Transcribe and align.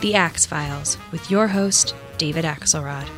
The 0.00 0.14
Axe 0.14 0.44
Files, 0.44 0.98
with 1.10 1.30
your 1.30 1.48
host, 1.48 1.94
David 2.18 2.44
Axelrod. 2.44 3.08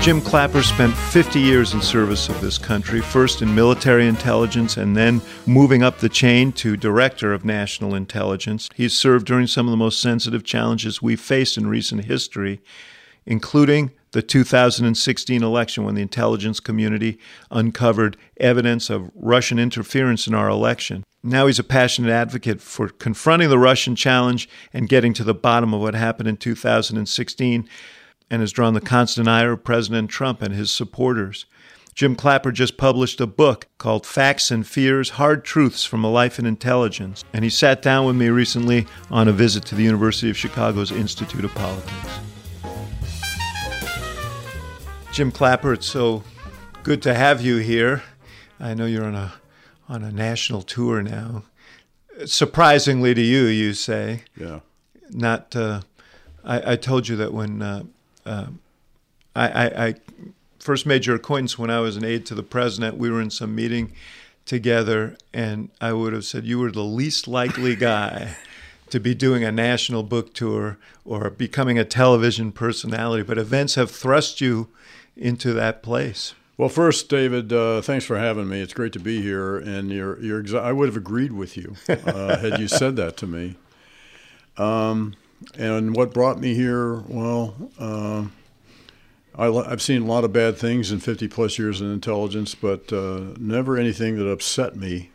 Jim 0.00 0.22
Clapper 0.22 0.62
spent 0.62 0.94
50 0.94 1.38
years 1.38 1.74
in 1.74 1.82
service 1.82 2.30
of 2.30 2.40
this 2.40 2.56
country, 2.56 3.02
first 3.02 3.42
in 3.42 3.54
military 3.54 4.06
intelligence 4.06 4.78
and 4.78 4.96
then 4.96 5.20
moving 5.44 5.82
up 5.82 5.98
the 5.98 6.08
chain 6.08 6.50
to 6.52 6.78
Director 6.78 7.34
of 7.34 7.44
National 7.44 7.94
Intelligence. 7.94 8.70
He's 8.74 8.98
served 8.98 9.26
during 9.26 9.46
some 9.46 9.66
of 9.66 9.70
the 9.70 9.76
most 9.76 10.00
sensitive 10.00 10.44
challenges 10.44 11.02
we've 11.02 11.20
faced 11.20 11.58
in 11.58 11.66
recent 11.66 12.06
history, 12.06 12.62
including 13.26 13.90
the 14.12 14.22
2016 14.22 15.42
election 15.42 15.84
when 15.84 15.94
the 15.94 16.02
intelligence 16.02 16.60
community 16.60 17.18
uncovered 17.50 18.16
evidence 18.38 18.90
of 18.90 19.10
Russian 19.14 19.58
interference 19.58 20.26
in 20.26 20.34
our 20.34 20.48
election. 20.48 21.04
Now 21.22 21.46
he's 21.46 21.58
a 21.58 21.64
passionate 21.64 22.10
advocate 22.10 22.60
for 22.60 22.88
confronting 22.88 23.50
the 23.50 23.58
Russian 23.58 23.96
challenge 23.96 24.48
and 24.72 24.88
getting 24.88 25.12
to 25.14 25.24
the 25.24 25.34
bottom 25.34 25.74
of 25.74 25.80
what 25.80 25.94
happened 25.94 26.28
in 26.28 26.36
2016 26.36 27.68
and 28.30 28.40
has 28.40 28.52
drawn 28.52 28.74
the 28.74 28.80
constant 28.80 29.28
ire 29.28 29.52
of 29.52 29.64
President 29.64 30.10
Trump 30.10 30.42
and 30.42 30.54
his 30.54 30.70
supporters. 30.70 31.46
Jim 31.94 32.14
Clapper 32.14 32.52
just 32.52 32.76
published 32.76 33.20
a 33.20 33.26
book 33.26 33.66
called 33.78 34.06
Facts 34.06 34.52
and 34.52 34.64
Fears 34.64 35.10
Hard 35.10 35.44
Truths 35.44 35.84
from 35.84 36.04
a 36.04 36.10
Life 36.10 36.38
in 36.38 36.46
Intelligence, 36.46 37.24
and 37.32 37.42
he 37.42 37.50
sat 37.50 37.82
down 37.82 38.06
with 38.06 38.14
me 38.14 38.28
recently 38.28 38.86
on 39.10 39.26
a 39.26 39.32
visit 39.32 39.64
to 39.64 39.74
the 39.74 39.82
University 39.82 40.30
of 40.30 40.36
Chicago's 40.36 40.92
Institute 40.92 41.44
of 41.44 41.52
Politics. 41.56 42.27
Jim 45.18 45.32
Clapper, 45.32 45.72
it's 45.72 45.88
so 45.88 46.22
good 46.84 47.02
to 47.02 47.12
have 47.12 47.42
you 47.42 47.56
here. 47.56 48.04
I 48.60 48.74
know 48.74 48.86
you're 48.86 49.04
on 49.04 49.16
a 49.16 49.32
on 49.88 50.04
a 50.04 50.12
national 50.12 50.62
tour 50.62 51.02
now. 51.02 51.42
Surprisingly 52.24 53.14
to 53.14 53.20
you, 53.20 53.46
you 53.46 53.72
say. 53.72 54.22
Yeah. 54.36 54.60
Not. 55.10 55.56
Uh, 55.56 55.80
I, 56.44 56.74
I, 56.74 56.76
told 56.76 57.08
you 57.08 57.16
that 57.16 57.32
when 57.32 57.62
uh, 57.62 57.82
uh, 58.24 58.46
I, 59.34 59.48
I, 59.48 59.86
I, 59.88 59.94
first 60.60 60.86
made 60.86 61.04
your 61.04 61.16
acquaintance 61.16 61.58
when 61.58 61.68
I 61.68 61.80
was 61.80 61.96
an 61.96 62.04
aide 62.04 62.24
to 62.26 62.36
the 62.36 62.44
president. 62.44 62.96
We 62.96 63.10
were 63.10 63.20
in 63.20 63.30
some 63.30 63.56
meeting 63.56 63.94
together, 64.46 65.16
and 65.34 65.70
I 65.80 65.94
would 65.94 66.12
have 66.12 66.26
said 66.26 66.44
you 66.44 66.60
were 66.60 66.70
the 66.70 66.84
least 66.84 67.26
likely 67.26 67.74
guy 67.74 68.36
to 68.90 69.00
be 69.00 69.14
doing 69.14 69.44
a 69.44 69.52
national 69.52 70.02
book 70.02 70.34
tour 70.34 70.78
or 71.04 71.30
becoming 71.30 71.78
a 71.78 71.84
television 71.84 72.52
personality. 72.52 73.22
But 73.22 73.38
events 73.38 73.74
have 73.74 73.90
thrust 73.90 74.40
you 74.40 74.68
into 75.16 75.52
that 75.52 75.82
place. 75.82 76.34
Well, 76.56 76.68
first, 76.68 77.08
David, 77.08 77.52
uh, 77.52 77.80
thanks 77.82 78.04
for 78.04 78.18
having 78.18 78.48
me. 78.48 78.60
It's 78.60 78.74
great 78.74 78.92
to 78.94 78.98
be 78.98 79.22
here, 79.22 79.56
and 79.58 79.92
you're, 79.92 80.20
you're 80.20 80.42
exa- 80.42 80.60
I 80.60 80.72
would 80.72 80.88
have 80.88 80.96
agreed 80.96 81.32
with 81.32 81.56
you 81.56 81.76
uh, 81.88 82.38
had 82.40 82.58
you 82.58 82.66
said 82.66 82.96
that 82.96 83.16
to 83.18 83.28
me. 83.28 83.54
Um, 84.56 85.14
and 85.56 85.94
what 85.94 86.12
brought 86.12 86.40
me 86.40 86.54
here? 86.54 86.96
Well, 87.06 87.70
uh, 87.78 88.24
I, 89.36 89.70
have 89.70 89.80
seen 89.80 90.02
a 90.02 90.06
lot 90.06 90.24
of 90.24 90.32
bad 90.32 90.58
things 90.58 90.90
in 90.90 90.98
50 90.98 91.28
plus 91.28 91.60
years 91.60 91.80
in 91.80 91.92
intelligence, 91.92 92.56
but 92.56 92.92
uh, 92.92 93.34
never 93.38 93.76
anything 93.76 94.16
that 94.16 94.28
upset 94.28 94.74
me 94.74 95.10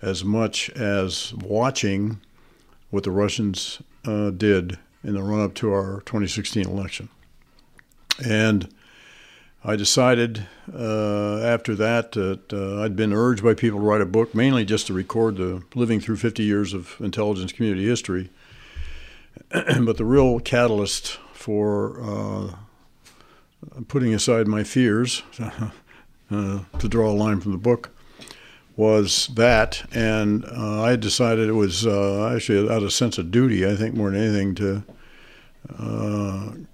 as 0.00 0.24
much 0.24 0.70
as 0.70 1.34
watching 1.34 2.20
what 2.90 3.04
the 3.04 3.10
Russians 3.10 3.80
uh, 4.04 4.30
did 4.30 4.78
in 5.02 5.14
the 5.14 5.22
run 5.22 5.40
up 5.40 5.54
to 5.54 5.72
our 5.72 6.02
2016 6.06 6.66
election. 6.66 7.08
And 8.24 8.72
I 9.64 9.76
decided 9.76 10.46
uh, 10.72 11.40
after 11.40 11.74
that 11.74 12.12
that 12.12 12.52
uh, 12.52 12.82
I'd 12.82 12.96
been 12.96 13.12
urged 13.12 13.42
by 13.42 13.54
people 13.54 13.78
to 13.78 13.84
write 13.84 14.00
a 14.00 14.06
book, 14.06 14.34
mainly 14.34 14.64
just 14.64 14.86
to 14.86 14.92
record 14.92 15.36
the 15.36 15.62
living 15.74 16.00
through 16.00 16.16
50 16.16 16.42
years 16.42 16.72
of 16.72 16.96
intelligence 17.00 17.52
community 17.52 17.86
history. 17.86 18.30
but 19.50 19.96
the 19.96 20.04
real 20.04 20.40
catalyst 20.40 21.18
for 21.32 22.00
uh, 22.02 22.54
putting 23.88 24.14
aside 24.14 24.46
my 24.46 24.64
fears, 24.64 25.22
uh, 26.30 26.60
to 26.78 26.88
draw 26.88 27.10
a 27.10 27.12
line 27.12 27.40
from 27.40 27.52
the 27.52 27.58
book, 27.58 27.90
was 28.80 29.28
that, 29.34 29.82
and 29.92 30.44
uh, 30.46 30.82
I 30.82 30.96
decided 30.96 31.48
it 31.48 31.52
was 31.52 31.86
uh, 31.86 32.32
actually 32.34 32.70
out 32.70 32.82
of 32.82 32.92
sense 32.92 33.18
of 33.18 33.30
duty, 33.30 33.66
I 33.66 33.76
think 33.76 33.94
more 33.94 34.10
than 34.10 34.22
anything, 34.22 34.54
to 34.56 34.82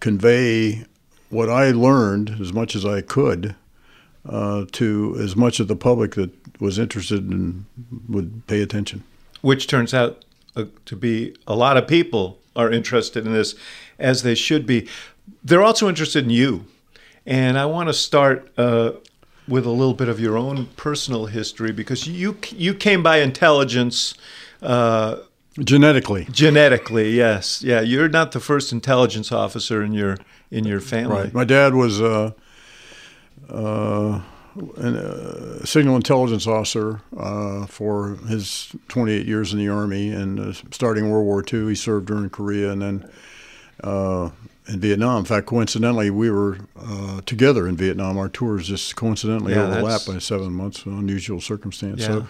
convey 0.01 0.85
what 1.31 1.51
I 1.51 1.73
learned 1.73 2.37
as 2.41 2.53
much 2.53 2.77
as 2.77 2.85
I 2.85 3.01
could 3.01 3.57
uh, 4.29 4.67
to 4.73 5.17
as 5.21 5.37
much 5.37 5.61
of 5.61 5.69
the 5.69 5.77
public 5.77 6.15
that 6.15 6.31
was 6.61 6.79
interested 6.79 7.29
and 7.31 7.65
would 8.09 8.47
pay 8.47 8.63
attention. 8.63 9.03
Which 9.43 9.67
turns 9.67 9.93
out 9.93 10.25
uh, 10.55 10.65
to 10.87 10.97
be 10.97 11.35
a 11.47 11.55
lot 11.55 11.77
of 11.77 11.87
people 11.87 12.39
are 12.55 12.71
interested 12.71 13.27
in 13.27 13.33
this, 13.33 13.55
as 13.99 14.23
they 14.23 14.35
should 14.35 14.67
be. 14.67 14.89
They're 15.45 15.63
also 15.63 15.89
interested 15.89 16.25
in 16.25 16.31
you. 16.31 16.67
And 17.27 17.59
I 17.59 17.67
want 17.67 17.89
to 17.89 17.93
start 17.93 18.51
uh, 18.57 18.93
with 19.49 19.67
a 19.67 19.71
little 19.71 19.95
bit 19.95 20.09
of 20.09 20.19
your 20.19 20.37
own 20.37 20.67
personal 20.77 21.27
history 21.27 21.73
because 21.73 22.07
you 22.07 22.37
you 22.51 22.75
came 22.75 23.03
by 23.03 23.19
intelligence. 23.19 24.15
Uh, 24.63 25.17
Genetically. 25.59 26.27
Genetically, 26.31 27.13
yes. 27.13 27.63
Yeah, 27.63 27.81
you're 27.81 28.11
not 28.11 28.33
the 28.33 28.41
first 28.41 28.73
intelligence 28.73 29.33
officer 29.33 29.83
in 29.83 29.93
your 29.93 30.19
in 30.51 30.65
your 30.65 30.81
family. 30.81 31.25
Right. 31.25 31.35
My 31.35 31.45
dad 31.45 31.75
was 31.75 32.01
uh, 32.01 32.33
uh, 33.49 34.21
a 34.77 35.67
signal 35.67 35.97
intelligence 35.97 36.47
officer 36.47 37.01
uh, 37.17 37.67
for 37.67 38.17
his 38.29 38.75
28 38.89 39.27
years 39.27 39.53
in 39.53 39.59
the 39.59 39.69
Army. 39.69 40.11
And 40.11 40.41
uh, 40.41 40.53
starting 40.71 41.11
World 41.11 41.27
War 41.27 41.45
II, 41.51 41.69
he 41.69 41.75
served 41.75 42.07
during 42.07 42.31
Korea 42.31 42.71
and 42.71 42.83
then 42.83 43.11
uh, 43.83 44.31
in 44.69 44.81
Vietnam. 44.81 45.21
In 45.21 45.25
fact, 45.25 45.47
coincidentally, 45.47 46.11
we 46.11 46.31
were 46.31 46.59
uh, 46.79 47.21
together 47.27 47.69
in 47.69 47.77
Vietnam. 47.77 48.19
Our 48.19 48.29
tours 48.29 48.69
just 48.69 48.97
coincidentally 48.97 49.55
yeah, 49.55 49.67
overlapped 49.67 50.07
by 50.07 50.19
seven 50.19 50.53
months, 50.53 50.85
an 50.85 50.99
unusual 50.99 51.41
circumstance. 51.41 52.03
Yeah. 52.03 52.07
So, 52.07 52.29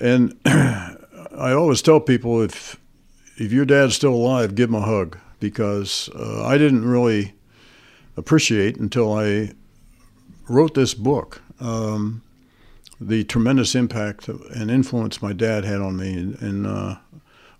and 0.00 0.38
I 0.44 1.52
always 1.52 1.82
tell 1.82 2.00
people 2.00 2.42
if 2.42 2.78
if 3.36 3.52
your 3.52 3.64
dad's 3.64 3.94
still 3.94 4.14
alive, 4.14 4.54
give 4.54 4.70
him 4.70 4.76
a 4.76 4.80
hug 4.80 5.18
because 5.40 6.08
uh, 6.14 6.44
I 6.44 6.58
didn't 6.58 6.86
really 6.86 7.34
appreciate 8.16 8.78
until 8.78 9.12
I 9.12 9.52
wrote 10.48 10.74
this 10.74 10.94
book 10.94 11.42
um, 11.60 12.22
the 13.00 13.24
tremendous 13.24 13.74
impact 13.74 14.28
and 14.28 14.70
influence 14.70 15.20
my 15.20 15.32
dad 15.32 15.64
had 15.64 15.80
on 15.80 15.96
me, 15.96 16.14
and, 16.14 16.40
and 16.40 16.66
uh, 16.66 16.96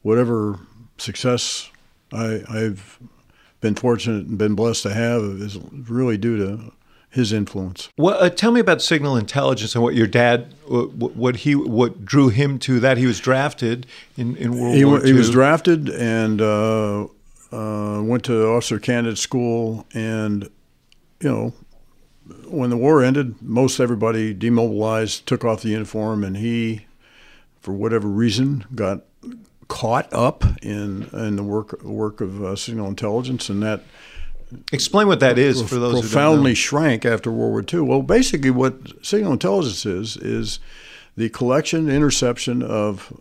whatever 0.03 0.59
success 0.99 1.71
I, 2.13 2.43
have 2.49 2.99
been 3.61 3.75
fortunate 3.75 4.27
and 4.27 4.39
been 4.39 4.55
blessed 4.55 4.85
to 4.85 4.95
have 4.95 5.23
is 5.23 5.59
really 5.73 6.17
due 6.17 6.37
to 6.37 6.73
his 7.11 7.33
influence. 7.33 7.89
Well, 7.97 8.23
uh, 8.23 8.29
tell 8.29 8.53
me 8.53 8.61
about 8.61 8.83
signal 8.83 9.17
intelligence 9.17 9.75
and 9.75 9.83
what 9.83 9.95
your 9.95 10.07
dad, 10.07 10.55
what, 10.67 11.17
what, 11.17 11.37
he, 11.37 11.55
what 11.55 12.05
drew 12.05 12.29
him 12.29 12.59
to 12.61 12.79
that. 12.81 12.99
He 12.99 13.07
was 13.07 13.21
drafted 13.21 13.87
in, 14.17 14.37
in 14.37 14.59
World 14.59 14.75
he, 14.75 14.85
War 14.85 14.99
II. 14.99 15.07
He 15.07 15.13
was 15.15 15.31
drafted 15.31 15.89
and 15.89 16.43
uh, 16.43 17.07
uh, 17.53 18.03
went 18.03 18.25
to 18.25 18.47
officer 18.49 18.79
candidate 18.79 19.19
school, 19.19 19.87
and 19.95 20.51
you 21.21 21.29
know, 21.29 21.55
when 22.49 22.71
the 22.71 22.77
war 22.77 23.03
ended, 23.03 23.41
most 23.41 23.81
everybody 23.81 24.35
demobilized, 24.35 25.27
took 25.27 25.45
off 25.45 25.63
the 25.63 25.71
uniform, 25.71 26.25
and 26.25 26.37
he, 26.37 26.87
for 27.61 27.73
whatever 27.73 28.09
reason, 28.09 28.65
got 28.75 29.03
caught 29.69 30.13
up 30.13 30.45
in 30.63 31.09
in 31.13 31.37
the 31.37 31.43
work 31.43 31.83
work 31.83 32.21
of 32.21 32.43
uh, 32.43 32.57
signal 32.57 32.89
intelligence, 32.89 33.49
and 33.49 33.63
that. 33.63 33.83
Explain 34.73 35.09
what 35.09 35.19
that 35.19 35.39
is 35.39 35.61
for 35.61 35.75
those 35.75 36.03
profoundly 36.03 36.55
shrank 36.55 37.05
after 37.05 37.33
World 37.33 37.51
War 37.51 37.65
II. 37.81 37.81
Well, 37.81 38.03
basically, 38.03 38.51
what 38.51 39.05
signal 39.05 39.33
intelligence 39.33 39.85
is 39.85 40.17
is 40.19 40.61
the 41.17 41.29
collection, 41.31 41.89
interception 41.89 42.63
of 42.63 43.13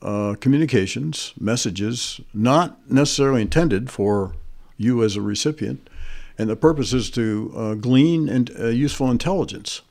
uh, 0.00 0.36
communications, 0.40 1.32
messages, 1.38 2.20
not 2.32 2.78
necessarily 2.90 3.42
intended 3.42 3.90
for 3.90 4.32
you 4.76 5.02
as 5.02 5.16
a 5.16 5.20
recipient, 5.20 5.90
and 6.38 6.48
the 6.48 6.56
purpose 6.56 6.92
is 6.92 7.10
to 7.10 7.52
uh, 7.56 7.74
glean 7.74 8.28
and, 8.28 8.50
uh, 8.58 8.68
useful 8.68 9.10
intelligence. 9.10 9.82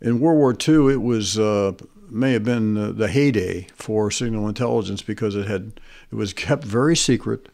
In 0.00 0.20
World 0.20 0.38
War 0.38 0.52
II, 0.52 0.92
it 0.92 1.02
was 1.02 1.38
uh, 1.38 1.72
may 2.10 2.32
have 2.32 2.44
been 2.44 2.96
the 2.96 3.08
heyday 3.08 3.66
for 3.74 4.10
signal 4.10 4.48
intelligence 4.48 5.02
because 5.02 5.34
it 5.34 5.46
had 5.46 5.80
it 6.10 6.14
was 6.14 6.32
kept 6.32 6.64
very 6.64 6.96
secret, 6.96 7.48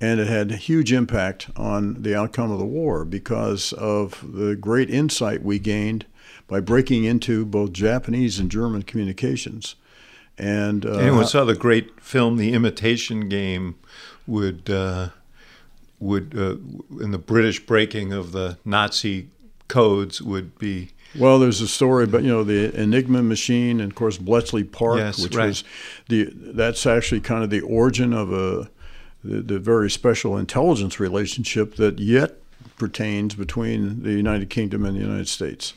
and 0.00 0.20
it 0.20 0.26
had 0.26 0.52
a 0.52 0.56
huge 0.56 0.92
impact 0.92 1.48
on 1.56 2.02
the 2.02 2.14
outcome 2.14 2.50
of 2.50 2.58
the 2.58 2.66
war 2.66 3.04
because 3.04 3.72
of 3.74 4.24
the 4.32 4.54
great 4.56 4.90
insight 4.90 5.42
we 5.42 5.58
gained 5.58 6.06
by 6.48 6.60
breaking 6.60 7.04
into 7.04 7.44
both 7.44 7.72
Japanese 7.72 8.38
and 8.38 8.50
German 8.50 8.82
communications. 8.82 9.74
And 10.38 10.84
uh, 10.84 10.98
anyone 10.98 11.26
saw 11.26 11.44
the 11.44 11.54
great 11.54 12.00
film, 12.00 12.36
The 12.36 12.52
Imitation 12.52 13.28
Game, 13.28 13.76
would 14.26 14.68
uh, 14.68 15.08
would 15.98 16.34
uh, 16.36 16.56
in 17.02 17.10
the 17.10 17.18
British 17.18 17.64
breaking 17.64 18.12
of 18.12 18.32
the 18.32 18.58
Nazi 18.64 19.28
codes 19.68 20.20
would 20.20 20.58
be. 20.58 20.90
Well, 21.18 21.38
there's 21.38 21.60
a 21.60 21.68
story 21.68 22.04
about 22.04 22.22
you 22.22 22.30
know 22.30 22.44
the 22.44 22.74
Enigma 22.78 23.22
machine, 23.22 23.80
and 23.80 23.90
of 23.92 23.96
course 23.96 24.18
Bletchley 24.18 24.64
Park, 24.64 24.98
yes, 24.98 25.22
which 25.22 25.34
right. 25.34 25.46
was 25.46 25.64
the 26.08 26.30
that's 26.32 26.86
actually 26.86 27.20
kind 27.20 27.42
of 27.42 27.50
the 27.50 27.60
origin 27.60 28.12
of 28.12 28.32
a 28.32 28.70
the, 29.24 29.42
the 29.42 29.58
very 29.58 29.90
special 29.90 30.36
intelligence 30.36 31.00
relationship 31.00 31.76
that 31.76 31.98
yet 31.98 32.36
pertains 32.76 33.34
between 33.34 34.02
the 34.02 34.12
United 34.12 34.50
Kingdom 34.50 34.84
and 34.84 34.96
the 34.96 35.00
United 35.00 35.28
States, 35.28 35.74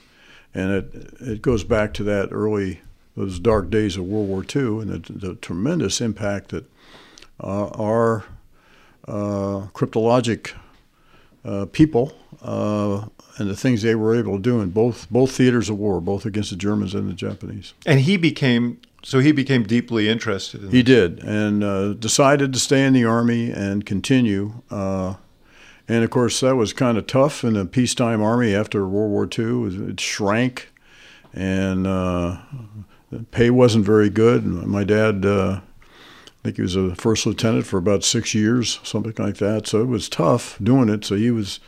and 0.53 0.71
it 0.71 1.13
it 1.19 1.41
goes 1.41 1.63
back 1.63 1.93
to 1.95 2.03
that 2.03 2.29
early 2.31 2.81
those 3.15 3.39
dark 3.39 3.69
days 3.69 3.97
of 3.97 4.05
World 4.05 4.29
War 4.29 4.43
II 4.43 4.81
and 4.81 5.03
the, 5.03 5.13
the 5.13 5.35
tremendous 5.35 5.99
impact 5.99 6.49
that 6.49 6.65
uh, 7.43 7.67
our 7.69 8.25
uh, 9.07 9.67
cryptologic 9.73 10.53
uh, 11.43 11.65
people 11.65 12.13
uh, 12.41 13.07
and 13.39 13.49
the 13.49 13.55
things 13.55 13.81
they 13.81 13.95
were 13.95 14.15
able 14.15 14.35
to 14.35 14.41
do 14.41 14.59
in 14.59 14.69
both 14.69 15.09
both 15.09 15.31
theaters 15.31 15.69
of 15.69 15.79
war, 15.79 16.01
both 16.01 16.25
against 16.25 16.49
the 16.51 16.55
Germans 16.55 16.93
and 16.93 17.09
the 17.09 17.13
Japanese. 17.13 17.73
And 17.85 18.01
he 18.01 18.17
became 18.17 18.79
so 19.03 19.19
he 19.19 19.31
became 19.31 19.63
deeply 19.63 20.09
interested. 20.09 20.63
in 20.63 20.71
He 20.71 20.83
did, 20.83 21.19
and 21.23 21.63
uh, 21.63 21.93
decided 21.93 22.51
to 22.53 22.59
stay 22.59 22.85
in 22.85 22.93
the 22.93 23.05
army 23.05 23.49
and 23.49 23.85
continue. 23.85 24.61
Uh, 24.69 25.15
and 25.87 26.03
of 26.03 26.09
course, 26.09 26.41
that 26.41 26.55
was 26.55 26.73
kind 26.73 26.97
of 26.97 27.07
tough 27.07 27.43
in 27.43 27.53
the 27.53 27.65
peacetime 27.65 28.21
army 28.21 28.53
after 28.53 28.85
World 28.85 29.11
War 29.11 29.27
II. 29.27 29.89
It 29.89 29.99
shrank, 29.99 30.71
and 31.33 31.87
uh, 31.87 32.37
the 33.09 33.19
pay 33.31 33.49
wasn't 33.49 33.85
very 33.85 34.09
good. 34.09 34.43
And 34.43 34.67
my 34.67 34.83
dad, 34.83 35.25
uh, 35.25 35.61
I 35.61 36.31
think 36.43 36.57
he 36.57 36.61
was 36.61 36.75
a 36.75 36.93
first 36.95 37.25
lieutenant 37.25 37.65
for 37.65 37.77
about 37.77 38.03
six 38.03 38.35
years, 38.35 38.79
something 38.83 39.15
like 39.17 39.37
that. 39.37 39.65
So 39.65 39.81
it 39.81 39.87
was 39.87 40.09
tough 40.09 40.57
doing 40.61 40.89
it. 40.89 41.05
So 41.05 41.15
he 41.15 41.31
was 41.31 41.59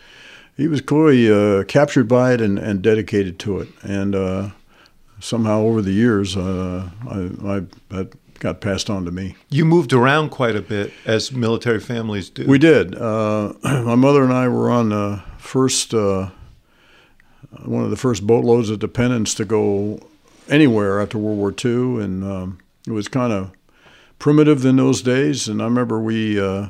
he 0.57 0.67
was 0.67 0.81
clearly 0.81 1.31
uh, 1.31 1.63
captured 1.63 2.07
by 2.07 2.33
it 2.33 2.41
and, 2.41 2.59
and 2.59 2.81
dedicated 2.81 3.39
to 3.39 3.59
it. 3.59 3.69
And 3.81 4.15
uh, 4.15 4.49
somehow 5.19 5.61
over 5.61 5.81
the 5.81 5.91
years, 5.91 6.35
uh, 6.37 6.89
I, 7.09 7.55
I 7.55 7.63
that 7.89 8.13
got 8.39 8.59
passed 8.59 8.89
on 8.89 9.05
to 9.05 9.11
me. 9.11 9.35
You 9.49 9.65
moved 9.65 9.93
around 9.93 10.29
quite 10.29 10.55
a 10.55 10.61
bit, 10.61 10.91
as 11.05 11.31
military 11.31 11.79
families 11.79 12.29
do. 12.29 12.45
We 12.47 12.57
did. 12.57 12.95
Uh, 12.95 13.53
my 13.63 13.95
mother 13.95 14.23
and 14.23 14.33
I 14.33 14.47
were 14.47 14.69
on 14.69 14.89
the 14.89 15.23
first 15.37 15.93
uh, 15.93 16.31
one 17.63 17.83
of 17.83 17.89
the 17.89 17.97
first 17.97 18.25
boatloads 18.25 18.69
of 18.69 18.79
dependents 18.79 19.33
to 19.35 19.45
go 19.45 19.99
anywhere 20.49 20.99
after 21.01 21.17
World 21.17 21.37
War 21.37 21.53
II, 21.53 22.03
and 22.03 22.23
um, 22.23 22.59
it 22.87 22.91
was 22.91 23.07
kind 23.07 23.31
of 23.31 23.51
primitive 24.19 24.65
in 24.65 24.77
those 24.77 25.01
days. 25.01 25.47
And 25.47 25.61
I 25.61 25.65
remember 25.65 25.99
we 25.99 26.39
uh, 26.39 26.67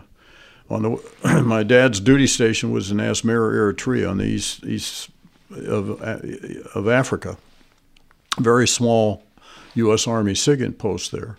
on 0.73 0.83
the 0.83 1.43
my 1.45 1.63
dad's 1.63 1.99
duty 1.99 2.27
station 2.27 2.71
was 2.71 2.91
in 2.91 2.97
Asmara, 2.97 3.53
Eritrea, 3.53 4.09
on 4.09 4.17
the 4.17 4.25
east 4.25 4.63
east 4.65 5.09
of 5.51 6.01
of 6.01 6.87
Africa. 6.87 7.37
Very 8.39 8.67
small 8.67 9.23
U.S. 9.75 10.07
Army 10.07 10.33
SIGINT 10.33 10.77
post 10.77 11.11
there. 11.11 11.37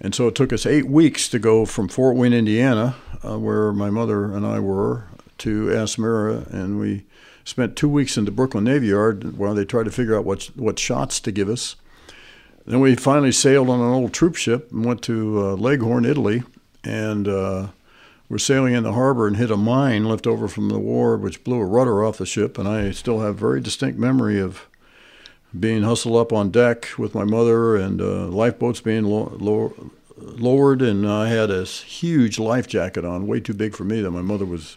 And 0.00 0.14
so 0.14 0.28
it 0.28 0.34
took 0.34 0.52
us 0.52 0.66
eight 0.66 0.86
weeks 0.86 1.28
to 1.30 1.38
go 1.38 1.64
from 1.64 1.88
Fort 1.88 2.16
Wayne, 2.16 2.34
Indiana, 2.34 2.96
uh, 3.24 3.38
where 3.38 3.72
my 3.72 3.88
mother 3.88 4.26
and 4.26 4.46
I 4.46 4.60
were, 4.60 5.04
to 5.38 5.66
Asmara, 5.66 6.46
and 6.52 6.78
we 6.78 7.04
spent 7.44 7.76
two 7.76 7.88
weeks 7.88 8.16
in 8.16 8.24
the 8.24 8.30
Brooklyn 8.30 8.64
Navy 8.64 8.88
Yard 8.88 9.36
while 9.38 9.54
they 9.54 9.64
tried 9.64 9.84
to 9.84 9.90
figure 9.90 10.16
out 10.16 10.24
what 10.24 10.44
what 10.54 10.78
shots 10.78 11.20
to 11.20 11.32
give 11.32 11.48
us. 11.48 11.76
Then 12.66 12.80
we 12.80 12.96
finally 12.96 13.32
sailed 13.32 13.70
on 13.70 13.80
an 13.80 13.86
old 13.86 14.12
troop 14.12 14.34
ship 14.34 14.72
and 14.72 14.84
went 14.84 15.02
to 15.02 15.40
uh, 15.40 15.56
Leghorn, 15.56 16.04
Italy, 16.04 16.42
and 16.82 17.28
uh, 17.28 17.68
we're 18.28 18.38
sailing 18.38 18.74
in 18.74 18.82
the 18.82 18.92
harbor 18.92 19.26
and 19.26 19.36
hit 19.36 19.50
a 19.50 19.56
mine 19.56 20.04
left 20.04 20.26
over 20.26 20.48
from 20.48 20.68
the 20.68 20.78
war, 20.78 21.16
which 21.16 21.44
blew 21.44 21.60
a 21.60 21.64
rudder 21.64 22.04
off 22.04 22.18
the 22.18 22.26
ship. 22.26 22.58
And 22.58 22.68
I 22.68 22.90
still 22.90 23.20
have 23.20 23.36
very 23.36 23.60
distinct 23.60 23.98
memory 23.98 24.40
of 24.40 24.66
being 25.58 25.82
hustled 25.82 26.16
up 26.16 26.32
on 26.32 26.50
deck 26.50 26.88
with 26.98 27.14
my 27.14 27.24
mother 27.24 27.76
and 27.76 28.00
uh, 28.00 28.26
lifeboats 28.26 28.80
being 28.80 29.04
lo- 29.04 29.36
lo- 29.38 29.90
lowered, 30.18 30.82
and 30.82 31.08
I 31.08 31.28
had 31.28 31.50
a 31.50 31.64
huge 31.64 32.38
life 32.38 32.66
jacket 32.66 33.04
on, 33.04 33.26
way 33.26 33.40
too 33.40 33.54
big 33.54 33.74
for 33.74 33.84
me 33.84 34.00
that 34.00 34.10
my 34.10 34.22
mother 34.22 34.44
was 34.44 34.76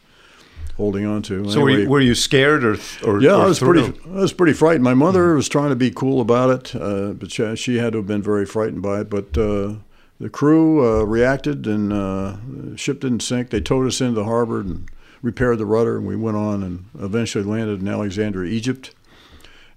holding 0.78 1.06
on 1.06 1.22
to. 1.24 1.50
so 1.51 1.62
were, 1.62 1.69
you, 1.72 1.90
were 1.90 2.00
you 2.00 2.16
scared 2.16 2.63
or 2.63 2.78
or 3.06 3.22
yeah, 3.22 3.31
or 3.36 3.42
I 3.42 3.46
was 3.48 3.60
thrilled? 3.60 3.96
pretty. 3.96 4.18
I 4.18 4.22
was 4.22 4.34
pretty 4.34 4.54
frightened. 4.54 4.84
My 4.84 4.94
mother 4.94 5.36
was 5.36 5.50
trying 5.50 5.69
to 5.69 5.75
be 5.75 5.92
cool 5.92 6.22
about 6.22 6.50
it, 6.50 6.75
uh, 6.75 7.13
but 7.13 7.31
she, 7.31 7.56
she 7.56 7.78
had 7.78 7.94
to 7.94 8.00
have 8.00 8.07
been 8.07 8.22
very 8.22 8.46
frightened 8.46 8.81
by 8.81 9.01
it. 9.01 9.10
But 9.10 9.38
uh, 9.38 9.75
the 10.19 10.30
crew 10.30 10.86
uh, 10.86 11.04
reacted, 11.04 11.66
and 11.68 11.94
uh, 11.94 12.38
the 12.48 12.77
ship 12.77 13.00
didn't 13.01 13.21
sink. 13.21 13.50
They 13.50 13.62
towed 13.62 13.88
us 13.88 14.01
into 14.01 14.13
the 14.16 14.25
harbor 14.25 14.60
and 14.62 14.89
repaired 15.21 15.57
the 15.60 15.66
rudder, 15.66 15.98
and 15.98 16.06
we 16.07 16.16
went 16.16 16.38
on 16.38 16.63
and 16.63 16.86
eventually 17.00 17.44
landed 17.44 17.81
in 17.81 17.88
Alexandria, 17.88 18.51
Egypt, 18.51 18.94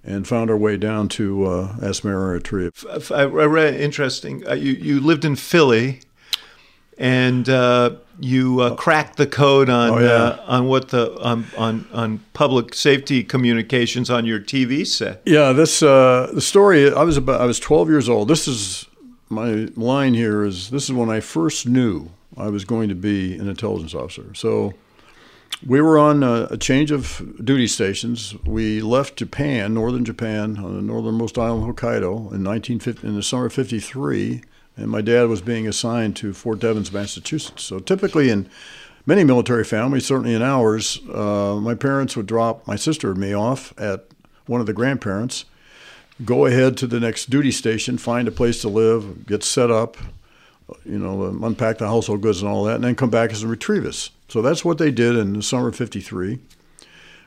and 0.04 0.26
found 0.26 0.50
our 0.50 0.56
way 0.56 0.76
down 0.76 1.08
to 1.10 1.44
uh, 1.46 1.76
Asmara, 1.76 2.40
Eritrea. 2.40 3.12
I 3.12 3.22
I 3.22 3.44
read 3.44 3.74
interesting. 3.74 4.46
Uh, 4.48 4.54
you 4.54 4.72
you 4.72 5.00
lived 5.00 5.24
in 5.24 5.36
Philly, 5.36 6.00
and 6.98 7.48
uh, 7.48 7.90
you 8.20 8.60
uh, 8.60 8.74
cracked 8.74 9.16
the 9.16 9.26
code 9.26 9.68
on 9.70 9.90
Oh, 9.90 9.98
yeah. 9.98 10.06
uh, 10.12 10.44
on 10.46 10.66
what 10.66 10.88
the 10.88 11.16
on, 11.22 11.46
on 11.56 11.86
on 11.92 12.20
public 12.32 12.74
safety 12.74 13.22
communications 13.24 14.10
on 14.10 14.26
your 14.26 14.40
TV 14.40 14.84
set. 14.86 15.22
Yeah, 15.24 15.52
this 15.52 15.82
uh, 15.82 16.30
the 16.34 16.40
story. 16.40 16.92
I 16.92 17.02
was 17.04 17.16
about. 17.16 17.40
I 17.40 17.46
was 17.46 17.60
12 17.60 17.88
years 17.88 18.08
old. 18.08 18.26
This 18.28 18.48
is 18.48 18.86
my 19.32 19.69
line 19.76 20.14
here. 20.14 20.44
Is 20.44 20.70
this 20.70 20.84
is 20.84 20.93
when 20.93 21.11
I 21.11 21.20
first 21.20 21.67
knew 21.67 22.11
I 22.37 22.49
was 22.49 22.64
going 22.64 22.88
to 22.88 22.94
be 22.94 23.37
an 23.37 23.49
intelligence 23.49 23.94
officer. 23.94 24.34
So 24.34 24.75
we 25.67 25.81
were 25.81 25.99
on 25.99 26.22
a, 26.22 26.48
a 26.51 26.56
change 26.56 26.91
of 26.91 27.22
duty 27.44 27.67
stations. 27.67 28.34
We 28.44 28.81
left 28.81 29.17
Japan, 29.17 29.74
northern 29.74 30.05
Japan, 30.05 30.58
on 30.58 30.77
the 30.77 30.82
northernmost 30.82 31.39
island 31.39 31.65
Hokkaido 31.65 32.32
in 32.32 32.44
1950 32.44 33.06
in 33.06 33.15
the 33.15 33.22
summer 33.22 33.46
of 33.46 33.53
'53, 33.53 34.43
and 34.77 34.91
my 34.91 35.01
dad 35.01 35.29
was 35.29 35.41
being 35.41 35.69
assigned 35.69 36.17
to 36.17 36.32
Fort 36.32 36.60
Devens, 36.60 36.93
Massachusetts. 36.93 37.65
So 37.65 37.79
typically 37.79 38.31
in 38.31 38.48
many 39.06 39.24
military 39.24 39.65
families, 39.65 40.06
certainly 40.06 40.34
in 40.34 40.43
ours, 40.43 41.01
uh, 41.12 41.58
my 41.60 41.74
parents 41.74 42.17
would 42.17 42.27
drop 42.27 42.67
my 42.67 42.77
sister 42.77 43.10
and 43.10 43.20
me 43.20 43.34
off 43.34 43.72
at 43.79 44.06
one 44.46 44.60
of 44.60 44.67
the 44.67 44.72
grandparents, 44.72 45.44
go 46.24 46.46
ahead 46.46 46.76
to 46.79 46.86
the 46.86 47.00
next 47.00 47.31
duty 47.31 47.50
station, 47.50 47.98
find 47.98 48.29
a 48.29 48.32
place 48.32 48.60
to 48.62 48.69
live, 48.69 49.26
get 49.26 49.43
set 49.43 49.70
up, 49.70 49.96
you 50.84 50.98
know, 50.98 51.24
unpack 51.43 51.79
the 51.79 51.86
household 51.86 52.20
goods 52.20 52.43
and 52.43 52.50
all 52.50 52.64
that, 52.64 52.76
and 52.76 52.84
then 52.84 52.94
come 52.94 53.10
back 53.10 53.32
as 53.32 53.43
a 53.43 53.48
us. 53.48 54.10
So 54.29 54.41
that's 54.41 54.64
what 54.64 54.79
they 54.79 54.91
did 54.91 55.17
in 55.17 55.34
the 55.34 55.43
summer 55.43 55.69
of 55.69 55.76
'53. 55.76 56.38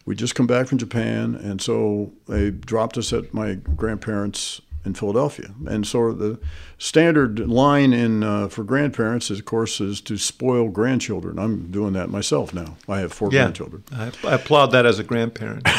We 0.06 0.16
just 0.16 0.36
come 0.36 0.48
back 0.48 0.68
from 0.68 0.78
Japan, 0.78 1.36
and 1.36 1.62
so 1.62 2.14
they 2.28 2.52
dropped 2.52 2.98
us 2.98 3.12
at 3.12 3.34
my 3.34 3.56
grandparents 3.56 4.62
in 4.86 4.94
Philadelphia. 4.94 5.50
And 5.68 5.86
so 5.86 6.14
the 6.14 6.40
standard 6.78 7.40
line 7.40 7.92
in 7.92 8.24
uh, 8.24 8.48
for 8.50 8.64
grandparents, 8.64 9.32
is, 9.32 9.40
of 9.40 9.46
course, 9.46 9.82
is 9.82 10.02
to 10.02 10.18
spoil 10.18 10.70
grandchildren. 10.70 11.40
I'm 11.40 11.72
doing 11.72 11.94
that 11.94 12.10
myself 12.10 12.54
now. 12.54 12.78
I 12.88 13.00
have 13.00 13.12
four 13.12 13.30
Yeah, 13.32 13.44
grandchildren. 13.44 13.84
I, 13.92 14.12
I 14.24 14.36
applaud 14.36 14.68
that 14.68 14.86
as 14.86 15.00
a 15.00 15.04
grandparent. 15.04 15.68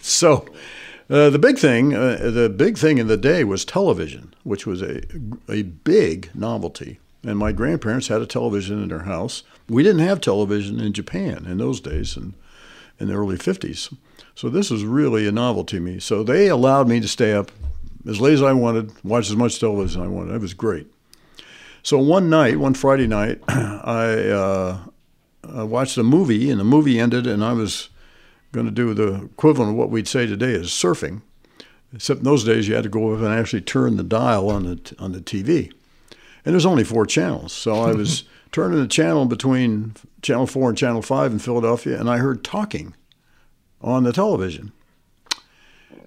So, 0.00 0.46
uh, 1.10 1.30
the 1.30 1.38
big 1.38 1.58
thing, 1.58 1.94
uh, 1.94 2.30
the 2.32 2.48
big 2.48 2.76
thing 2.76 2.98
in 2.98 3.06
the 3.06 3.16
day 3.16 3.44
was 3.44 3.64
television, 3.64 4.34
which 4.42 4.66
was 4.66 4.82
a 4.82 5.02
a 5.48 5.62
big 5.62 6.30
novelty. 6.34 7.00
And 7.24 7.36
my 7.36 7.50
grandparents 7.50 8.08
had 8.08 8.22
a 8.22 8.26
television 8.26 8.80
in 8.80 8.88
their 8.88 9.00
house. 9.00 9.42
We 9.68 9.82
didn't 9.82 10.06
have 10.06 10.20
television 10.20 10.78
in 10.78 10.92
Japan 10.92 11.46
in 11.46 11.58
those 11.58 11.80
days, 11.80 12.16
and 12.16 12.34
in 13.00 13.08
the 13.08 13.14
early 13.14 13.36
'50s. 13.36 13.94
So 14.34 14.48
this 14.48 14.70
was 14.70 14.84
really 14.84 15.26
a 15.26 15.32
novelty 15.32 15.78
to 15.78 15.82
me. 15.82 15.98
So 15.98 16.22
they 16.22 16.48
allowed 16.48 16.88
me 16.88 17.00
to 17.00 17.08
stay 17.08 17.32
up 17.32 17.50
as 18.06 18.20
late 18.20 18.34
as 18.34 18.42
I 18.42 18.52
wanted, 18.52 18.92
watch 19.04 19.28
as 19.28 19.36
much 19.36 19.58
television 19.58 20.00
as 20.00 20.06
I 20.06 20.08
wanted. 20.08 20.34
It 20.34 20.40
was 20.40 20.54
great. 20.54 20.86
So 21.82 21.98
one 21.98 22.28
night, 22.30 22.58
one 22.58 22.74
Friday 22.74 23.06
night, 23.06 23.40
I, 23.48 24.28
uh, 24.28 24.78
I 25.42 25.62
watched 25.62 25.96
a 25.96 26.02
movie, 26.02 26.50
and 26.50 26.60
the 26.60 26.64
movie 26.64 26.98
ended, 27.00 27.26
and 27.26 27.44
I 27.44 27.52
was 27.52 27.88
going 28.52 28.66
to 28.66 28.72
do 28.72 28.94
the 28.94 29.24
equivalent 29.24 29.72
of 29.72 29.76
what 29.76 29.90
we'd 29.90 30.08
say 30.08 30.26
today 30.26 30.52
is 30.52 30.68
surfing. 30.68 31.22
Except 31.94 32.18
in 32.18 32.24
those 32.24 32.44
days, 32.44 32.68
you 32.68 32.74
had 32.74 32.84
to 32.84 32.90
go 32.90 33.14
up 33.14 33.20
and 33.20 33.28
actually 33.28 33.62
turn 33.62 33.96
the 33.96 34.02
dial 34.02 34.50
on 34.50 34.64
the 34.64 34.94
on 34.98 35.12
the 35.12 35.20
TV. 35.20 35.72
and 36.44 36.54
there's 36.54 36.66
only 36.66 36.84
four 36.84 37.06
channels. 37.06 37.52
So 37.52 37.82
I 37.82 37.92
was 37.92 38.24
turning 38.52 38.80
the 38.80 38.88
channel 38.88 39.24
between 39.26 39.94
Channel 40.22 40.46
4 40.46 40.70
and 40.70 40.78
Channel 40.78 41.02
5 41.02 41.32
in 41.32 41.38
Philadelphia, 41.38 41.98
and 41.98 42.10
I 42.10 42.18
heard 42.18 42.44
talking 42.44 42.94
on 43.80 44.04
the 44.04 44.12
television. 44.12 44.72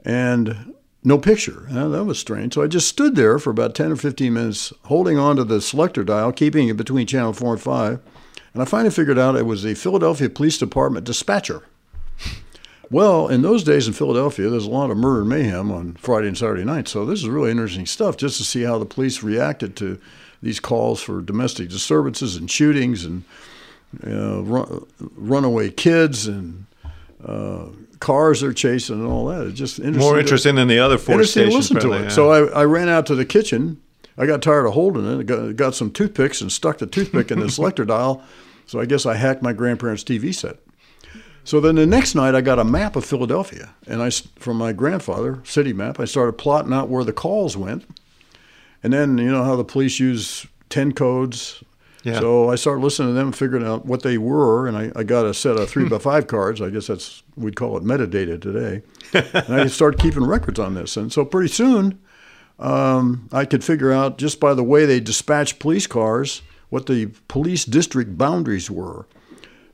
And 0.04 0.74
no 1.04 1.18
picture. 1.18 1.68
That 1.70 2.06
was 2.06 2.20
strange. 2.20 2.54
So 2.54 2.62
I 2.62 2.68
just 2.68 2.88
stood 2.88 3.16
there 3.16 3.40
for 3.40 3.50
about 3.50 3.76
10 3.76 3.92
or 3.92 3.96
15 3.96 4.34
minutes, 4.34 4.74
holding 4.86 5.18
on 5.18 5.36
to 5.38 5.44
the 5.44 5.62
selector 5.62 6.04
dial, 6.04 6.32
keeping 6.32 6.68
it 6.68 6.78
between 6.78 7.08
Channel 7.08 7.34
4 7.34 7.54
and 7.54 7.62
5. 7.62 8.00
And 8.54 8.62
I 8.62 8.66
finally 8.66 8.92
figured 8.92 9.18
out 9.18 9.36
it 9.36 9.46
was 9.46 9.64
the 9.64 9.74
Philadelphia 9.74 10.30
Police 10.30 10.58
Department 10.58 11.06
dispatcher. 11.06 11.64
Well, 12.92 13.30
in 13.30 13.42
those 13.42 13.64
days 13.64 13.88
in 13.88 13.94
Philadelphia, 13.94 14.50
there's 14.50 14.66
a 14.66 14.70
lot 14.70 14.92
of 14.92 14.98
murder 14.98 15.22
and 15.22 15.30
mayhem 15.30 15.72
on 15.72 15.94
Friday 15.94 16.28
and 16.28 16.38
Saturday 16.38 16.66
nights. 16.66 16.92
So 16.92 17.06
this 17.06 17.22
is 17.22 17.30
really 17.30 17.50
interesting 17.50 17.86
stuff 17.86 18.18
just 18.18 18.36
to 18.38 18.44
see 18.44 18.64
how 18.64 18.78
the 18.78 18.86
police 18.86 19.24
reacted 19.24 19.78
to 19.78 19.98
these 20.44 20.60
calls 20.60 21.02
for 21.02 21.22
domestic 21.22 21.70
disturbances 21.70 22.36
and 22.36 22.52
shootings 22.52 23.06
and 23.06 23.24
uh, 24.06 24.42
run, 24.44 24.86
runaway 25.16 25.70
kids 25.70 26.28
and 26.28 26.66
uh, 27.26 27.68
cars 28.00 28.42
they're 28.42 28.52
chasing 28.52 28.96
and 28.96 29.08
all 29.08 29.28
that. 29.28 29.48
It's 29.48 29.58
just 29.58 29.80
interesting 29.80 30.00
more 30.00 30.20
interesting 30.20 30.56
to, 30.56 30.62
than 30.62 30.68
the 30.68 30.80
other 30.80 30.98
four 30.98 31.14
interesting 31.14 31.46
stations. 31.46 31.70
To 31.70 31.76
listen 31.76 31.90
to 31.92 31.98
it. 31.98 32.04
Yeah. 32.04 32.10
So 32.10 32.32
I, 32.32 32.62
I 32.62 32.66
ran 32.66 32.90
out 32.90 33.06
to 33.06 33.16
the 33.16 33.26
kitchen. 33.26 33.82
I 34.18 34.26
got 34.26 34.42
tired 34.42 34.66
of 34.66 34.74
holding 34.74 35.06
it. 35.06 35.20
I 35.20 35.24
got, 35.24 35.56
got 35.56 35.76
some 35.76 35.92
toothpicks 35.92 36.42
and 36.42 36.52
stuck 36.52 36.80
the 36.80 36.88
toothpick 36.88 37.32
in 37.32 37.40
the 37.40 37.50
selector 37.50 37.86
dial. 37.86 38.22
So 38.66 38.82
I 38.82 38.86
guess 38.86 39.06
I 39.06 39.16
hacked 39.16 39.42
my 39.42 39.54
grandparents' 39.54 40.04
TV 40.04 40.36
set. 40.36 40.58
So 41.44 41.60
then 41.60 41.76
the 41.76 41.88
next 41.88 42.16
night 42.16 42.36
I 42.36 42.42
got 42.42 42.60
a 42.60 42.64
map 42.64 42.96
of 42.96 43.06
Philadelphia, 43.06 43.74
and 43.88 44.02
I 44.02 44.10
from 44.10 44.58
my 44.58 44.74
grandfather 44.74 45.42
city 45.44 45.74
map. 45.74 46.00
I 46.00 46.06
started 46.06 46.34
plotting 46.34 46.74
out 46.74 46.90
where 46.90 47.04
the 47.04 47.14
calls 47.14 47.58
went, 47.58 47.86
and 48.84 48.94
then 48.94 49.18
you 49.18 49.32
know 49.32 49.44
how 49.44 49.56
the 49.56 49.64
police 49.64 50.00
use 50.00 50.46
ten 50.70 50.92
codes. 50.92 51.64
Yeah. 52.04 52.20
So 52.20 52.50
I 52.50 52.56
started 52.56 52.82
listening 52.82 53.10
to 53.10 53.14
them, 53.14 53.32
figuring 53.32 53.66
out 53.66 53.86
what 53.86 54.02
they 54.02 54.18
were, 54.18 54.68
and 54.68 54.76
I, 54.76 54.92
I 54.96 55.04
got 55.04 55.26
a 55.26 55.36
set 55.36 55.58
of 55.58 55.70
three 55.70 55.88
by 55.88 55.98
five 56.00 56.28
cards. 56.28 56.62
I 56.62 56.70
guess 56.70 56.88
that's 56.88 57.24
we'd 57.36 57.56
call 57.56 57.78
it 57.78 57.84
metadata 57.84 58.42
today. 58.42 58.82
and 59.34 59.62
I 59.62 59.68
started 59.68 60.00
keeping 60.00 60.24
records 60.24 60.60
on 60.60 60.76
this, 60.76 60.98
and 60.98 61.12
so 61.12 61.26
pretty 61.26 61.50
soon 61.50 62.00
um, 62.60 63.28
I 63.32 63.46
could 63.46 63.64
figure 63.64 63.92
out 63.92 64.18
just 64.18 64.40
by 64.40 64.54
the 64.54 64.64
way 64.64 64.86
they 64.86 65.00
dispatched 65.00 65.60
police 65.60 65.88
cars 65.88 66.42
what 66.70 66.86
the 66.86 67.08
police 67.28 67.66
district 67.66 68.18
boundaries 68.18 68.72
were, 68.72 69.06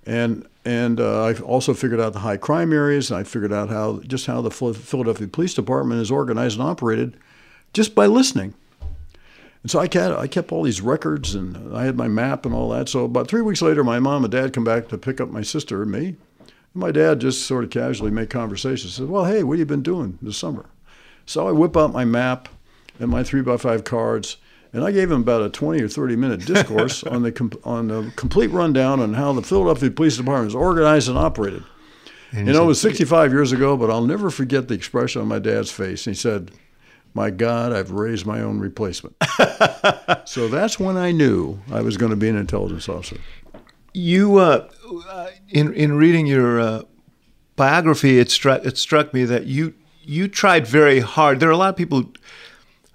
and 0.05 0.47
and 0.67 0.99
uh, 0.99 1.23
I 1.23 1.33
also 1.35 1.73
figured 1.73 2.01
out 2.01 2.11
the 2.11 2.19
high 2.19 2.35
crime 2.35 2.73
areas. 2.73 3.09
And 3.09 3.17
I 3.17 3.23
figured 3.23 3.53
out 3.53 3.69
how 3.69 4.01
just 4.05 4.25
how 4.25 4.41
the 4.41 4.51
Philadelphia 4.51 5.25
Police 5.29 5.53
Department 5.53 6.01
is 6.01 6.11
organized 6.11 6.59
and 6.59 6.67
operated, 6.67 7.15
just 7.71 7.95
by 7.95 8.05
listening. 8.05 8.53
And 9.63 9.71
so 9.71 9.79
I 9.79 9.87
kept, 9.87 10.19
I 10.19 10.27
kept 10.27 10.51
all 10.51 10.63
these 10.63 10.81
records 10.81 11.35
and 11.35 11.73
I 11.73 11.85
had 11.85 11.95
my 11.95 12.09
map 12.09 12.45
and 12.45 12.53
all 12.53 12.69
that. 12.71 12.89
So 12.89 13.05
about 13.05 13.29
three 13.29 13.41
weeks 13.41 13.61
later, 13.61 13.81
my 13.81 13.99
mom 13.99 14.25
and 14.25 14.31
dad 14.31 14.51
come 14.51 14.65
back 14.65 14.89
to 14.89 14.97
pick 14.97 15.21
up 15.21 15.29
my 15.29 15.41
sister 15.41 15.81
and 15.81 15.91
me. 15.91 16.07
And 16.07 16.17
my 16.73 16.91
dad 16.91 17.21
just 17.21 17.45
sort 17.45 17.63
of 17.63 17.69
casually 17.69 18.11
make 18.11 18.29
conversation. 18.29 18.89
Said, 18.89 19.07
"Well, 19.07 19.23
hey, 19.23 19.43
what 19.43 19.53
have 19.53 19.59
you 19.59 19.65
been 19.65 19.83
doing 19.83 20.19
this 20.21 20.37
summer?" 20.37 20.65
So 21.25 21.47
I 21.47 21.53
whip 21.53 21.77
out 21.77 21.93
my 21.93 22.03
map 22.03 22.49
and 22.99 23.09
my 23.09 23.23
three 23.23 23.41
by 23.41 23.55
five 23.55 23.85
cards, 23.85 24.35
and 24.73 24.83
I 24.83 24.91
gave 24.91 25.11
him 25.11 25.21
about 25.21 25.41
a 25.41 25.49
20 25.49 25.81
or 25.81 25.87
30 25.87 26.15
minute 26.15 26.45
discourse 26.45 27.03
on 27.03 27.23
the 27.23 27.31
com- 27.31 27.51
on 27.63 27.87
the 27.87 28.11
complete 28.15 28.51
rundown 28.51 28.99
on 28.99 29.13
how 29.13 29.33
the 29.33 29.41
Philadelphia 29.41 29.91
Police 29.91 30.17
Department 30.17 30.49
is 30.49 30.55
organized 30.55 31.09
and 31.09 31.17
operated. 31.17 31.63
And 32.31 32.47
you 32.47 32.53
know, 32.53 32.63
it 32.63 32.67
was 32.67 32.81
65 32.81 33.31
years 33.31 33.51
ago, 33.53 33.77
but 33.77 33.89
I'll 33.89 34.05
never 34.05 34.29
forget 34.29 34.67
the 34.67 34.73
expression 34.73 35.21
on 35.21 35.29
my 35.29 35.39
dad's 35.39 35.71
face. 35.71 36.03
He 36.03 36.13
said, 36.13 36.51
my 37.13 37.29
God, 37.31 37.73
I've 37.73 37.91
raised 37.91 38.25
my 38.25 38.41
own 38.41 38.59
replacement. 38.59 39.15
so 40.25 40.47
that's 40.47 40.79
when 40.79 40.97
I 40.97 41.11
knew 41.11 41.59
I 41.71 41.81
was 41.81 41.97
going 41.97 42.11
to 42.11 42.15
be 42.15 42.29
an 42.29 42.37
intelligence 42.37 42.87
officer. 42.87 43.17
You, 43.93 44.37
uh, 44.37 44.69
in 45.49 45.73
in 45.73 45.97
reading 45.97 46.27
your 46.27 46.59
uh, 46.59 46.83
biography, 47.55 48.19
it 48.19 48.29
struck 48.29 48.63
it 48.65 48.77
struck 48.77 49.13
me 49.13 49.25
that 49.25 49.47
you 49.47 49.73
you 50.03 50.27
tried 50.27 50.67
very 50.67 50.99
hard. 50.99 51.39
There 51.39 51.49
are 51.49 51.53
a 51.53 51.57
lot 51.57 51.69
of 51.69 51.75
people 51.75 52.11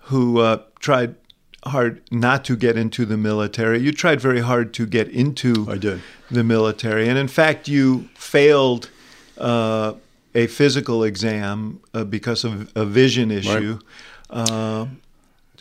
who 0.03 0.39
uh, 0.39 0.63
tried 0.79 1.17
hard 1.65 2.03
not 2.11 2.45
to 2.45 2.57
get 2.57 2.77
into 2.77 3.05
the 3.05 3.17
military. 3.17 3.81
You 3.81 3.93
tried 3.93 4.21
very 4.21 4.41
hard 4.41 4.75
to 4.75 4.87
get 4.87 5.09
into 5.09 5.67
I 5.69 5.79
did. 5.79 6.01
the 6.31 6.45
military, 6.45 7.09
and 7.09 7.19
in 7.19 7.29
fact, 7.29 7.69
you 7.69 8.09
failed 8.15 8.91
uh, 9.39 9.95
a 10.35 10.47
physical 10.47 11.05
exam 11.05 11.81
uh, 11.95 12.05
because 12.05 12.45
of 12.45 12.71
a 12.75 12.85
vision 12.85 13.31
issue. 13.31 13.79
Right. 14.33 14.89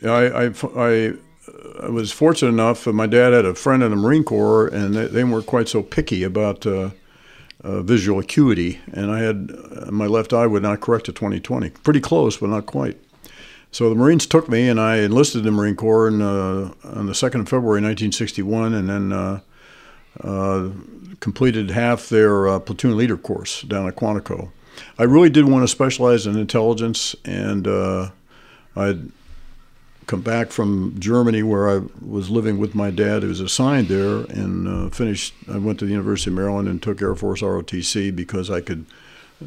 I, 0.03 0.07
I, 0.07 0.53
I, 0.75 1.13
I, 1.83 1.89
was 1.89 2.11
fortunate 2.11 2.49
enough. 2.49 2.87
my 2.87 3.07
dad 3.07 3.33
had 3.33 3.45
a 3.45 3.53
friend 3.53 3.83
in 3.83 3.91
the 3.91 3.97
Marine 3.97 4.23
Corps, 4.23 4.67
and 4.67 4.95
they, 4.95 5.07
they 5.07 5.23
weren't 5.23 5.45
quite 5.45 5.67
so 5.67 5.83
picky 5.83 6.23
about 6.23 6.65
uh, 6.65 6.91
uh, 7.63 7.81
visual 7.81 8.19
acuity. 8.19 8.79
And 8.93 9.11
I 9.11 9.19
had 9.19 9.51
my 9.91 10.07
left 10.07 10.33
eye 10.33 10.47
would 10.47 10.63
not 10.63 10.79
correct 10.81 11.05
to 11.05 11.13
20/20, 11.13 11.83
pretty 11.83 11.99
close, 11.99 12.37
but 12.37 12.49
not 12.49 12.65
quite. 12.65 12.97
So 13.71 13.89
the 13.89 13.95
Marines 13.95 14.25
took 14.25 14.49
me, 14.49 14.67
and 14.67 14.79
I 14.79 14.97
enlisted 14.97 15.39
in 15.39 15.45
the 15.45 15.51
Marine 15.51 15.75
Corps 15.75 16.09
in, 16.09 16.21
uh, 16.21 16.73
on 16.83 17.05
the 17.05 17.13
2nd 17.13 17.41
of 17.41 17.49
February 17.49 17.81
1961, 17.81 18.73
and 18.73 18.89
then 18.89 19.13
uh, 19.13 19.39
uh, 20.21 20.69
completed 21.21 21.71
half 21.71 22.09
their 22.09 22.49
uh, 22.49 22.59
platoon 22.59 22.97
leader 22.97 23.15
course 23.15 23.61
down 23.61 23.87
at 23.87 23.95
Quantico. 23.95 24.49
I 24.99 25.03
really 25.03 25.29
did 25.29 25.45
want 25.45 25.63
to 25.63 25.67
specialize 25.69 26.27
in 26.27 26.37
intelligence, 26.37 27.15
and 27.23 27.65
uh, 27.65 28.09
I'd 28.75 29.09
come 30.07 30.21
back 30.21 30.51
from 30.51 30.95
Germany 30.99 31.43
where 31.43 31.69
I 31.69 31.81
was 32.05 32.29
living 32.29 32.57
with 32.57 32.75
my 32.75 32.91
dad, 32.91 33.23
who 33.23 33.29
was 33.29 33.39
assigned 33.39 33.87
there, 33.87 34.25
and 34.25 34.67
uh, 34.67 34.89
finished. 34.89 35.33
I 35.49 35.57
went 35.57 35.79
to 35.79 35.85
the 35.85 35.91
University 35.91 36.29
of 36.29 36.35
Maryland 36.35 36.67
and 36.67 36.83
took 36.83 37.01
Air 37.01 37.15
Force 37.15 37.41
ROTC 37.41 38.13
because 38.13 38.49
I 38.49 38.59
could 38.59 38.85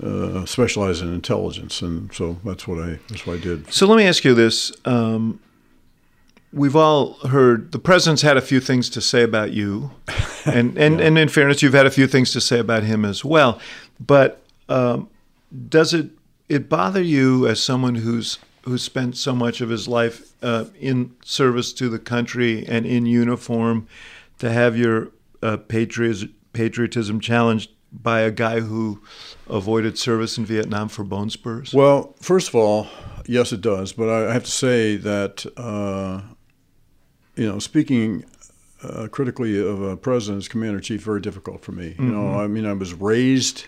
uh, 0.02 0.44
specialize 0.46 1.00
in 1.00 1.12
intelligence, 1.12 1.82
and 1.82 2.12
so 2.12 2.38
that's 2.44 2.66
what 2.66 2.78
I 2.78 2.98
that's 3.08 3.26
what 3.26 3.38
I 3.38 3.40
did. 3.40 3.72
So 3.72 3.86
let 3.86 3.96
me 3.96 4.06
ask 4.06 4.24
you 4.24 4.34
this: 4.34 4.72
um, 4.84 5.40
We've 6.52 6.76
all 6.76 7.14
heard 7.28 7.72
the 7.72 7.78
president's 7.78 8.22
had 8.22 8.36
a 8.36 8.40
few 8.40 8.60
things 8.60 8.88
to 8.90 9.00
say 9.00 9.22
about 9.22 9.52
you, 9.52 9.90
and 10.46 10.76
and, 10.78 10.98
yeah. 10.98 11.06
and 11.06 11.18
in 11.18 11.28
fairness, 11.28 11.62
you've 11.62 11.74
had 11.74 11.86
a 11.86 11.90
few 11.90 12.06
things 12.06 12.32
to 12.32 12.40
say 12.40 12.58
about 12.58 12.82
him 12.82 13.04
as 13.04 13.24
well. 13.24 13.60
But 13.98 14.42
um, 14.68 15.08
does 15.68 15.94
it 15.94 16.10
it 16.48 16.68
bother 16.68 17.02
you 17.02 17.46
as 17.46 17.62
someone 17.62 17.96
who's 17.96 18.38
who 18.64 18.78
spent 18.78 19.16
so 19.16 19.34
much 19.34 19.60
of 19.60 19.68
his 19.68 19.86
life 19.86 20.32
uh, 20.42 20.64
in 20.80 21.14
service 21.22 21.72
to 21.74 21.88
the 21.88 21.98
country 21.98 22.66
and 22.66 22.86
in 22.86 23.04
uniform 23.04 23.86
to 24.38 24.50
have 24.50 24.76
your 24.76 25.10
uh, 25.42 25.56
patriotism, 25.56 26.34
patriotism 26.54 27.20
challenged 27.20 27.70
by 28.02 28.20
a 28.20 28.30
guy 28.30 28.60
who 28.60 29.02
avoided 29.48 29.98
service 29.98 30.36
in 30.36 30.44
Vietnam 30.44 30.88
for 30.88 31.04
bone 31.04 31.30
spurs? 31.30 31.72
Well, 31.72 32.14
first 32.20 32.48
of 32.48 32.54
all, 32.54 32.88
yes, 33.26 33.52
it 33.52 33.60
does. 33.60 33.92
But 33.92 34.08
I 34.08 34.32
have 34.32 34.44
to 34.44 34.50
say 34.50 34.96
that, 34.96 35.46
uh, 35.56 36.22
you 37.36 37.48
know, 37.48 37.58
speaking 37.58 38.24
uh, 38.82 39.08
critically 39.08 39.58
of 39.58 39.80
a 39.80 39.96
president's 39.96 40.48
commander 40.48 40.78
in 40.78 40.82
chief, 40.82 41.02
very 41.02 41.20
difficult 41.20 41.62
for 41.62 41.72
me. 41.72 41.90
Mm-hmm. 41.90 42.04
You 42.04 42.14
know, 42.14 42.40
I 42.40 42.46
mean, 42.46 42.66
I 42.66 42.72
was 42.72 42.92
raised 42.94 43.66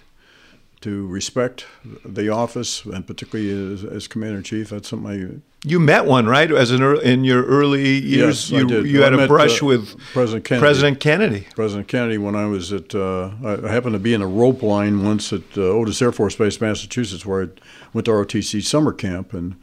to 0.83 1.07
respect 1.07 1.67
the 2.05 2.29
office, 2.29 2.85
and 2.85 3.07
particularly 3.07 3.75
as, 3.75 3.85
as 3.85 4.09
commander 4.09 4.39
in 4.39 4.43
chief. 4.45 4.71
That's 4.71 4.89
something 4.89 5.43
I. 5.43 5.69
You 5.69 5.81
met 5.81 6.05
one, 6.05 6.27
right? 6.27 6.51
As 6.51 6.71
early, 6.73 7.05
in 7.05 7.25
your 7.25 7.45
early 7.45 7.99
years, 7.99 8.51
yes, 8.51 8.61
you, 8.61 8.67
I 8.67 8.69
did. 8.69 8.87
you 8.87 9.03
had 9.03 9.15
I 9.15 9.25
a 9.25 9.27
brush 9.27 9.63
uh, 9.63 9.67
with 9.67 9.99
President 10.13 10.45
Kennedy. 10.45 10.61
President 10.61 11.01
Kennedy. 11.01 11.47
President 11.57 11.89
Kennedy, 11.89 12.19
when 12.19 12.37
I 12.37 12.47
was 12.47 12.73
at, 12.73 12.95
uh, 12.95 13.31
I 13.45 13.69
happened 13.69 13.95
to 13.95 13.99
be 13.99 14.15
in 14.15 14.23
a 14.23 14.27
rope 14.27 14.63
line 14.63 15.03
once 15.03 15.33
at 15.33 15.43
uh, 15.57 15.63
Otis 15.63 16.01
Air 16.01 16.13
Force 16.13 16.37
Base, 16.37 16.61
Massachusetts, 16.61 17.27
where 17.27 17.45
I 17.45 17.49
went 17.93 18.05
to 18.05 18.13
ROTC 18.13 18.63
summer 18.63 18.93
camp, 18.93 19.33
and 19.33 19.57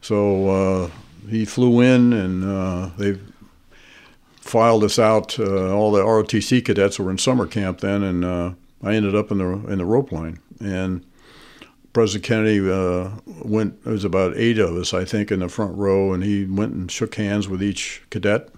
so 0.00 0.48
uh, 0.48 0.90
he 1.30 1.44
flew 1.44 1.80
in, 1.80 2.12
and 2.12 2.44
uh, 2.44 2.90
they 2.98 3.18
filed 4.40 4.82
us 4.82 4.98
out. 4.98 5.38
Uh, 5.38 5.74
all 5.74 5.92
the 5.92 6.02
ROTC 6.02 6.64
cadets 6.64 6.98
were 6.98 7.10
in 7.10 7.18
summer 7.18 7.46
camp 7.46 7.80
then, 7.80 8.02
and 8.02 8.24
uh, 8.24 8.52
I 8.82 8.94
ended 8.94 9.14
up 9.14 9.30
in 9.30 9.38
the 9.38 9.48
in 9.70 9.78
the 9.78 9.84
rope 9.84 10.12
line, 10.12 10.38
and 10.60 11.04
President 11.92 12.24
Kennedy 12.24 12.70
uh, 12.70 13.10
went. 13.26 13.82
There 13.84 13.92
was 13.92 14.04
about 14.04 14.36
eight 14.36 14.58
of 14.58 14.76
us, 14.76 14.94
I 14.94 15.04
think, 15.04 15.32
in 15.32 15.40
the 15.40 15.48
front 15.48 15.76
row, 15.76 16.12
and 16.12 16.22
he 16.22 16.44
went 16.44 16.74
and 16.74 16.90
shook 16.90 17.16
hands 17.16 17.48
with 17.48 17.62
each 17.62 18.02
cadet. 18.10 18.50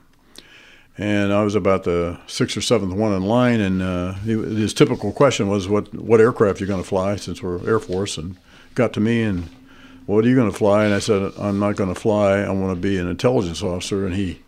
And 0.99 1.33
I 1.33 1.43
was 1.43 1.55
about 1.55 1.85
the 1.85 2.19
sixth 2.27 2.57
or 2.59 2.61
seventh 2.61 2.93
one 2.93 3.15
in 3.15 3.23
line, 3.23 3.61
and 3.61 3.81
uh, 3.81 4.12
he, 4.15 4.33
his 4.33 4.75
typical 4.75 5.12
question 5.12 5.49
was, 5.49 5.69
"What 5.69 5.95
what 5.95 6.21
aircraft 6.21 6.61
are 6.61 6.65
you 6.65 6.69
going 6.69 6.83
to 6.83 6.89
fly?" 6.89 7.17
Since 7.17 7.43
we're 7.43 7.67
Air 7.67 7.79
Force, 7.79 8.19
and 8.19 8.37
got 8.75 8.93
to 8.95 9.00
me 9.00 9.23
and, 9.23 9.49
"What 10.05 10.25
are 10.25 10.29
you 10.29 10.35
going 10.37 10.50
to 10.50 10.57
fly?" 10.57 10.85
And 10.85 10.93
I 10.93 10.99
said, 10.99 11.33
"I'm 11.39 11.59
not 11.59 11.77
going 11.77 11.95
to 11.95 11.99
fly. 11.99 12.41
I 12.41 12.50
want 12.50 12.77
to 12.77 12.81
be 12.81 12.99
an 12.99 13.09
intelligence 13.09 13.62
officer." 13.62 14.05
And 14.05 14.15
he 14.15 14.41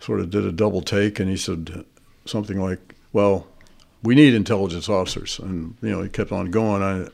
sort 0.00 0.18
of 0.18 0.30
did 0.30 0.44
a 0.44 0.50
double 0.50 0.82
take, 0.82 1.20
and 1.20 1.30
he 1.30 1.36
said 1.36 1.84
something 2.24 2.60
like, 2.60 2.96
"Well." 3.12 3.46
We 4.02 4.14
need 4.14 4.34
intelligence 4.34 4.88
officers. 4.88 5.38
And, 5.38 5.76
you 5.82 5.90
know, 5.90 6.02
he 6.02 6.08
kept 6.08 6.32
on 6.32 6.50
going. 6.50 6.82
I, 6.82 7.08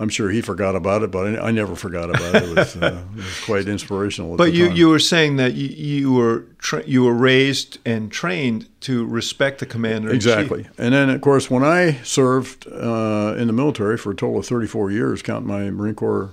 I'm 0.00 0.08
sure 0.08 0.30
he 0.30 0.40
forgot 0.40 0.74
about 0.74 1.02
it, 1.02 1.10
but 1.10 1.38
I, 1.38 1.48
I 1.48 1.50
never 1.52 1.76
forgot 1.76 2.10
about 2.10 2.34
it. 2.34 2.42
It 2.42 2.56
was, 2.56 2.76
uh, 2.76 3.04
it 3.12 3.16
was 3.16 3.40
quite 3.44 3.68
inspirational. 3.68 4.36
but 4.36 4.52
you, 4.52 4.68
time. 4.68 4.76
you 4.76 4.88
were 4.88 4.98
saying 4.98 5.36
that 5.36 5.54
you, 5.54 5.68
you 5.68 6.12
were 6.12 6.46
tra- 6.58 6.84
you 6.84 7.04
were 7.04 7.14
raised 7.14 7.78
and 7.84 8.10
trained 8.10 8.68
to 8.80 9.06
respect 9.06 9.60
the 9.60 9.66
commander. 9.66 10.10
exactly. 10.10 10.66
And 10.78 10.92
then, 10.92 11.10
of 11.10 11.20
course, 11.20 11.48
when 11.48 11.62
I 11.62 12.00
served 12.02 12.66
uh, 12.66 13.36
in 13.38 13.46
the 13.46 13.52
military 13.52 13.96
for 13.96 14.10
a 14.10 14.16
total 14.16 14.40
of 14.40 14.46
34 14.46 14.90
years, 14.90 15.22
counting 15.22 15.46
my 15.46 15.70
Marine 15.70 15.94
Corps 15.94 16.30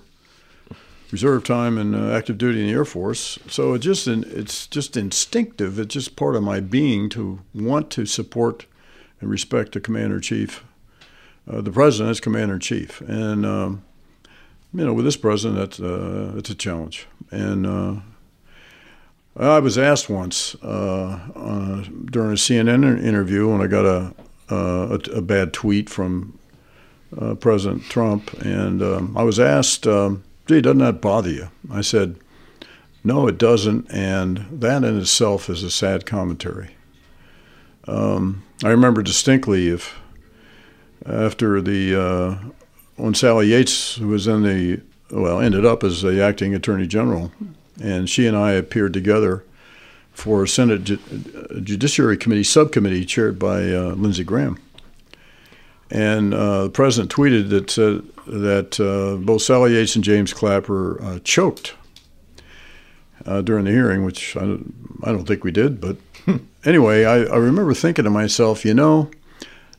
reserve 1.11 1.43
time 1.43 1.77
and 1.77 1.93
uh, 1.93 2.11
active 2.11 2.37
duty 2.37 2.61
in 2.61 2.67
the 2.67 2.73
Air 2.73 2.85
Force. 2.85 3.37
So 3.47 3.73
it 3.73 3.79
just 3.79 4.07
it's 4.07 4.65
just 4.67 4.97
instinctive. 4.97 5.77
It's 5.77 5.93
just 5.93 6.15
part 6.15 6.35
of 6.35 6.43
my 6.43 6.59
being 6.61 7.09
to 7.09 7.41
want 7.53 7.91
to 7.91 8.05
support 8.05 8.65
and 9.21 9.29
respect 9.29 9.71
the 9.71 9.79
commander 9.79 10.17
in 10.17 10.21
chief, 10.21 10.63
uh, 11.49 11.61
the 11.61 11.71
president 11.71 12.11
as 12.11 12.19
commander 12.19 12.55
in 12.55 12.59
chief. 12.59 13.01
And 13.01 13.45
um, 13.45 13.83
you 14.73 14.85
know, 14.85 14.93
with 14.93 15.05
this 15.05 15.17
president, 15.17 15.59
that's 15.59 15.79
uh, 15.79 16.33
it's 16.35 16.49
a 16.49 16.55
challenge. 16.55 17.07
And 17.29 17.65
uh, 17.65 17.95
I 19.37 19.59
was 19.59 19.77
asked 19.77 20.09
once 20.09 20.55
uh, 20.55 21.85
during 22.05 22.31
a 22.31 22.35
CNN 22.35 23.01
interview 23.03 23.49
when 23.49 23.61
I 23.61 23.67
got 23.67 23.85
a 23.85 24.13
a, 24.51 24.99
a 25.13 25.21
bad 25.21 25.53
tweet 25.53 25.89
from 25.89 26.37
uh, 27.19 27.35
President 27.35 27.83
Trump, 27.83 28.33
and 28.41 28.81
um, 28.81 29.17
I 29.17 29.23
was 29.23 29.39
asked. 29.39 29.87
Um, 29.87 30.23
gee, 30.47 30.61
doesn't 30.61 30.79
that 30.79 31.01
bother 31.01 31.29
you? 31.29 31.49
I 31.71 31.81
said, 31.81 32.17
no, 33.03 33.27
it 33.27 33.37
doesn't, 33.37 33.91
and 33.91 34.45
that 34.51 34.83
in 34.83 34.99
itself 34.99 35.49
is 35.49 35.63
a 35.63 35.71
sad 35.71 36.05
commentary. 36.05 36.75
Um, 37.87 38.43
I 38.63 38.69
remember 38.69 39.01
distinctly 39.01 39.69
if 39.69 39.99
after 41.05 41.61
the 41.61 41.99
uh, 41.99 42.35
when 42.95 43.13
Sally 43.15 43.47
Yates, 43.47 43.97
was 43.97 44.27
in 44.27 44.43
the 44.43 44.81
well, 45.09 45.39
ended 45.39 45.65
up 45.65 45.83
as 45.83 46.01
the 46.01 46.23
acting 46.23 46.53
attorney 46.53 46.87
general, 46.87 47.31
and 47.81 48.09
she 48.09 48.27
and 48.27 48.37
I 48.37 48.51
appeared 48.51 48.93
together 48.93 49.43
for 50.13 50.43
a 50.43 50.47
Senate 50.47 50.83
Judiciary 51.63 52.17
Committee 52.17 52.43
subcommittee 52.43 53.05
chaired 53.05 53.39
by 53.39 53.73
uh, 53.73 53.95
Lindsey 53.95 54.23
Graham. 54.23 54.59
And 55.89 56.33
uh, 56.33 56.63
the 56.63 56.69
president 56.69 57.11
tweeted 57.11 57.49
that 57.49 57.69
said 57.69 58.03
that 58.27 58.79
uh, 58.79 59.17
both 59.17 59.41
Sally 59.41 59.73
Yates 59.73 59.95
and 59.95 60.03
James 60.03 60.33
Clapper 60.33 61.01
uh, 61.01 61.19
choked 61.23 61.73
uh, 63.25 63.41
during 63.41 63.65
the 63.65 63.71
hearing, 63.71 64.05
which 64.05 64.37
I, 64.37 64.57
I, 65.03 65.11
don't 65.11 65.25
think 65.25 65.43
we 65.43 65.51
did. 65.51 65.81
But 65.81 65.97
anyway, 66.65 67.05
I, 67.05 67.23
I, 67.23 67.37
remember 67.37 67.73
thinking 67.73 68.05
to 68.05 68.09
myself, 68.09 68.65
you 68.65 68.73
know, 68.73 69.11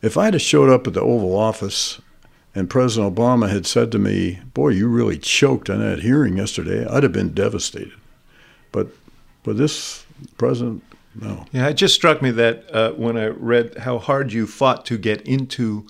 if 0.00 0.16
I'd 0.16 0.34
have 0.34 0.42
showed 0.42 0.68
up 0.68 0.86
at 0.86 0.94
the 0.94 1.00
Oval 1.00 1.36
Office 1.36 2.00
and 2.54 2.68
President 2.68 3.14
Obama 3.14 3.48
had 3.50 3.66
said 3.66 3.92
to 3.92 3.98
me, 3.98 4.40
"Boy, 4.54 4.70
you 4.70 4.88
really 4.88 5.18
choked 5.18 5.70
on 5.70 5.78
that 5.78 6.00
hearing 6.00 6.36
yesterday," 6.36 6.86
I'd 6.86 7.02
have 7.02 7.12
been 7.12 7.34
devastated. 7.34 7.92
But 8.72 8.88
but 9.42 9.56
this 9.56 10.04
president 10.38 10.82
no. 11.14 11.44
Yeah, 11.52 11.68
it 11.68 11.74
just 11.74 11.94
struck 11.94 12.22
me 12.22 12.30
that 12.32 12.74
uh, 12.74 12.92
when 12.92 13.16
I 13.16 13.26
read 13.26 13.78
how 13.78 13.98
hard 13.98 14.32
you 14.32 14.46
fought 14.46 14.86
to 14.86 14.98
get 14.98 15.20
into 15.22 15.86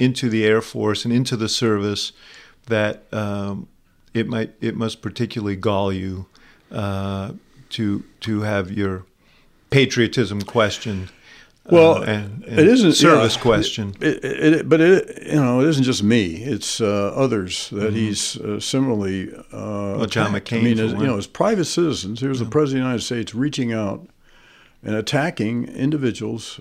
into 0.00 0.30
the 0.30 0.46
Air 0.46 0.62
Force 0.62 1.04
and 1.04 1.12
into 1.12 1.36
the 1.36 1.48
service 1.48 2.12
that 2.66 3.04
um, 3.12 3.68
it 4.14 4.26
might 4.26 4.54
it 4.60 4.74
must 4.74 5.02
particularly 5.02 5.56
gall 5.56 5.92
you 5.92 6.26
uh, 6.72 7.32
to 7.70 8.04
to 8.20 8.40
have 8.42 8.70
your 8.70 9.04
patriotism 9.70 10.42
questioned. 10.42 11.08
Uh, 11.66 11.68
well, 11.72 11.94
uh, 11.96 12.04
and, 12.04 12.44
and 12.44 12.60
it 12.60 12.68
isn't 12.68 12.92
service 12.92 13.34
yeah, 13.34 13.42
question. 13.42 13.94
It, 14.00 14.24
it, 14.24 14.54
it, 14.54 14.68
but 14.68 14.80
it 14.80 15.22
you 15.26 15.40
know 15.40 15.60
it 15.60 15.68
isn't 15.68 15.84
just 15.84 16.02
me; 16.02 16.36
it's 16.36 16.80
uh, 16.80 17.12
others 17.14 17.70
that 17.70 17.88
mm-hmm. 17.88 17.96
he's 17.96 18.36
uh, 18.38 18.60
similarly. 18.60 19.32
Uh, 19.34 19.96
well, 19.98 20.06
John 20.06 20.32
McCain. 20.32 20.60
I 20.60 20.62
mean, 20.62 20.78
as, 20.78 20.92
you 20.92 21.06
know, 21.06 21.18
as 21.18 21.26
private 21.26 21.64
citizens, 21.64 22.20
here's 22.20 22.38
yeah. 22.38 22.44
the 22.44 22.50
president 22.50 22.82
of 22.82 22.84
the 22.84 22.88
United 22.88 23.04
States 23.04 23.34
reaching 23.34 23.72
out 23.72 24.08
and 24.82 24.94
attacking 24.94 25.64
individuals 25.64 26.60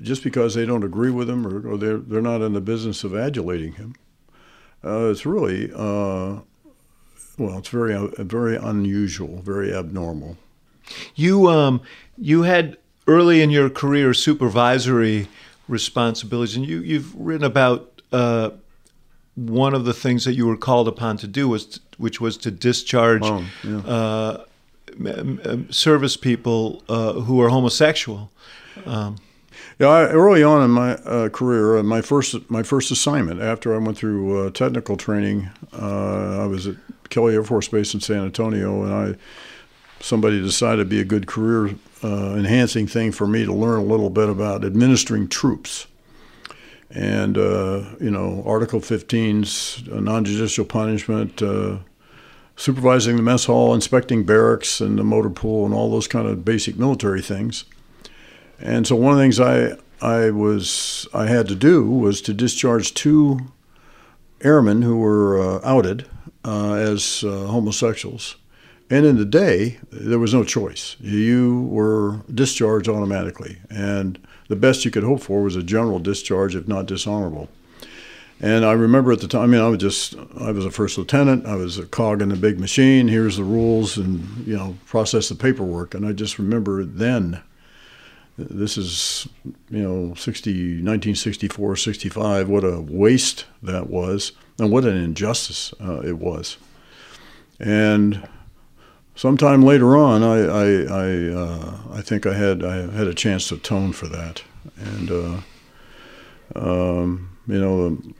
just 0.00 0.24
because 0.24 0.54
they 0.54 0.66
don't 0.66 0.82
agree 0.82 1.10
with 1.10 1.30
him 1.30 1.46
or, 1.46 1.72
or 1.72 1.78
they're, 1.78 1.98
they're 1.98 2.20
not 2.20 2.42
in 2.42 2.52
the 2.54 2.60
business 2.60 3.04
of 3.04 3.14
adulating 3.14 3.74
him. 3.74 3.94
Uh, 4.84 5.10
it's 5.10 5.24
really, 5.24 5.70
uh, 5.72 6.40
well, 7.38 7.58
it's 7.58 7.68
very, 7.68 7.94
uh, 7.94 8.08
very 8.18 8.56
unusual, 8.56 9.40
very 9.42 9.72
abnormal. 9.72 10.36
You, 11.14 11.48
um, 11.48 11.80
you 12.22 12.42
had 12.44 12.76
early 13.08 13.42
in 13.42 13.50
your 13.50 13.68
career 13.68 14.14
supervisory 14.14 15.28
responsibilities, 15.68 16.54
and 16.54 16.64
you, 16.64 16.78
you've 16.78 17.14
written 17.16 17.44
about 17.44 18.00
uh, 18.12 18.50
one 19.34 19.74
of 19.74 19.84
the 19.84 19.92
things 19.92 20.24
that 20.24 20.34
you 20.34 20.46
were 20.46 20.56
called 20.56 20.86
upon 20.86 21.16
to 21.16 21.26
do 21.26 21.48
was, 21.48 21.66
to, 21.66 21.80
which 21.98 22.20
was 22.20 22.36
to 22.38 22.50
discharge 22.50 23.22
oh, 23.24 23.44
yeah. 23.64 23.78
Uh, 23.78 24.44
service 25.70 26.16
people 26.16 26.82
uh, 26.88 27.14
who 27.14 27.40
are 27.40 27.48
homosexual. 27.48 28.30
Um, 28.86 29.16
yeah, 29.80 29.88
I, 29.88 30.08
early 30.08 30.44
on 30.44 30.62
in 30.62 30.70
my 30.70 30.94
uh, 30.96 31.28
career, 31.28 31.78
uh, 31.78 31.82
my 31.82 32.02
first 32.02 32.50
my 32.50 32.62
first 32.62 32.90
assignment 32.90 33.40
after 33.40 33.74
I 33.74 33.78
went 33.78 33.96
through 33.96 34.46
uh, 34.46 34.50
technical 34.50 34.96
training, 34.96 35.48
uh, 35.72 36.42
I 36.42 36.46
was 36.46 36.66
at 36.66 36.76
Kelly 37.08 37.34
Air 37.34 37.42
Force 37.42 37.68
Base 37.68 37.94
in 37.94 38.00
San 38.00 38.24
Antonio, 38.24 38.84
and 38.84 38.94
I 38.94 39.14
somebody 40.00 40.40
decided 40.42 40.80
it'd 40.80 40.88
be 40.90 41.00
a 41.00 41.04
good 41.04 41.26
career 41.26 41.74
uh, 42.02 42.34
enhancing 42.36 42.86
thing 42.86 43.12
for 43.12 43.26
me 43.26 43.44
to 43.44 43.52
learn 43.52 43.80
a 43.80 43.84
little 43.84 44.10
bit 44.10 44.28
about 44.28 44.64
administering 44.64 45.28
troops. 45.28 45.86
And 46.90 47.36
you 47.36 48.10
know, 48.10 48.42
Article 48.44 48.80
15's 48.80 49.88
non-judicial 49.88 50.66
punishment, 50.66 51.42
supervising 52.56 53.16
the 53.16 53.22
mess 53.22 53.46
hall, 53.46 53.72
inspecting 53.74 54.24
barracks 54.24 54.80
and 54.80 54.98
the 54.98 55.04
motor 55.04 55.30
pool, 55.30 55.64
and 55.64 55.74
all 55.74 55.90
those 55.90 56.06
kind 56.06 56.28
of 56.28 56.44
basic 56.44 56.76
military 56.76 57.22
things. 57.22 57.64
And 58.60 58.86
so 58.86 58.94
one 58.94 59.12
of 59.12 59.18
the 59.18 59.24
things 59.24 59.40
I 59.40 59.76
I 60.02 60.30
was 60.30 61.06
I 61.14 61.26
had 61.26 61.48
to 61.48 61.54
do 61.54 61.88
was 61.88 62.20
to 62.22 62.34
discharge 62.34 62.94
two 62.94 63.52
airmen 64.42 64.82
who 64.82 64.96
were 64.96 65.40
uh, 65.40 65.60
outed 65.64 66.06
uh, 66.44 66.74
as 66.74 67.24
uh, 67.24 67.46
homosexuals. 67.46 68.36
And 68.92 69.06
in 69.06 69.16
the 69.16 69.24
day, 69.24 69.78
there 69.90 70.18
was 70.18 70.34
no 70.34 70.44
choice. 70.44 70.96
You 71.00 71.62
were 71.70 72.20
discharged 72.34 72.90
automatically, 72.90 73.56
and 73.70 74.18
the 74.48 74.54
best 74.54 74.84
you 74.84 74.90
could 74.90 75.02
hope 75.02 75.22
for 75.22 75.42
was 75.42 75.56
a 75.56 75.62
general 75.62 75.98
discharge, 75.98 76.54
if 76.54 76.68
not 76.68 76.84
dishonorable. 76.84 77.48
And 78.38 78.66
I 78.66 78.72
remember 78.72 79.10
at 79.10 79.20
the 79.20 79.28
time, 79.28 79.44
I 79.44 79.46
mean, 79.46 79.62
I 79.62 79.68
was 79.68 79.78
just, 79.78 80.14
I 80.38 80.50
was 80.50 80.66
a 80.66 80.70
first 80.70 80.98
lieutenant. 80.98 81.46
I 81.46 81.54
was 81.54 81.78
a 81.78 81.86
cog 81.86 82.20
in 82.20 82.28
the 82.28 82.36
big 82.36 82.60
machine. 82.60 83.08
Here's 83.08 83.38
the 83.38 83.44
rules 83.44 83.96
and, 83.96 84.46
you 84.46 84.58
know, 84.58 84.76
process 84.84 85.30
the 85.30 85.36
paperwork. 85.36 85.94
And 85.94 86.04
I 86.04 86.12
just 86.12 86.38
remember 86.38 86.84
then, 86.84 87.40
this 88.36 88.76
is, 88.76 89.26
you 89.70 89.82
know, 89.82 90.12
60, 90.14 90.50
1964, 90.82 91.76
65, 91.76 92.48
what 92.50 92.62
a 92.62 92.82
waste 92.82 93.46
that 93.62 93.88
was 93.88 94.32
and 94.58 94.70
what 94.70 94.84
an 94.84 94.98
injustice 94.98 95.72
uh, 95.80 96.00
it 96.00 96.18
was. 96.18 96.58
And 97.58 98.28
sometime 99.14 99.62
later 99.62 99.96
on, 99.96 100.22
I, 100.22 100.38
I, 100.44 100.66
I, 100.82 101.32
uh, 101.32 101.78
I 101.92 102.00
think 102.02 102.26
I 102.26 102.34
had, 102.34 102.64
I 102.64 102.90
had 102.90 103.06
a 103.06 103.14
chance 103.14 103.48
to 103.48 103.56
atone 103.56 103.92
for 103.92 104.06
that. 104.08 104.42
And, 104.76 105.10
uh, 105.10 105.40
um, 106.54 107.30
you 107.46 107.60
know, 107.60 107.90
the 107.90 108.14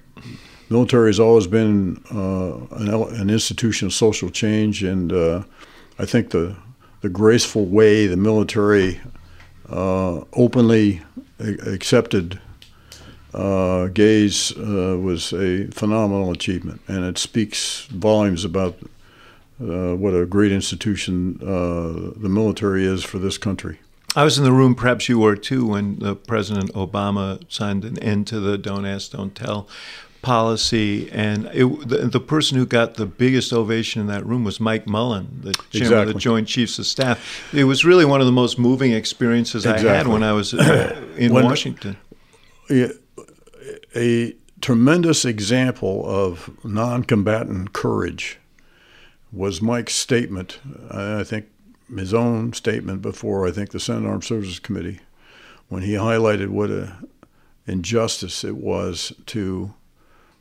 military 0.71 1.09
has 1.09 1.21
always 1.21 1.47
been 1.47 2.03
uh, 2.11 2.57
an, 2.77 2.89
an, 3.21 3.31
institution 3.31 3.87
of 3.87 3.93
social 3.93 4.31
change, 4.31 4.83
and 4.83 5.13
uh, 5.13 5.43
I 5.99 6.07
think 6.07 6.31
the 6.31 6.57
the 7.03 7.09
graceful 7.09 7.67
way 7.67 8.07
the 8.07 8.17
military 8.17 9.01
uh, 9.69 10.23
openly 10.33 11.03
accepted 11.39 12.41
uh, 13.35 13.87
gays 13.87 14.57
uh, 14.57 14.97
was 15.01 15.33
a 15.33 15.67
phenomenal 15.69 16.31
achievement, 16.31 16.81
and 16.87 17.05
it 17.05 17.19
speaks 17.19 17.87
volumes 17.87 18.45
about 18.45 18.79
uh, 19.63 19.97
what 19.97 20.15
a 20.15 20.27
great 20.27 20.53
institution 20.53 21.39
the 21.39 22.29
military 22.29 22.85
is 22.85 23.05
for 23.05 23.19
this 23.19 23.39
country. 23.39 23.79
I 24.15 24.25
was 24.25 24.37
in 24.37 24.45
the 24.45 24.53
room, 24.53 24.75
perhaps 24.75 25.09
you 25.09 25.19
were 25.19 25.37
too, 25.37 25.67
when 25.67 26.17
President 26.27 26.73
Obama 26.75 27.43
signed 27.51 27.85
an 27.85 27.99
end 28.01 28.27
to 28.27 28.41
the 28.41 28.59
Don't 28.59 28.85
Ask, 28.85 29.13
Don't 29.13 29.35
Tell 29.35 29.69
policy, 30.23 31.11
and 31.11 31.47
it, 31.53 31.89
the, 31.89 31.99
the, 32.07 32.21
person 32.21 32.57
who 32.57 32.65
got 32.65 32.95
the 32.95 33.07
biggest 33.07 33.53
ovation 33.53 34.01
in 34.01 34.07
that 34.07 34.25
room 34.25 34.45
was 34.45 34.61
Mike 34.61 34.87
Mullen, 34.87 35.41
the 35.43 35.53
chairman 35.53 35.67
exactly. 35.75 36.01
of 36.03 36.07
the 36.07 36.21
Joint 36.21 36.49
Chiefs 36.49 36.79
of 36.79 36.87
Staff. 36.87 37.53
It 37.53 37.65
was 37.65 37.85
really 37.85 38.05
one 38.05 38.21
of 38.21 38.27
the 38.27 38.33
most 38.33 38.59
moving 38.59 38.93
experiences 38.93 39.67
exactly. 39.67 39.91
I 39.91 39.95
had 39.95 40.07
when 40.07 40.23
I 40.23 40.33
was 40.33 40.55
uh, 40.55 41.05
in 41.17 41.35
when, 41.35 41.45
Washington. 41.45 41.97
A 43.97 44.35
tremendous 44.61 45.25
example 45.25 46.05
of 46.07 46.51
non-combatant 46.65 47.73
courage 47.73 48.39
was 49.33 49.63
Mike's 49.63 49.95
statement. 49.95 50.61
I 50.91 51.25
think 51.25 51.47
his 51.95 52.15
own 52.15 52.53
statement 52.53 53.03
before 53.03 53.47
I 53.47 53.51
think 53.51 53.71
the 53.71 53.81
Senate 53.81 54.09
Armed 54.09 54.25
Services 54.25 54.59
Committee, 54.59 55.01
when 55.69 55.83
he 55.83 55.93
highlighted 55.93 56.49
what 56.49 56.71
a 56.71 56.97
injustice 57.67 58.45
it 58.45 58.57
was 58.57 59.13
to 59.27 59.73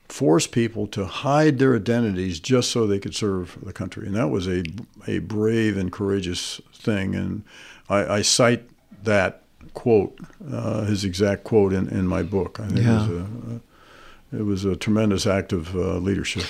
force 0.07 0.45
people 0.45 0.87
to 0.87 1.05
hide 1.05 1.57
their 1.57 1.75
identities 1.75 2.39
just 2.39 2.69
so 2.71 2.85
they 2.85 2.99
could 2.99 3.15
serve 3.15 3.57
the 3.63 3.71
country. 3.71 4.05
And 4.05 4.15
that 4.15 4.29
was 4.29 4.47
a, 4.47 4.63
a 5.07 5.19
brave 5.19 5.77
and 5.77 5.91
courageous 5.91 6.59
thing. 6.73 7.15
And 7.15 7.43
I, 7.89 8.15
I 8.15 8.21
cite 8.21 8.69
that 9.03 9.43
quote, 9.73 10.19
uh, 10.51 10.83
his 10.83 11.05
exact 11.05 11.43
quote, 11.43 11.71
in, 11.71 11.87
in 11.87 12.07
my 12.07 12.23
book. 12.23 12.59
I 12.59 12.67
think 12.67 12.81
yeah. 12.81 13.05
it, 13.05 13.07
was 13.07 13.07
a, 13.07 13.61
it 14.37 14.43
was 14.43 14.65
a 14.65 14.75
tremendous 14.75 15.25
act 15.25 15.53
of 15.53 15.75
uh, 15.75 15.97
leadership. 15.97 16.43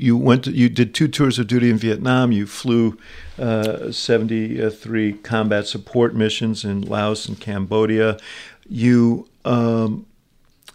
You 0.00 0.16
went. 0.16 0.44
To, 0.44 0.50
you 0.50 0.70
did 0.70 0.94
two 0.94 1.08
tours 1.08 1.38
of 1.38 1.46
duty 1.46 1.68
in 1.68 1.76
Vietnam. 1.76 2.32
You 2.32 2.46
flew 2.46 2.96
uh, 3.38 3.92
seventy-three 3.92 5.12
combat 5.14 5.66
support 5.66 6.14
missions 6.14 6.64
in 6.64 6.80
Laos 6.80 7.28
and 7.28 7.38
Cambodia. 7.38 8.18
You 8.66 9.28
um, 9.44 10.06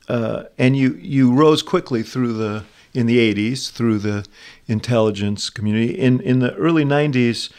uh, 0.07 0.43
and 0.59 0.77
you 0.77 0.93
you 1.01 1.33
rose 1.33 1.63
quickly 1.63 2.03
through 2.03 2.33
the 2.33 2.65
in 2.93 3.07
the 3.07 3.17
80s 3.33 3.71
through 3.71 3.97
the 3.97 4.25
intelligence 4.67 5.49
community. 5.49 5.97
In 5.99 6.21
in 6.21 6.37
the 6.37 6.53
early 6.53 6.85
90s, 6.85 7.51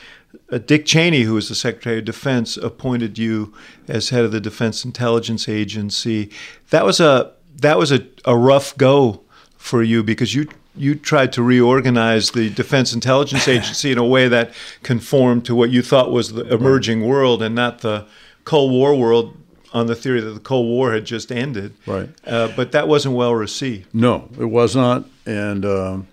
uh, 0.52 0.58
Dick 0.58 0.86
Cheney, 0.86 1.22
who 1.22 1.34
was 1.34 1.48
the 1.48 1.56
Secretary 1.56 1.98
of 1.98 2.04
Defense, 2.04 2.56
appointed 2.56 3.18
you 3.18 3.52
as 3.88 4.10
head 4.10 4.24
of 4.24 4.30
the 4.30 4.40
Defense 4.40 4.84
Intelligence 4.84 5.48
Agency. 5.48 6.30
That 6.70 6.84
was 6.84 7.00
a 7.00 7.32
that 7.56 7.76
was 7.76 7.90
a, 7.90 8.06
a 8.24 8.36
rough 8.36 8.76
go 8.76 9.22
for 9.56 9.82
you 9.82 10.04
because 10.04 10.32
you 10.32 10.46
you 10.76 10.94
tried 10.94 11.32
to 11.34 11.42
reorganize 11.42 12.30
the 12.30 12.50
Defense 12.50 12.92
Intelligence 12.92 13.48
Agency 13.56 13.92
in 13.92 13.98
a 13.98 14.06
way 14.06 14.28
that 14.28 14.52
conformed 14.82 15.44
to 15.46 15.54
what 15.54 15.70
you 15.70 15.82
thought 15.82 16.10
was 16.10 16.32
the 16.32 16.52
emerging 16.52 17.06
world 17.06 17.42
and 17.42 17.54
not 17.54 17.80
the 17.80 18.06
Cold 18.44 18.72
War 18.72 18.94
world 18.94 19.36
on 19.72 19.86
the 19.86 19.94
theory 19.94 20.20
that 20.20 20.30
the 20.30 20.40
Cold 20.40 20.66
War 20.66 20.92
had 20.92 21.04
just 21.04 21.30
ended. 21.30 21.74
Right. 21.86 22.08
Uh, 22.24 22.48
but 22.56 22.72
that 22.72 22.88
wasn't 22.88 23.14
well 23.14 23.34
received. 23.34 23.94
No, 23.94 24.28
it 24.38 24.46
was 24.46 24.74
not. 24.74 25.04
And 25.26 25.64
um, 25.64 26.08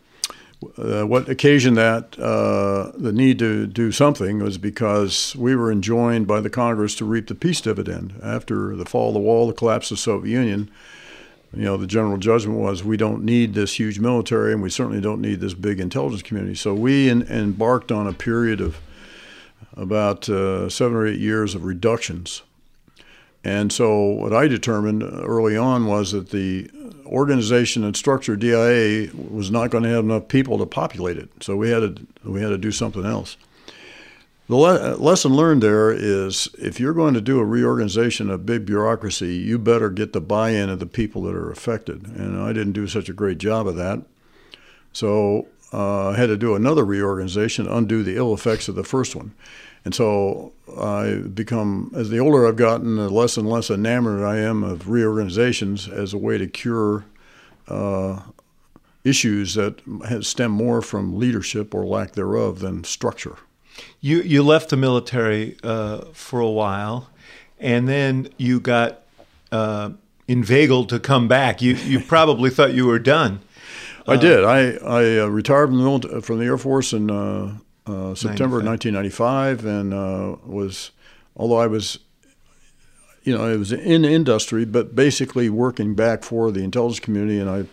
uh, 0.78 1.04
what 1.04 1.30
occasioned 1.30 1.78
that, 1.78 2.18
uh, 2.20 2.92
the 2.98 3.14
need 3.14 3.40
to 3.40 3.68
do 3.68 3.92
something, 3.92 4.40
was 4.40 4.58
because 4.58 5.36
we 5.36 5.56
were 5.56 5.72
enjoined 5.72 6.28
by 6.28 6.42
the 6.42 6.50
Congress 6.50 6.96
to 6.96 7.06
reap 7.06 7.28
the 7.28 7.36
peace 7.36 7.62
dividend. 7.62 8.20
After 8.22 8.76
the 8.76 8.86
fall 8.86 9.10
of 9.10 9.14
the 9.14 9.20
wall, 9.20 9.48
the 9.48 9.54
collapse 9.54 9.92
of 9.92 9.98
the 9.98 10.02
Soviet 10.02 10.34
Union, 10.34 10.70
you 11.56 11.64
know, 11.64 11.78
the 11.78 11.88
general 11.88 12.18
judgment 12.18 12.60
was 12.60 12.84
we 12.84 12.98
don't 12.98 13.24
need 13.24 13.54
this 13.54 13.80
huge 13.80 14.00
military 14.00 14.54
and 14.54 14.62
we 14.62 14.70
certainly 14.70 15.02
don't 15.02 15.22
need 15.22 15.40
this 15.40 15.54
big 15.54 15.80
intelligence 15.80 16.22
community. 16.22 16.56
So 16.56 16.74
we 16.74 17.10
in, 17.10 17.24
embarked 17.24 17.92
on 17.92 18.08
a 18.08 18.14
period 18.14 18.60
of 18.60 18.78
about 19.76 20.30
uh, 20.30 20.70
seven 20.70 20.96
or 20.98 21.06
eight 21.06 21.20
years 21.20 21.56
of 21.56 21.64
reductions 21.64 22.42
and 23.44 23.74
so, 23.74 24.00
what 24.00 24.34
I 24.34 24.48
determined 24.48 25.04
early 25.04 25.58
on 25.58 25.86
was 25.86 26.14
that 26.14 26.30
the 26.30 26.70
organization 27.06 27.84
and 27.84 27.96
structure 27.96 28.38
DIA 28.38 29.10
was 29.14 29.52
not 29.52 29.70
going 29.70 29.84
to 29.84 29.90
have 29.90 30.06
enough 30.06 30.30
people 30.30 30.58
to 30.60 30.66
populate 30.66 31.18
it. 31.18 31.30
So 31.42 31.58
we 31.58 31.70
had 31.70 31.98
to 31.98 32.08
we 32.30 32.42
had 32.42 32.50
to 32.50 32.58
do 32.58 32.72
something 32.72 33.06
else. 33.06 33.36
The 34.54 34.60
le- 34.60 34.96
lesson 34.98 35.34
learned 35.34 35.64
there 35.64 35.90
is 35.90 36.48
if 36.60 36.80
you're 36.80 36.94
going 36.94 37.16
to 37.16 37.22
do 37.22 37.40
a 37.40 37.44
reorganization 37.44 38.30
of 38.30 38.46
big 38.46 38.68
bureaucracy, 38.68 39.34
you 39.34 39.58
better 39.58 39.90
get 39.90 40.14
the 40.14 40.22
buy-in 40.22 40.70
of 40.70 40.78
the 40.78 40.86
people 40.86 41.24
that 41.24 41.34
are 41.34 41.50
affected. 41.50 42.06
And 42.06 42.40
I 42.40 42.54
didn't 42.54 42.74
do 42.74 42.86
such 42.86 43.10
a 43.10 43.14
great 43.14 43.40
job 43.40 43.68
of 43.68 43.76
that. 43.78 44.04
So 44.92 45.48
uh, 45.74 46.10
I 46.10 46.18
had 46.18 46.28
to 46.28 46.38
do 46.38 46.54
another 46.54 46.86
reorganization, 46.86 47.66
undo 47.68 48.04
the 48.04 48.16
ill 48.16 48.32
effects 48.32 48.68
of 48.68 48.76
the 48.76 48.84
first 48.84 49.16
one. 49.16 49.34
And 49.86 49.96
so 49.96 50.54
I 50.80 51.16
become, 51.16 51.92
as 51.96 52.12
the 52.12 52.20
older 52.20 52.46
I've 52.46 52.56
gotten, 52.56 52.98
the 52.98 53.10
less 53.10 53.38
and 53.38 53.50
less 53.50 53.72
enamored 53.72 54.22
I 54.22 54.38
am 54.38 54.62
of 54.64 54.88
reorganizations 54.88 55.88
as 55.88 56.14
a 56.14 56.20
way 56.20 56.38
to 56.38 56.46
cure 56.46 57.06
uh, 57.68 58.22
issues 59.04 59.56
that 59.56 59.82
stem 60.22 60.52
more 60.52 60.84
from 60.84 61.18
leadership 61.18 61.74
or 61.74 61.88
lack 61.88 62.12
thereof 62.12 62.60
than 62.60 62.84
structure. 62.84 63.40
You 64.04 64.22
you 64.22 64.44
left 64.44 64.70
the 64.70 64.76
military 64.76 65.56
uh, 65.64 66.08
for 66.12 66.42
a 66.42 66.50
while, 66.50 67.10
and 67.58 67.88
then 67.88 68.28
you 68.36 68.60
got 68.60 69.04
uh, 69.50 69.92
inveigled 70.28 70.90
to 70.90 71.00
come 71.00 71.30
back. 71.30 71.62
You 71.62 71.76
you 71.76 72.02
probably 72.02 72.50
thought 72.50 72.74
you 72.74 72.86
were 72.86 73.00
done. 73.00 73.40
I 74.06 74.18
did. 74.18 74.44
I 74.44 74.72
I 74.74 75.20
uh, 75.20 75.28
retired 75.28 75.68
from 75.68 76.02
the, 76.02 76.22
from 76.22 76.40
the 76.40 76.44
Air 76.44 76.58
Force 76.58 76.92
in 76.92 77.10
uh, 77.10 77.56
uh, 77.88 78.14
September 78.14 78.58
1995, 78.58 79.66
and 79.66 79.94
uh, 79.94 80.36
was, 80.46 80.92
although 81.38 81.60
I 81.60 81.68
was, 81.68 82.00
you 83.24 83.34
know, 83.38 83.50
it 83.50 83.58
was 83.58 83.72
in 83.72 84.04
industry, 84.04 84.66
but 84.66 84.96
basically 84.96 85.50
working 85.50 85.96
back 85.96 86.24
for 86.24 86.52
the 86.52 86.62
intelligence 86.62 87.00
community, 87.00 87.40
and 87.40 87.50
I 87.50 87.64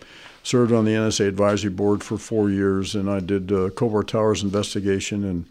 served 0.43 0.71
on 0.71 0.85
the 0.85 0.91
NSA 0.91 1.27
advisory 1.27 1.71
board 1.71 2.05
for 2.05 2.17
four 2.17 2.49
years, 2.49 2.95
and 2.95 3.09
I 3.09 3.19
did 3.19 3.51
uh, 3.51 3.67
Khobar 3.71 4.07
Towers 4.07 4.43
investigation 4.43 5.25
and 5.25 5.45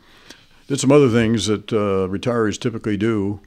did 0.70 0.78
some 0.78 0.92
other 0.92 1.08
things 1.08 1.46
that 1.46 1.72
uh, 1.72 2.06
retirees 2.06 2.56
typically 2.56 2.96
do 2.96 3.40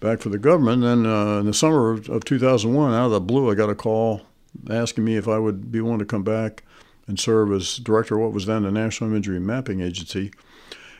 back 0.00 0.18
for 0.18 0.30
the 0.30 0.38
government. 0.38 0.82
And 0.82 1.06
uh, 1.06 1.38
in 1.38 1.46
the 1.46 1.54
summer 1.54 1.92
of, 1.92 2.08
of 2.08 2.24
2001, 2.24 2.92
out 2.92 3.04
of 3.04 3.12
the 3.12 3.20
blue, 3.20 3.48
I 3.48 3.54
got 3.54 3.70
a 3.70 3.74
call 3.76 4.22
asking 4.68 5.04
me 5.04 5.14
if 5.14 5.28
I 5.28 5.38
would 5.38 5.70
be 5.70 5.80
willing 5.80 6.00
to 6.00 6.04
come 6.04 6.24
back 6.24 6.64
and 7.06 7.20
serve 7.20 7.52
as 7.52 7.76
director 7.76 8.16
of 8.16 8.22
what 8.22 8.32
was 8.32 8.46
then 8.46 8.64
the 8.64 8.72
National 8.72 9.08
Imagery 9.10 9.38
Mapping 9.38 9.80
Agency. 9.80 10.32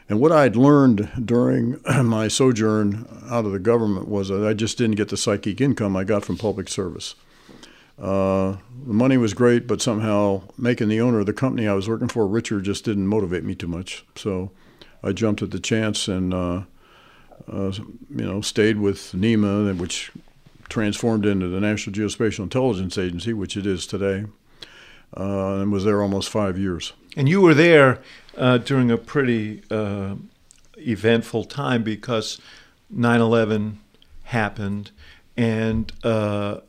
And 0.09 0.21
what 0.21 0.31
I'd 0.31 0.55
learned 0.55 1.11
during 1.27 1.81
my 2.05 2.29
sojourn 2.29 3.09
out 3.29 3.45
of 3.45 3.51
the 3.51 3.59
government 3.59 4.07
was 4.07 4.29
that 4.29 4.47
I 4.47 4.55
just 4.55 4.79
didn't 4.79 4.97
get 4.97 5.09
the 5.09 5.17
psychic 5.17 5.61
income 5.61 5.97
I 5.97 6.05
got 6.05 6.25
from 6.25 6.39
public 6.39 6.69
service. 6.69 7.17
Uh, 7.99 8.59
the 8.87 8.95
money 8.95 9.17
was 9.17 9.35
great, 9.35 9.67
but 9.67 9.83
somehow 9.83 10.43
making 10.57 10.91
the 10.91 11.01
owner 11.01 11.19
of 11.19 11.27
the 11.27 11.33
company 11.33 11.67
I 11.67 11.75
was 11.75 11.89
working 11.89 12.07
for 12.07 12.25
richer 12.25 12.61
just 12.61 12.85
didn't 12.85 13.09
motivate 13.09 13.43
me 13.43 13.57
too 13.57 13.67
much. 13.67 14.05
So 14.15 14.53
I 15.03 15.13
jumped 15.13 15.43
at 15.43 15.51
the 15.51 15.61
chance 15.61 16.09
and, 16.09 16.35
uh, 16.35 16.63
uh, 17.51 17.73
you 18.11 18.25
know, 18.25 18.41
stayed 18.41 18.79
with 18.79 19.13
NIMA, 19.15 19.75
which 19.77 20.11
transformed 20.69 21.27
into 21.27 21.49
the 21.49 21.61
National 21.61 21.95
Geospatial 21.95 22.41
Intelligence 22.45 22.97
Agency, 22.99 23.33
which 23.33 23.57
it 23.57 23.67
is 23.67 23.87
today 23.87 24.27
uh, 25.17 25.61
and 25.61 25.73
was 25.73 25.85
there 25.85 26.03
almost 26.03 26.29
five 26.29 26.59
years. 26.59 26.93
And 27.17 27.29
you 27.29 27.41
were 27.41 27.55
there 27.55 28.01
uh, 28.37 28.59
during 28.59 28.91
a 28.91 28.97
pretty 28.97 29.63
uh, 29.71 30.17
eventful 30.77 31.45
time 31.45 31.83
because 31.83 32.41
9 32.89 33.21
11 33.21 33.81
happened, 34.25 34.93
and 35.37 35.93
uh, 36.05 36.61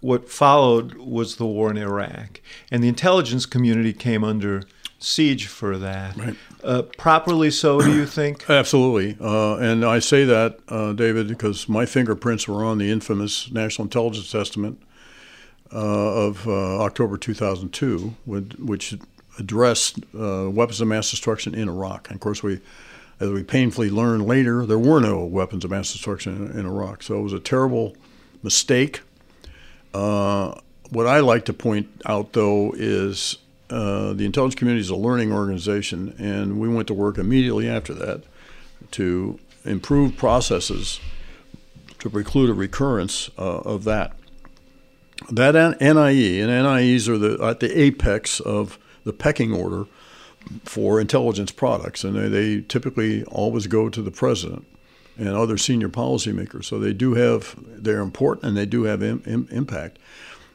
what 0.00 0.30
followed 0.30 0.94
was 0.94 1.36
the 1.36 1.46
war 1.46 1.70
in 1.70 1.76
Iraq. 1.76 2.40
And 2.70 2.82
the 2.82 2.88
intelligence 2.88 3.46
community 3.46 3.92
came 3.92 4.24
under 4.24 4.62
siege 4.98 5.46
for 5.46 5.76
that. 5.78 6.16
Right. 6.16 6.36
Uh, 6.62 6.82
properly 6.82 7.50
so, 7.50 7.80
do 7.80 7.92
you 7.92 8.06
think? 8.18 8.48
Absolutely. 8.48 9.16
Uh, 9.20 9.56
and 9.56 9.84
I 9.84 9.98
say 9.98 10.24
that, 10.24 10.60
uh, 10.68 10.92
David, 10.92 11.28
because 11.28 11.68
my 11.68 11.86
fingerprints 11.86 12.46
were 12.46 12.64
on 12.64 12.78
the 12.78 12.90
infamous 12.90 13.50
National 13.50 13.86
Intelligence 13.86 14.34
Estimate 14.34 14.76
uh, 15.72 15.76
of 15.78 16.46
uh, 16.46 16.80
October 16.82 17.16
2002, 17.16 18.14
which 18.24 18.94
addressed 19.38 19.98
uh, 20.18 20.48
weapons 20.50 20.80
of 20.80 20.88
mass 20.88 21.10
destruction 21.10 21.54
in 21.54 21.68
Iraq. 21.68 22.08
And 22.08 22.16
of 22.16 22.20
course, 22.20 22.42
we, 22.42 22.60
as 23.18 23.30
we 23.30 23.42
painfully 23.42 23.90
learned 23.90 24.26
later, 24.26 24.66
there 24.66 24.78
were 24.78 25.00
no 25.00 25.24
weapons 25.24 25.64
of 25.64 25.70
mass 25.70 25.92
destruction 25.92 26.50
in, 26.50 26.60
in 26.60 26.66
Iraq. 26.66 27.02
So 27.02 27.18
it 27.18 27.22
was 27.22 27.32
a 27.32 27.40
terrible 27.40 27.96
mistake. 28.42 29.00
Uh, 29.94 30.54
what 30.90 31.06
I 31.06 31.20
like 31.20 31.46
to 31.46 31.52
point 31.52 31.88
out, 32.06 32.34
though, 32.34 32.74
is 32.76 33.38
uh, 33.72 34.12
the 34.12 34.24
intelligence 34.24 34.58
community 34.58 34.80
is 34.80 34.90
a 34.90 34.96
learning 34.96 35.32
organization, 35.32 36.14
and 36.18 36.60
we 36.60 36.68
went 36.68 36.86
to 36.88 36.94
work 36.94 37.18
immediately 37.18 37.68
after 37.68 37.94
that 37.94 38.22
to 38.92 39.38
improve 39.64 40.16
processes 40.16 41.00
to 41.98 42.10
preclude 42.10 42.50
a 42.50 42.54
recurrence 42.54 43.30
uh, 43.38 43.58
of 43.60 43.84
that 43.84 44.12
that 45.30 45.54
NIE, 45.80 46.40
and 46.40 46.50
NIEs 46.50 47.08
are 47.08 47.18
the, 47.18 47.42
at 47.44 47.60
the 47.60 47.78
apex 47.78 48.40
of 48.40 48.78
the 49.04 49.12
pecking 49.12 49.52
order 49.52 49.86
for 50.64 51.00
intelligence 51.00 51.52
products, 51.52 52.04
and 52.04 52.16
they, 52.16 52.28
they 52.28 52.60
typically 52.62 53.24
always 53.24 53.66
go 53.66 53.88
to 53.88 54.02
the 54.02 54.10
president 54.10 54.66
and 55.18 55.28
other 55.28 55.58
senior 55.58 55.88
policymakers. 55.88 56.64
So 56.64 56.78
they 56.78 56.92
do 56.92 57.14
have, 57.14 57.54
they're 57.66 58.00
important 58.00 58.46
and 58.46 58.56
they 58.56 58.66
do 58.66 58.84
have 58.84 59.02
Im, 59.02 59.22
Im, 59.26 59.46
impact. 59.50 59.98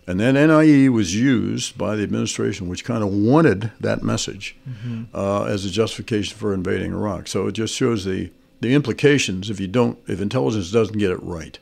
And 0.08 0.22
then 0.22 0.36
NIE 0.36 0.88
was 0.88 1.14
used 1.14 1.78
by 1.78 1.98
the 1.98 2.04
administration, 2.04 2.70
which 2.70 2.86
kind 2.86 3.04
of 3.04 3.10
wanted 3.10 3.72
that 3.82 4.04
message 4.04 4.56
mm-hmm. 4.68 5.04
uh, 5.14 5.44
as 5.44 5.66
a 5.66 5.70
justification 5.70 6.38
for 6.38 6.54
invading 6.54 6.94
Iraq. 6.94 7.28
So 7.28 7.48
it 7.48 7.52
just 7.52 7.76
shows 7.76 8.06
the, 8.06 8.32
the 8.62 8.74
implications 8.74 9.50
if 9.50 9.60
you 9.60 9.68
don't, 9.68 10.00
if 10.08 10.22
intelligence 10.22 10.72
doesn't 10.72 10.98
get 10.98 11.12
it 11.12 11.22
right. 11.22 11.60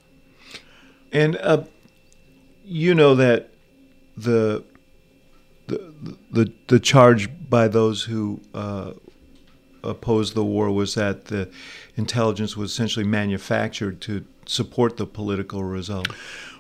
And 1.12 1.38
uh, 1.38 1.64
you 2.64 2.94
know 2.94 3.16
that 3.16 3.50
the 4.18 4.64
the 5.68 5.94
the, 6.32 6.54
the 6.68 6.80
charge 6.80 7.30
by 7.50 7.68
those 7.68 8.04
who 8.04 8.42
uh, 8.54 8.94
opposed 9.84 10.36
the 10.36 10.44
war 10.44 10.70
was 10.72 10.96
that 10.96 11.26
the 11.26 11.50
intelligence 11.96 12.58
was 12.58 12.72
essentially 12.72 13.06
manufactured 13.06 14.02
to 14.02 14.26
support 14.46 14.98
the 14.98 15.06
political 15.06 15.64
result. 15.64 16.08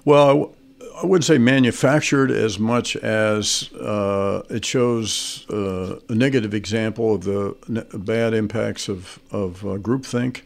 Well, 0.04 0.30
I 0.30 0.50
wouldn't 1.04 1.26
say 1.26 1.38
manufactured 1.38 2.32
as 2.32 2.58
much 2.58 2.96
as 2.96 3.72
uh, 3.74 4.44
it 4.50 4.64
shows 4.64 5.46
uh, 5.50 6.00
a 6.08 6.16
negative 6.16 6.54
example 6.54 7.16
of 7.16 7.24
the 7.24 7.56
ne- 7.68 7.98
bad 7.98 8.34
impacts 8.34 8.88
of, 8.88 9.20
of 9.32 9.64
uh, 9.66 9.78
groupthink. 9.78 10.44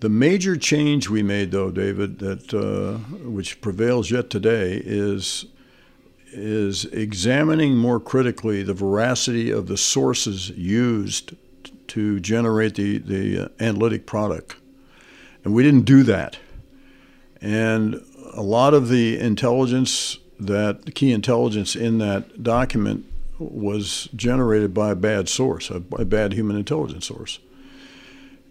The 0.00 0.08
major 0.08 0.56
change 0.56 1.08
we 1.08 1.22
made, 1.22 1.50
though, 1.50 1.70
David, 1.70 2.18
that 2.18 2.52
uh, 2.52 2.98
which 3.24 3.60
prevails 3.60 4.10
yet 4.10 4.30
today, 4.30 4.82
is 4.84 5.46
is 6.36 6.84
examining 6.86 7.76
more 7.76 8.00
critically 8.00 8.62
the 8.64 8.74
veracity 8.74 9.50
of 9.50 9.68
the 9.68 9.76
sources 9.76 10.50
used 10.50 11.34
to 11.88 12.20
generate 12.20 12.74
the 12.74 12.98
the 12.98 13.44
uh, 13.44 13.48
analytic 13.60 14.04
product, 14.04 14.56
and 15.42 15.54
we 15.54 15.62
didn't 15.62 15.86
do 15.86 16.02
that. 16.02 16.38
And 17.40 18.00
a 18.36 18.42
lot 18.42 18.74
of 18.74 18.88
the 18.88 19.18
intelligence 19.18 20.18
that 20.38 20.94
key 20.94 21.12
intelligence 21.12 21.76
in 21.76 21.98
that 21.98 22.42
document 22.42 23.04
was 23.38 24.08
generated 24.14 24.74
by 24.74 24.90
a 24.90 24.96
bad 24.96 25.28
source, 25.28 25.70
a, 25.70 25.82
a 25.98 26.04
bad 26.04 26.32
human 26.32 26.56
intelligence 26.56 27.06
source. 27.06 27.38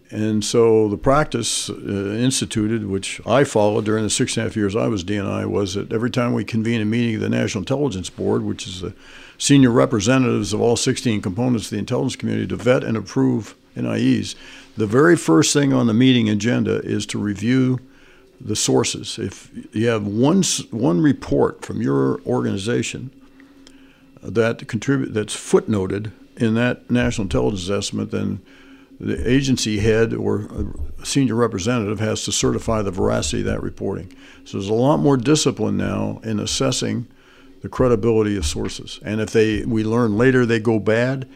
And 0.10 0.46
so 0.46 0.90
the 0.90 0.98
practice 0.98 1.70
uh, 1.70 1.74
instituted, 1.74 2.86
which 2.86 3.20
I 3.26 3.44
followed 3.44 3.86
during 3.86 4.04
the 4.04 4.12
six 4.12 4.38
and 4.38 4.46
a 4.46 4.50
half 4.50 4.56
years 4.56 4.76
I 4.76 4.88
was 4.88 5.04
DNI, 5.04 5.50
was 5.50 5.74
that 5.74 5.92
every 5.92 6.12
time 6.12 6.34
we 6.34 6.44
convene 6.44 6.82
a 6.82 6.86
meeting 6.86 7.16
of 7.16 7.22
the 7.22 7.30
National 7.30 7.64
Intelligence 7.64 8.10
Board, 8.12 8.44
which 8.44 8.68
is 8.68 8.82
the 8.82 8.94
senior 9.40 9.72
representatives 9.72 10.54
of 10.54 10.62
all 10.62 10.76
16 10.76 11.22
components 11.22 11.66
of 11.66 11.72
the 11.72 11.78
intelligence 11.80 12.16
community 12.16 12.48
to 12.48 12.56
vet 12.56 12.84
and 12.84 12.96
approve 12.96 13.56
NIEs, 13.76 14.36
the 14.78 14.86
very 14.86 15.18
first 15.18 15.52
thing 15.52 15.74
on 15.74 15.88
the 15.88 15.94
meeting 15.94 16.30
agenda 16.30 16.80
is 16.82 17.08
to 17.08 17.18
review 17.18 17.80
the 18.40 18.56
sources. 18.56 19.18
If 19.18 19.50
you 19.72 19.88
have 19.88 20.06
one 20.06 20.44
one 20.72 21.02
report 21.02 21.64
from 21.64 21.82
your 21.82 22.22
organization 22.22 23.12
uh, 24.22 24.30
that 24.32 24.68
contribute 24.68 25.14
that's 25.14 25.36
footnoted 25.36 26.12
in 26.38 26.56
that 26.56 26.90
national 26.90 27.26
intelligence 27.26 27.70
estimate, 27.70 28.12
then 28.12 28.42
the 29.00 29.30
agency 29.30 29.80
head 29.80 30.14
or 30.14 30.48
uh, 30.52 31.04
senior 31.04 31.36
representative 31.36 32.00
has 32.00 32.24
to 32.26 32.32
certify 32.32 32.82
the 32.82 32.92
veracity 32.92 33.40
of 33.40 33.48
that 33.48 33.62
reporting. 33.62 34.14
So 34.46 34.58
there's 34.58 34.70
a 34.70 34.74
lot 34.74 34.98
more 34.98 35.18
discipline 35.18 35.78
now 35.78 36.20
in 36.24 36.40
assessing 36.40 37.08
the 37.62 37.70
credibility 37.70 38.36
of 38.38 38.46
sources. 38.46 39.00
And 39.04 39.22
if 39.22 39.32
they 39.32 39.64
we 39.64 39.84
learn 39.84 40.18
later 40.18 40.46
they 40.46 40.60
go 40.60 40.80
bad, 40.80 41.28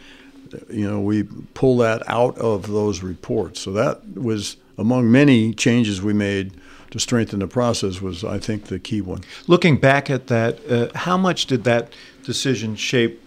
you 0.69 0.89
know, 0.89 0.99
we 0.99 1.23
pull 1.53 1.77
that 1.77 2.07
out 2.10 2.38
of 2.38 2.67
those 2.67 3.01
reports. 3.01 3.60
So 3.62 3.71
that 3.73 4.15
was 4.15 4.57
among 4.77 5.12
many 5.12 5.53
changes 5.53 6.01
we 6.01 6.13
made 6.13 6.53
to 6.91 7.00
strengthen 7.00 7.39
the 7.39 7.47
process 7.47 8.02
was, 8.02 8.23
I 8.23 8.39
think, 8.39 8.65
the 8.65 8.80
key 8.80 9.02
one. 9.02 9.21
Looking 9.47 9.78
back 9.78 10.10
at 10.10 10.28
that, 10.28 10.60
uh, 10.69 10.89
how 10.97 11.17
much 11.17 11.45
did 11.45 11.63
that 11.65 11.93
decision 12.23 12.76
shape 12.76 13.21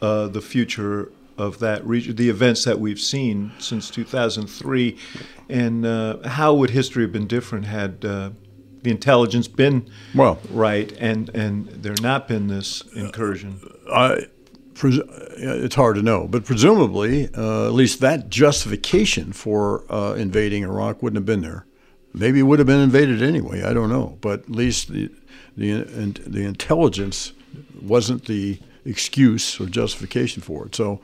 uh, 0.00 0.28
the 0.28 0.40
future 0.40 1.10
of 1.38 1.58
that 1.60 1.84
region, 1.86 2.16
the 2.16 2.28
events 2.28 2.64
that 2.64 2.78
we've 2.78 3.00
seen 3.00 3.52
since 3.58 3.90
2003, 3.90 4.98
and 5.48 5.86
uh, 5.86 6.28
how 6.28 6.54
would 6.54 6.70
history 6.70 7.02
have 7.04 7.12
been 7.12 7.26
different 7.26 7.66
had 7.66 8.04
uh, 8.04 8.30
the 8.82 8.90
intelligence 8.90 9.46
been 9.48 9.88
well 10.14 10.40
right 10.50 10.92
and 10.98 11.28
and 11.30 11.68
there 11.68 11.94
not 12.02 12.28
been 12.28 12.48
this 12.48 12.82
incursion? 12.94 13.60
I, 13.92 14.26
it's 14.84 15.74
hard 15.74 15.96
to 15.96 16.02
know, 16.02 16.26
but 16.26 16.44
presumably, 16.44 17.28
uh, 17.34 17.66
at 17.66 17.72
least 17.72 18.00
that 18.00 18.28
justification 18.28 19.32
for 19.32 19.84
uh, 19.92 20.14
invading 20.14 20.62
Iraq 20.62 21.02
wouldn't 21.02 21.18
have 21.18 21.26
been 21.26 21.42
there. 21.42 21.66
Maybe 22.14 22.40
it 22.40 22.42
would 22.42 22.58
have 22.58 22.66
been 22.66 22.80
invaded 22.80 23.22
anyway. 23.22 23.62
I 23.62 23.72
don't 23.72 23.88
know, 23.88 24.18
but 24.20 24.40
at 24.40 24.50
least 24.50 24.92
the 24.92 25.10
the 25.56 25.82
the 26.26 26.44
intelligence 26.44 27.32
wasn't 27.80 28.26
the 28.26 28.58
excuse 28.84 29.60
or 29.60 29.66
justification 29.66 30.42
for 30.42 30.66
it. 30.66 30.74
So, 30.74 31.00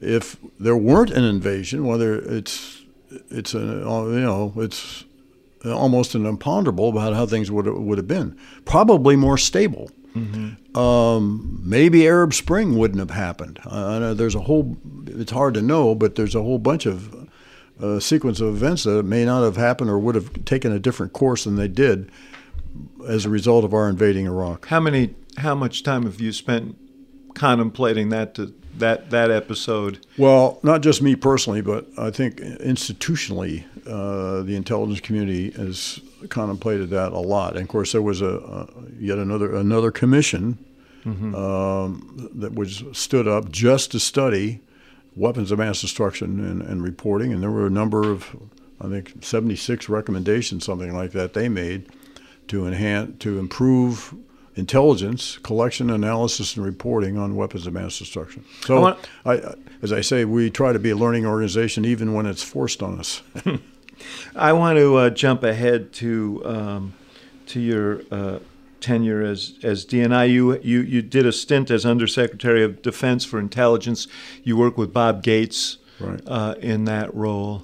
if 0.00 0.36
there 0.58 0.76
weren't 0.76 1.10
an 1.10 1.24
invasion, 1.24 1.86
whether 1.86 2.18
it's 2.18 2.82
it's 3.30 3.54
a 3.54 3.58
you 3.58 4.20
know 4.20 4.52
it's 4.56 5.04
almost 5.64 6.14
an 6.14 6.26
imponderable 6.26 6.88
about 6.88 7.14
how 7.14 7.26
things 7.26 7.50
would 7.50 7.66
would 7.66 7.98
have 7.98 8.08
been. 8.08 8.38
Probably 8.64 9.16
more 9.16 9.38
stable. 9.38 9.90
Mm-hmm. 10.14 10.78
Um, 10.78 11.60
maybe 11.64 12.06
Arab 12.06 12.34
Spring 12.34 12.76
wouldn't 12.76 13.00
have 13.00 13.10
happened. 13.10 13.58
Uh, 13.64 14.14
there's 14.14 14.34
a 14.34 14.40
whole. 14.40 14.76
It's 15.06 15.32
hard 15.32 15.54
to 15.54 15.62
know, 15.62 15.94
but 15.94 16.14
there's 16.14 16.34
a 16.34 16.42
whole 16.42 16.58
bunch 16.58 16.86
of 16.86 17.23
a 17.80 18.00
sequence 18.00 18.40
of 18.40 18.54
events 18.54 18.84
that 18.84 19.02
may 19.04 19.24
not 19.24 19.42
have 19.42 19.56
happened 19.56 19.90
or 19.90 19.98
would 19.98 20.14
have 20.14 20.44
taken 20.44 20.72
a 20.72 20.78
different 20.78 21.12
course 21.12 21.44
than 21.44 21.56
they 21.56 21.68
did 21.68 22.10
as 23.06 23.24
a 23.24 23.28
result 23.28 23.64
of 23.64 23.74
our 23.74 23.88
invading 23.88 24.26
Iraq. 24.26 24.66
How 24.66 24.80
many? 24.80 25.14
How 25.38 25.54
much 25.54 25.82
time 25.82 26.04
have 26.04 26.20
you 26.20 26.32
spent 26.32 26.76
contemplating 27.34 28.10
that 28.10 28.34
to, 28.36 28.54
that 28.78 29.10
that 29.10 29.30
episode? 29.30 30.04
Well, 30.16 30.60
not 30.62 30.80
just 30.80 31.02
me 31.02 31.16
personally, 31.16 31.60
but 31.60 31.86
I 31.98 32.10
think 32.10 32.36
institutionally, 32.36 33.64
uh, 33.86 34.42
the 34.42 34.56
intelligence 34.56 35.00
community 35.00 35.50
has 35.52 36.00
contemplated 36.28 36.90
that 36.90 37.12
a 37.12 37.18
lot. 37.18 37.54
And 37.54 37.62
of 37.62 37.68
course, 37.68 37.92
there 37.92 38.02
was 38.02 38.22
a, 38.22 38.36
a 38.36 38.68
yet 38.98 39.18
another 39.18 39.54
another 39.54 39.90
commission 39.90 40.58
mm-hmm. 41.04 41.34
um, 41.34 42.30
that 42.34 42.54
was 42.54 42.84
stood 42.92 43.28
up 43.28 43.50
just 43.50 43.90
to 43.92 44.00
study 44.00 44.60
weapons 45.16 45.50
of 45.50 45.58
mass 45.58 45.80
destruction 45.80 46.44
and, 46.44 46.62
and, 46.62 46.82
reporting, 46.82 47.32
and 47.32 47.42
there 47.42 47.50
were 47.50 47.66
a 47.66 47.70
number 47.70 48.10
of, 48.10 48.34
I 48.80 48.88
think, 48.88 49.24
76 49.24 49.88
recommendations, 49.88 50.64
something 50.64 50.94
like 50.94 51.12
that, 51.12 51.34
they 51.34 51.48
made 51.48 51.88
to 52.48 52.66
enhance, 52.66 53.18
to 53.20 53.38
improve 53.38 54.14
intelligence 54.56 55.38
collection, 55.38 55.90
analysis, 55.90 56.56
and 56.56 56.64
reporting 56.64 57.18
on 57.18 57.36
weapons 57.36 57.66
of 57.66 57.72
mass 57.72 57.98
destruction. 57.98 58.44
So, 58.62 58.76
I 58.76 58.80
want, 58.80 59.08
I, 59.24 59.54
as 59.82 59.92
I 59.92 60.00
say, 60.00 60.24
we 60.24 60.50
try 60.50 60.72
to 60.72 60.78
be 60.78 60.90
a 60.90 60.96
learning 60.96 61.26
organization 61.26 61.84
even 61.84 62.12
when 62.14 62.26
it's 62.26 62.42
forced 62.42 62.82
on 62.82 62.98
us. 62.98 63.22
I 64.36 64.52
want 64.52 64.78
to 64.78 64.96
uh, 64.96 65.10
jump 65.10 65.42
ahead 65.42 65.92
to 65.94 66.42
um, 66.44 66.94
to 67.46 67.60
your. 67.60 68.02
Uh, 68.10 68.38
tenure 68.84 69.22
as, 69.22 69.54
as 69.62 69.86
DNI. 69.86 70.30
You, 70.30 70.60
you, 70.60 70.80
you 70.82 71.00
did 71.00 71.24
a 71.24 71.32
stint 71.32 71.70
as 71.70 71.86
Undersecretary 71.86 72.62
of 72.62 72.82
Defense 72.82 73.24
for 73.24 73.40
Intelligence. 73.40 74.06
You 74.42 74.58
worked 74.58 74.76
with 74.76 74.92
Bob 74.92 75.22
Gates 75.22 75.78
right. 75.98 76.20
uh, 76.26 76.54
in 76.60 76.84
that 76.84 77.12
role. 77.14 77.62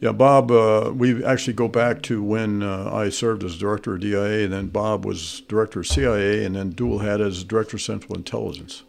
Yeah, 0.00 0.12
Bob, 0.12 0.50
uh, 0.50 0.92
we 0.94 1.22
actually 1.24 1.52
go 1.52 1.68
back 1.68 2.02
to 2.04 2.22
when 2.22 2.62
uh, 2.62 2.90
I 2.92 3.10
served 3.10 3.44
as 3.44 3.56
director 3.56 3.94
of 3.94 4.00
DIA, 4.00 4.44
and 4.44 4.52
then 4.52 4.68
Bob 4.68 5.04
was 5.04 5.42
director 5.42 5.80
of 5.80 5.86
CIA, 5.86 6.44
and 6.44 6.56
then 6.56 6.70
dual 6.70 7.00
had 7.00 7.20
as 7.20 7.44
director 7.44 7.76
of 7.76 7.82
Central 7.82 8.16
Intelligence. 8.16 8.82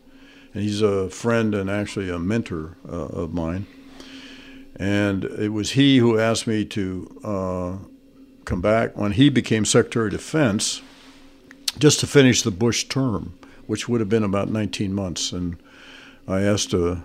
And 0.54 0.64
he's 0.64 0.82
a 0.82 1.10
friend 1.10 1.54
and 1.54 1.70
actually 1.70 2.10
a 2.10 2.18
mentor 2.18 2.78
uh, 2.88 3.08
of 3.08 3.34
mine. 3.34 3.68
And 4.78 5.26
it 5.26 5.50
was 5.50 5.72
he 5.72 5.98
who 5.98 6.18
asked 6.18 6.48
me 6.48 6.66
to 6.66 7.20
uh, 7.24 7.78
come 8.46 8.62
back 8.62 8.98
when 8.98 9.12
he 9.12 9.30
became 9.30 9.66
Secretary 9.66 10.08
of 10.08 10.14
Defense 10.14 10.82
just 11.78 12.00
to 12.00 12.08
finish 12.08 12.42
the 12.42 12.52
Bush 12.52 12.86
term, 12.86 13.38
which 13.68 13.88
would 13.88 14.00
have 14.00 14.10
been 14.10 14.24
about 14.24 14.50
19 14.50 14.94
months. 14.94 15.32
And 15.32 15.58
I 16.28 16.42
asked 16.42 16.74
a, 16.74 17.02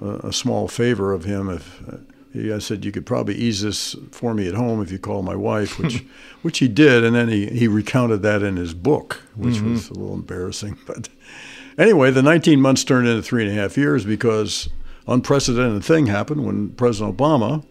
a, 0.00 0.32
small 0.32 0.68
favor 0.68 1.12
of 1.12 1.24
him 1.24 1.48
if 1.48 1.82
he, 2.32 2.52
I 2.52 2.58
said 2.58 2.84
you 2.84 2.92
could 2.92 3.06
probably 3.06 3.34
ease 3.34 3.62
this 3.62 3.96
for 4.10 4.34
me 4.34 4.48
at 4.48 4.54
home 4.54 4.82
if 4.82 4.92
you 4.92 4.98
call 4.98 5.22
my 5.22 5.36
wife, 5.36 5.78
which 5.80 6.04
which 6.42 6.58
he 6.58 6.68
did, 6.68 7.04
and 7.04 7.14
then 7.14 7.28
he, 7.28 7.46
he 7.46 7.68
recounted 7.68 8.22
that 8.22 8.42
in 8.42 8.56
his 8.56 8.74
book, 8.74 9.22
which 9.34 9.56
mm-hmm. 9.56 9.72
was 9.72 9.90
a 9.90 9.94
little 9.94 10.14
embarrassing. 10.14 10.78
But 10.86 11.08
anyway, 11.78 12.10
the 12.10 12.22
19 12.22 12.60
months 12.60 12.84
turned 12.84 13.08
into 13.08 13.22
three 13.22 13.46
and 13.46 13.56
a 13.56 13.60
half 13.60 13.76
years 13.76 14.04
because 14.04 14.68
unprecedented 15.06 15.84
thing 15.84 16.06
happened 16.06 16.44
when 16.44 16.70
President 16.70 17.16
Obama 17.16 17.64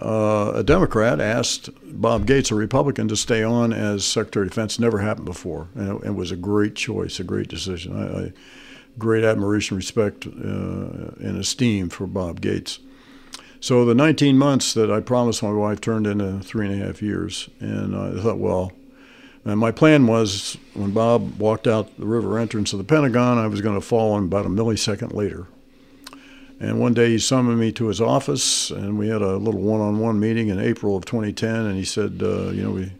uh, 0.00 0.52
a 0.54 0.62
Democrat 0.62 1.20
asked 1.20 1.70
Bob 1.82 2.26
Gates, 2.26 2.50
a 2.50 2.54
Republican, 2.54 3.08
to 3.08 3.16
stay 3.16 3.42
on 3.42 3.72
as 3.72 4.04
Secretary 4.04 4.46
of 4.46 4.50
Defense. 4.50 4.78
Never 4.78 4.98
happened 4.98 5.26
before, 5.26 5.68
and 5.74 6.02
it, 6.02 6.08
it 6.08 6.14
was 6.14 6.30
a 6.30 6.36
great 6.36 6.74
choice, 6.74 7.18
a 7.18 7.24
great 7.24 7.48
decision. 7.48 7.96
I, 7.96 8.26
I 8.26 8.32
great 8.98 9.24
admiration, 9.24 9.76
respect, 9.76 10.26
uh, 10.26 10.30
and 10.30 11.38
esteem 11.38 11.88
for 11.88 12.06
Bob 12.06 12.40
Gates. 12.40 12.80
So 13.60 13.84
the 13.84 13.94
19 13.94 14.38
months 14.38 14.74
that 14.74 14.90
I 14.90 15.00
promised 15.00 15.42
my 15.42 15.52
wife 15.52 15.80
turned 15.80 16.06
into 16.06 16.40
three 16.40 16.66
and 16.66 16.80
a 16.80 16.84
half 16.84 17.02
years, 17.02 17.48
and 17.60 17.96
I 17.96 18.20
thought, 18.20 18.38
well, 18.38 18.72
and 19.44 19.58
my 19.58 19.72
plan 19.72 20.06
was 20.06 20.58
when 20.74 20.90
Bob 20.90 21.38
walked 21.38 21.66
out 21.66 21.96
the 21.98 22.06
river 22.06 22.38
entrance 22.38 22.72
of 22.72 22.78
the 22.78 22.84
Pentagon, 22.84 23.38
I 23.38 23.46
was 23.46 23.60
going 23.60 23.74
to 23.74 23.86
fall 23.86 24.12
on 24.12 24.24
about 24.24 24.46
a 24.46 24.50
millisecond 24.50 25.14
later. 25.14 25.46
And 26.60 26.80
one 26.80 26.92
day 26.92 27.10
he 27.10 27.18
summoned 27.18 27.60
me 27.60 27.70
to 27.72 27.86
his 27.86 28.00
office, 28.00 28.70
and 28.70 28.98
we 28.98 29.08
had 29.08 29.22
a 29.22 29.36
little 29.36 29.60
one-on-one 29.60 30.18
meeting 30.18 30.48
in 30.48 30.58
April 30.58 30.96
of 30.96 31.04
2010. 31.04 31.54
And 31.54 31.76
he 31.76 31.84
said, 31.84 32.20
uh, 32.22 32.50
"You 32.50 32.62
know, 32.64 32.70
we 32.72 32.92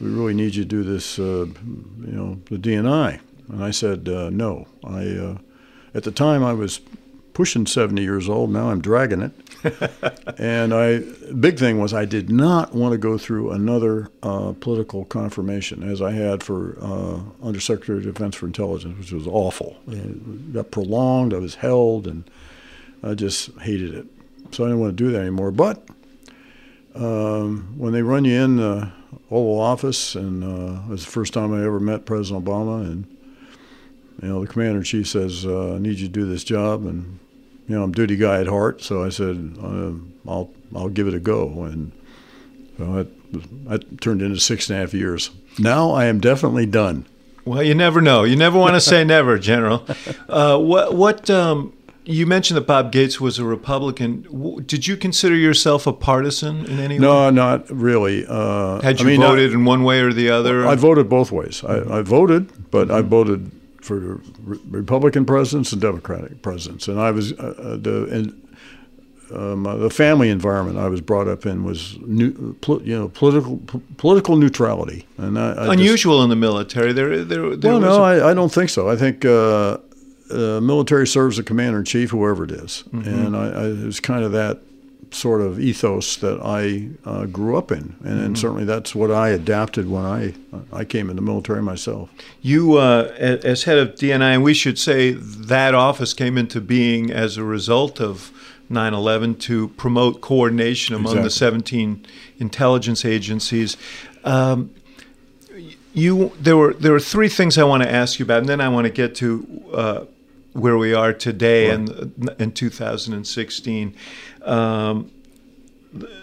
we 0.00 0.08
really 0.08 0.34
need 0.34 0.54
you 0.54 0.62
to 0.62 0.68
do 0.68 0.82
this, 0.84 1.18
uh, 1.18 1.46
you 1.46 2.12
know, 2.12 2.38
the 2.46 2.58
DNI." 2.58 3.18
And 3.48 3.64
I 3.64 3.72
said, 3.72 4.08
uh, 4.08 4.30
"No." 4.30 4.68
I 4.84 5.06
uh, 5.08 5.38
at 5.94 6.04
the 6.04 6.12
time 6.12 6.44
I 6.44 6.52
was 6.52 6.80
pushing 7.32 7.66
70 7.66 8.02
years 8.02 8.28
old. 8.28 8.50
Now 8.50 8.70
I'm 8.70 8.80
dragging 8.80 9.22
it. 9.22 9.32
and 10.38 10.74
I, 10.74 10.98
big 11.32 11.58
thing 11.58 11.78
was 11.78 11.94
I 11.94 12.04
did 12.04 12.30
not 12.30 12.74
want 12.74 12.92
to 12.92 12.98
go 12.98 13.18
through 13.18 13.52
another 13.52 14.10
uh, 14.22 14.52
political 14.60 15.04
confirmation 15.06 15.82
as 15.82 16.02
I 16.02 16.12
had 16.12 16.42
for 16.42 16.76
uh, 16.80 17.20
Undersecretary 17.42 17.98
of 17.98 18.04
Defense 18.04 18.36
for 18.36 18.46
Intelligence, 18.46 18.98
which 18.98 19.12
was 19.12 19.26
awful. 19.26 19.76
It 19.88 20.52
got 20.52 20.70
prolonged. 20.70 21.32
I 21.32 21.38
was 21.38 21.56
held, 21.56 22.06
and 22.06 22.24
I 23.02 23.14
just 23.14 23.58
hated 23.60 23.94
it. 23.94 24.06
So 24.52 24.64
I 24.64 24.68
didn't 24.68 24.80
want 24.80 24.96
to 24.96 25.04
do 25.04 25.12
that 25.12 25.20
anymore. 25.20 25.50
But 25.50 25.88
um, 26.94 27.74
when 27.76 27.92
they 27.92 28.02
run 28.02 28.24
you 28.24 28.40
in 28.40 28.56
the 28.56 28.90
Oval 29.30 29.60
Office, 29.60 30.14
and 30.14 30.42
uh, 30.42 30.82
it 30.86 30.88
was 30.88 31.04
the 31.04 31.10
first 31.10 31.32
time 31.32 31.52
I 31.52 31.64
ever 31.64 31.80
met 31.80 32.04
President 32.04 32.44
Obama, 32.44 32.82
and 32.82 33.06
you 34.22 34.28
know 34.28 34.44
the 34.44 34.46
commander 34.46 34.78
in 34.78 34.84
chief 34.84 35.08
says, 35.08 35.46
uh, 35.46 35.74
"I 35.74 35.78
need 35.78 35.98
you 35.98 36.06
to 36.06 36.12
do 36.12 36.26
this 36.26 36.44
job," 36.44 36.84
and 36.84 37.18
you 37.68 37.76
know 37.76 37.84
I'm 37.84 37.90
a 37.90 37.94
duty 37.94 38.16
guy 38.16 38.40
at 38.40 38.48
heart, 38.48 38.82
so 38.82 39.04
I 39.04 39.08
said, 39.08 39.56
uh, 39.62 39.92
"I'll 40.28 40.50
I'll 40.74 40.88
give 40.88 41.06
it 41.06 41.14
a 41.14 41.20
go," 41.20 41.62
and 41.62 41.92
so 42.76 42.92
that, 42.94 43.08
that 43.68 44.00
turned 44.00 44.22
into 44.22 44.40
six 44.40 44.68
and 44.68 44.78
a 44.78 44.80
half 44.80 44.94
years. 44.94 45.30
Now 45.58 45.90
I 45.92 46.06
am 46.06 46.18
definitely 46.20 46.66
done. 46.66 47.06
Well, 47.44 47.62
you 47.62 47.74
never 47.74 48.00
know. 48.00 48.24
You 48.24 48.36
never 48.36 48.58
want 48.58 48.74
to 48.74 48.80
say 48.92 49.04
never, 49.04 49.38
General. 49.38 49.86
Uh, 50.28 50.58
what 50.58 50.94
what 50.94 51.30
um, 51.30 51.72
you 52.04 52.26
mentioned 52.26 52.56
that 52.56 52.66
Bob 52.66 52.92
Gates 52.92 53.20
was 53.20 53.38
a 53.38 53.44
Republican. 53.44 54.62
Did 54.66 54.86
you 54.86 54.96
consider 54.96 55.34
yourself 55.34 55.86
a 55.86 55.92
partisan 55.92 56.64
in 56.66 56.78
any 56.78 56.98
no, 56.98 57.26
way? 57.26 57.30
No, 57.30 57.30
not 57.30 57.70
really. 57.70 58.24
Uh, 58.26 58.80
Had 58.80 59.00
you 59.00 59.06
I 59.06 59.10
mean, 59.10 59.20
voted 59.20 59.50
I, 59.50 59.54
in 59.54 59.64
one 59.64 59.84
way 59.84 60.00
or 60.00 60.12
the 60.12 60.30
other? 60.30 60.66
I 60.66 60.76
voted 60.76 61.08
both 61.08 61.30
ways. 61.30 61.62
I, 61.64 61.98
I 61.98 62.02
voted, 62.02 62.70
but 62.70 62.88
mm-hmm. 62.88 62.96
I 62.96 63.02
voted 63.02 63.52
for 63.82 64.20
Republican 64.44 65.24
presidents 65.24 65.72
and 65.72 65.80
Democratic 65.80 66.42
presidents, 66.42 66.88
and 66.88 67.00
I 67.00 67.10
was 67.10 67.32
uh, 67.32 67.54
uh 67.58 67.76
the 67.76 68.04
and, 68.10 68.46
um, 69.32 69.66
uh, 69.66 69.76
the 69.76 69.90
family 69.90 70.28
environment 70.28 70.78
I 70.78 70.88
was 70.88 71.00
brought 71.00 71.28
up 71.28 71.46
in 71.46 71.64
was 71.64 71.96
new, 72.00 72.54
pl- 72.60 72.82
you 72.82 72.98
know 72.98 73.08
political 73.08 73.58
p- 73.58 73.80
political 73.96 74.36
neutrality, 74.36 75.06
and 75.18 75.38
I, 75.38 75.52
I 75.52 75.72
unusual 75.72 76.18
just, 76.18 76.24
in 76.24 76.30
the 76.30 76.36
military. 76.36 76.92
There, 76.92 77.24
there. 77.24 77.56
there 77.56 77.72
well, 77.72 77.80
no, 77.80 78.02
I 78.02 78.30
I 78.30 78.34
don't 78.34 78.52
think 78.52 78.70
so. 78.70 78.88
I 78.88 78.96
think. 78.96 79.24
Uh, 79.24 79.78
uh, 80.30 80.60
military 80.60 81.06
serves 81.06 81.38
a 81.38 81.42
commander 81.42 81.78
in 81.78 81.84
chief, 81.84 82.10
whoever 82.10 82.44
it 82.44 82.52
is. 82.52 82.84
Mm-hmm. 82.92 83.08
and 83.08 83.36
I, 83.36 83.48
I, 83.48 83.64
it 83.66 83.84
was 83.84 84.00
kind 84.00 84.24
of 84.24 84.32
that 84.32 84.60
sort 85.12 85.40
of 85.40 85.58
ethos 85.58 86.16
that 86.18 86.40
I 86.40 86.88
uh, 87.08 87.26
grew 87.26 87.56
up 87.56 87.72
in, 87.72 87.78
and, 87.78 87.94
mm-hmm. 87.96 88.24
and, 88.24 88.38
certainly 88.38 88.64
that's 88.64 88.94
what 88.94 89.10
I 89.10 89.30
adapted 89.30 89.88
when 89.88 90.04
I 90.04 90.34
I 90.72 90.84
came 90.84 91.10
in 91.10 91.16
the 91.16 91.22
military 91.22 91.62
myself. 91.62 92.10
You, 92.42 92.74
uh, 92.74 93.12
as 93.18 93.64
head 93.64 93.78
of 93.78 93.94
DNI, 93.96 94.34
and 94.34 94.42
we 94.42 94.54
should 94.54 94.78
say 94.78 95.12
that 95.12 95.74
office 95.74 96.14
came 96.14 96.38
into 96.38 96.60
being 96.60 97.10
as 97.10 97.36
a 97.36 97.44
result 97.44 98.00
of 98.00 98.30
9/11 98.70 99.38
to 99.40 99.68
promote 99.68 100.20
coordination 100.20 100.94
among 100.94 101.18
exactly. 101.18 101.26
the 101.26 101.30
17 101.30 102.06
intelligence 102.38 103.04
agencies. 103.04 103.76
Um, 104.24 104.70
you, 105.92 106.32
there 106.38 106.56
were 106.56 106.74
there 106.74 106.92
were 106.92 107.00
three 107.00 107.28
things 107.28 107.58
I 107.58 107.64
want 107.64 107.82
to 107.82 107.90
ask 107.90 108.18
you 108.18 108.24
about, 108.24 108.38
and 108.38 108.48
then 108.48 108.60
I 108.60 108.68
want 108.68 108.86
to 108.86 108.92
get 108.92 109.14
to 109.16 109.64
uh, 109.72 110.04
where 110.52 110.76
we 110.76 110.94
are 110.94 111.12
today 111.12 111.70
right. 111.70 111.88
in, 111.88 112.28
in 112.38 112.52
2016. 112.52 113.94
Um, 114.42 115.10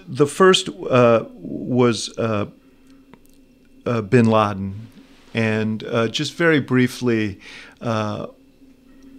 the 0.08 0.28
first 0.28 0.70
uh, 0.70 1.26
was 1.34 2.18
uh, 2.18 2.48
uh, 3.86 4.02
bin 4.02 4.30
Laden. 4.30 4.88
And 5.34 5.84
uh, 5.84 6.08
just 6.08 6.34
very 6.34 6.60
briefly, 6.60 7.40
uh, 7.82 8.28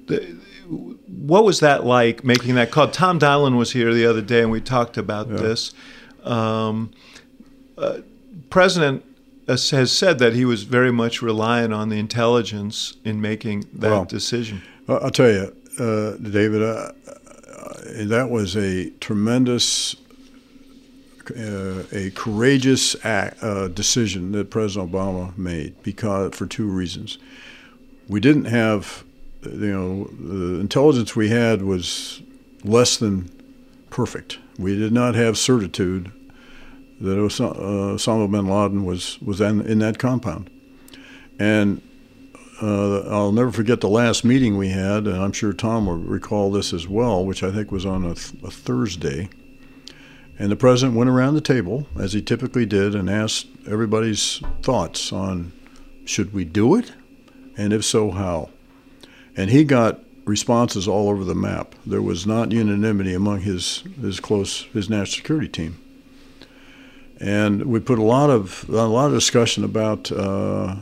the, 0.06 0.36
what 0.68 1.44
was 1.44 1.60
that 1.60 1.84
like 1.84 2.24
making 2.24 2.56
that 2.56 2.70
call? 2.70 2.88
Tom 2.88 3.18
Donilon 3.18 3.56
was 3.56 3.72
here 3.72 3.92
the 3.94 4.06
other 4.06 4.22
day 4.22 4.42
and 4.42 4.50
we 4.50 4.60
talked 4.60 4.96
about 4.96 5.28
yeah. 5.28 5.36
this. 5.36 5.72
Um, 6.24 6.90
uh, 7.76 7.98
President 8.50 9.04
has 9.48 9.92
said 9.92 10.18
that 10.18 10.34
he 10.34 10.44
was 10.44 10.64
very 10.64 10.92
much 10.92 11.22
reliant 11.22 11.72
on 11.72 11.88
the 11.88 11.98
intelligence 11.98 12.96
in 13.04 13.20
making 13.20 13.64
that 13.72 13.90
well, 13.90 14.04
decision. 14.04 14.62
I'll 14.86 15.10
tell 15.10 15.30
you, 15.30 15.56
uh, 15.78 16.16
David, 16.16 16.62
uh, 16.62 16.92
that 18.04 18.28
was 18.30 18.56
a 18.56 18.90
tremendous, 19.00 19.96
uh, 21.36 21.82
a 21.92 22.10
courageous 22.14 22.94
act, 23.04 23.42
uh, 23.42 23.68
decision 23.68 24.32
that 24.32 24.50
President 24.50 24.92
Obama 24.92 25.36
made 25.38 25.82
because 25.82 26.34
for 26.34 26.46
two 26.46 26.66
reasons. 26.66 27.18
We 28.06 28.20
didn't 28.20 28.46
have, 28.46 29.04
you 29.42 29.72
know, 29.72 30.04
the 30.04 30.60
intelligence 30.60 31.16
we 31.16 31.30
had 31.30 31.62
was 31.62 32.22
less 32.64 32.98
than 32.98 33.30
perfect. 33.88 34.38
We 34.58 34.76
did 34.76 34.92
not 34.92 35.14
have 35.14 35.38
certitude 35.38 36.12
that 37.00 37.16
Osama 37.16 38.30
bin 38.30 38.46
Laden 38.46 38.84
was 38.84 39.20
was 39.20 39.40
in, 39.40 39.60
in 39.62 39.78
that 39.78 39.98
compound, 39.98 40.50
and 41.38 41.80
uh, 42.60 43.00
I'll 43.02 43.32
never 43.32 43.52
forget 43.52 43.80
the 43.80 43.88
last 43.88 44.24
meeting 44.24 44.56
we 44.56 44.70
had, 44.70 45.06
and 45.06 45.16
I'm 45.16 45.32
sure 45.32 45.52
Tom 45.52 45.86
will 45.86 45.96
recall 45.96 46.50
this 46.50 46.72
as 46.72 46.88
well, 46.88 47.24
which 47.24 47.42
I 47.42 47.52
think 47.52 47.70
was 47.70 47.86
on 47.86 48.04
a, 48.04 48.14
th- 48.14 48.42
a 48.42 48.50
Thursday. 48.50 49.28
And 50.40 50.50
the 50.50 50.56
president 50.56 50.96
went 50.96 51.10
around 51.10 51.34
the 51.34 51.40
table, 51.40 51.86
as 51.98 52.12
he 52.12 52.22
typically 52.22 52.66
did, 52.66 52.94
and 52.94 53.10
asked 53.10 53.46
everybody's 53.66 54.40
thoughts 54.62 55.12
on 55.12 55.52
should 56.04 56.32
we 56.32 56.44
do 56.44 56.74
it, 56.74 56.92
and 57.56 57.72
if 57.72 57.84
so, 57.84 58.10
how. 58.10 58.50
And 59.36 59.50
he 59.50 59.64
got 59.64 60.00
responses 60.24 60.88
all 60.88 61.08
over 61.08 61.24
the 61.24 61.34
map. 61.34 61.74
There 61.86 62.02
was 62.02 62.26
not 62.26 62.52
unanimity 62.52 63.14
among 63.14 63.40
his 63.40 63.82
his 64.00 64.20
close 64.20 64.62
his 64.72 64.90
national 64.90 65.16
security 65.16 65.48
team. 65.48 65.78
And 67.20 67.64
we 67.64 67.80
put 67.80 67.98
a 67.98 68.02
lot 68.02 68.30
of 68.30 68.68
a 68.68 68.86
lot 68.86 69.06
of 69.06 69.12
discussion 69.12 69.64
about 69.64 70.12
uh, 70.12 70.76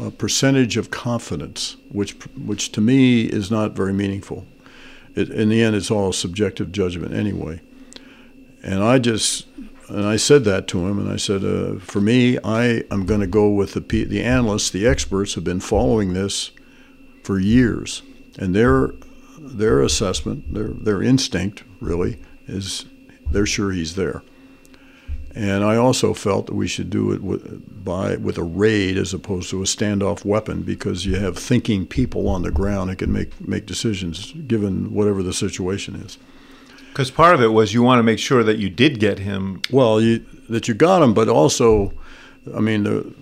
a 0.00 0.10
percentage 0.10 0.76
of 0.76 0.90
confidence, 0.90 1.76
which 1.90 2.12
which 2.36 2.72
to 2.72 2.80
me 2.80 3.24
is 3.24 3.50
not 3.50 3.72
very 3.72 3.92
meaningful. 3.92 4.46
It, 5.14 5.30
in 5.30 5.50
the 5.50 5.62
end, 5.62 5.76
it's 5.76 5.90
all 5.90 6.12
subjective 6.12 6.72
judgment 6.72 7.14
anyway. 7.14 7.60
And 8.62 8.82
I 8.82 8.98
just 8.98 9.46
and 9.88 10.04
I 10.04 10.16
said 10.16 10.44
that 10.44 10.66
to 10.68 10.86
him, 10.86 10.98
and 10.98 11.10
I 11.10 11.16
said, 11.16 11.44
uh, 11.44 11.78
for 11.78 12.00
me, 12.00 12.38
I 12.42 12.82
am 12.90 13.04
going 13.04 13.20
to 13.20 13.26
go 13.26 13.48
with 13.50 13.74
the 13.74 14.04
the 14.04 14.22
analysts, 14.22 14.70
the 14.70 14.86
experts 14.86 15.34
have 15.34 15.44
been 15.44 15.60
following 15.60 16.12
this 16.12 16.50
for 17.22 17.38
years, 17.38 18.02
and 18.38 18.54
their 18.54 18.94
their 19.38 19.80
assessment, 19.80 20.54
their 20.54 20.68
their 20.68 21.02
instinct, 21.02 21.62
really, 21.80 22.18
is 22.48 22.86
they're 23.30 23.46
sure 23.46 23.70
he's 23.70 23.94
there. 23.94 24.22
And 25.34 25.64
I 25.64 25.76
also 25.76 26.12
felt 26.12 26.46
that 26.46 26.54
we 26.54 26.68
should 26.68 26.90
do 26.90 27.12
it 27.12 27.22
with, 27.22 27.84
by, 27.84 28.16
with 28.16 28.36
a 28.36 28.42
raid 28.42 28.98
as 28.98 29.14
opposed 29.14 29.48
to 29.50 29.62
a 29.62 29.64
standoff 29.64 30.24
weapon 30.24 30.62
because 30.62 31.06
you 31.06 31.16
have 31.16 31.38
thinking 31.38 31.86
people 31.86 32.28
on 32.28 32.42
the 32.42 32.50
ground 32.50 32.90
that 32.90 32.96
can 32.96 33.12
make, 33.12 33.40
make 33.46 33.64
decisions 33.64 34.32
given 34.46 34.92
whatever 34.92 35.22
the 35.22 35.32
situation 35.32 35.94
is. 35.96 36.18
Because 36.90 37.10
part 37.10 37.34
of 37.34 37.40
it 37.40 37.48
was 37.48 37.72
you 37.72 37.82
want 37.82 37.98
to 37.98 38.02
make 38.02 38.18
sure 38.18 38.44
that 38.44 38.58
you 38.58 38.68
did 38.68 39.00
get 39.00 39.18
him. 39.18 39.62
Well, 39.70 40.02
you, 40.02 40.26
that 40.50 40.68
you 40.68 40.74
got 40.74 41.02
him, 41.02 41.14
but 41.14 41.28
also, 41.28 41.94
I 42.54 42.60
mean, 42.60 42.82
the, 42.82 43.14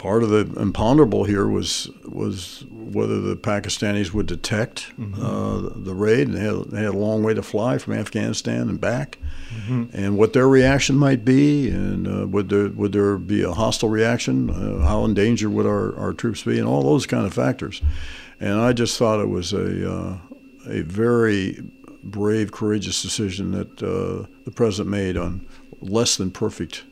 part 0.00 0.22
of 0.22 0.30
the 0.30 0.58
imponderable 0.58 1.24
here 1.24 1.46
was 1.46 1.90
was 2.06 2.64
whether 2.70 3.20
the 3.20 3.36
Pakistanis 3.36 4.14
would 4.14 4.24
detect 4.24 4.90
mm-hmm. 4.98 5.22
uh, 5.22 5.60
the 5.76 5.94
raid. 5.94 6.32
They 6.32 6.40
had, 6.40 6.70
they 6.70 6.78
had, 6.78 6.94
a 6.94 6.98
long 6.98 7.22
way 7.22 7.34
to 7.34 7.42
fly 7.42 7.76
from 7.76 7.92
Afghanistan 7.92 8.70
and 8.70 8.80
back, 8.80 9.18
mm-hmm. 9.54 9.84
and 9.92 10.16
what 10.16 10.32
their 10.32 10.48
reaction 10.48 10.96
might 10.96 11.22
be, 11.22 11.68
and 11.68 12.08
uh, 12.08 12.26
would 12.26 12.48
there 12.48 12.70
would 12.70 12.92
there 12.92 13.18
be 13.18 13.42
a 13.42 13.52
hostile 13.52 13.90
reaction? 13.90 14.48
Uh, 14.48 14.86
how 14.86 15.04
in 15.04 15.12
danger 15.12 15.50
would 15.50 15.66
our, 15.66 15.94
our 15.98 16.14
troops 16.14 16.44
be, 16.44 16.58
and 16.58 16.66
all 16.66 16.82
those 16.82 17.04
kind 17.04 17.26
of 17.26 17.34
factors. 17.34 17.82
And 18.40 18.58
I 18.58 18.72
just 18.72 18.96
thought 18.96 19.20
it 19.20 19.28
was 19.28 19.52
a 19.52 19.92
uh, 19.92 20.18
a 20.66 20.80
very 20.80 21.62
brave, 22.02 22.52
courageous 22.52 23.02
decision 23.02 23.50
that 23.50 23.82
uh, 23.82 24.26
the 24.46 24.50
president 24.50 24.88
made 24.88 25.18
on 25.18 25.46
less 25.82 26.16
than 26.16 26.30
perfect 26.30 26.84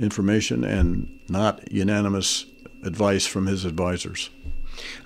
information 0.00 0.64
and 0.64 1.20
not 1.28 1.72
unanimous 1.72 2.46
advice 2.86 3.26
from 3.26 3.46
his 3.46 3.64
advisors. 3.64 4.30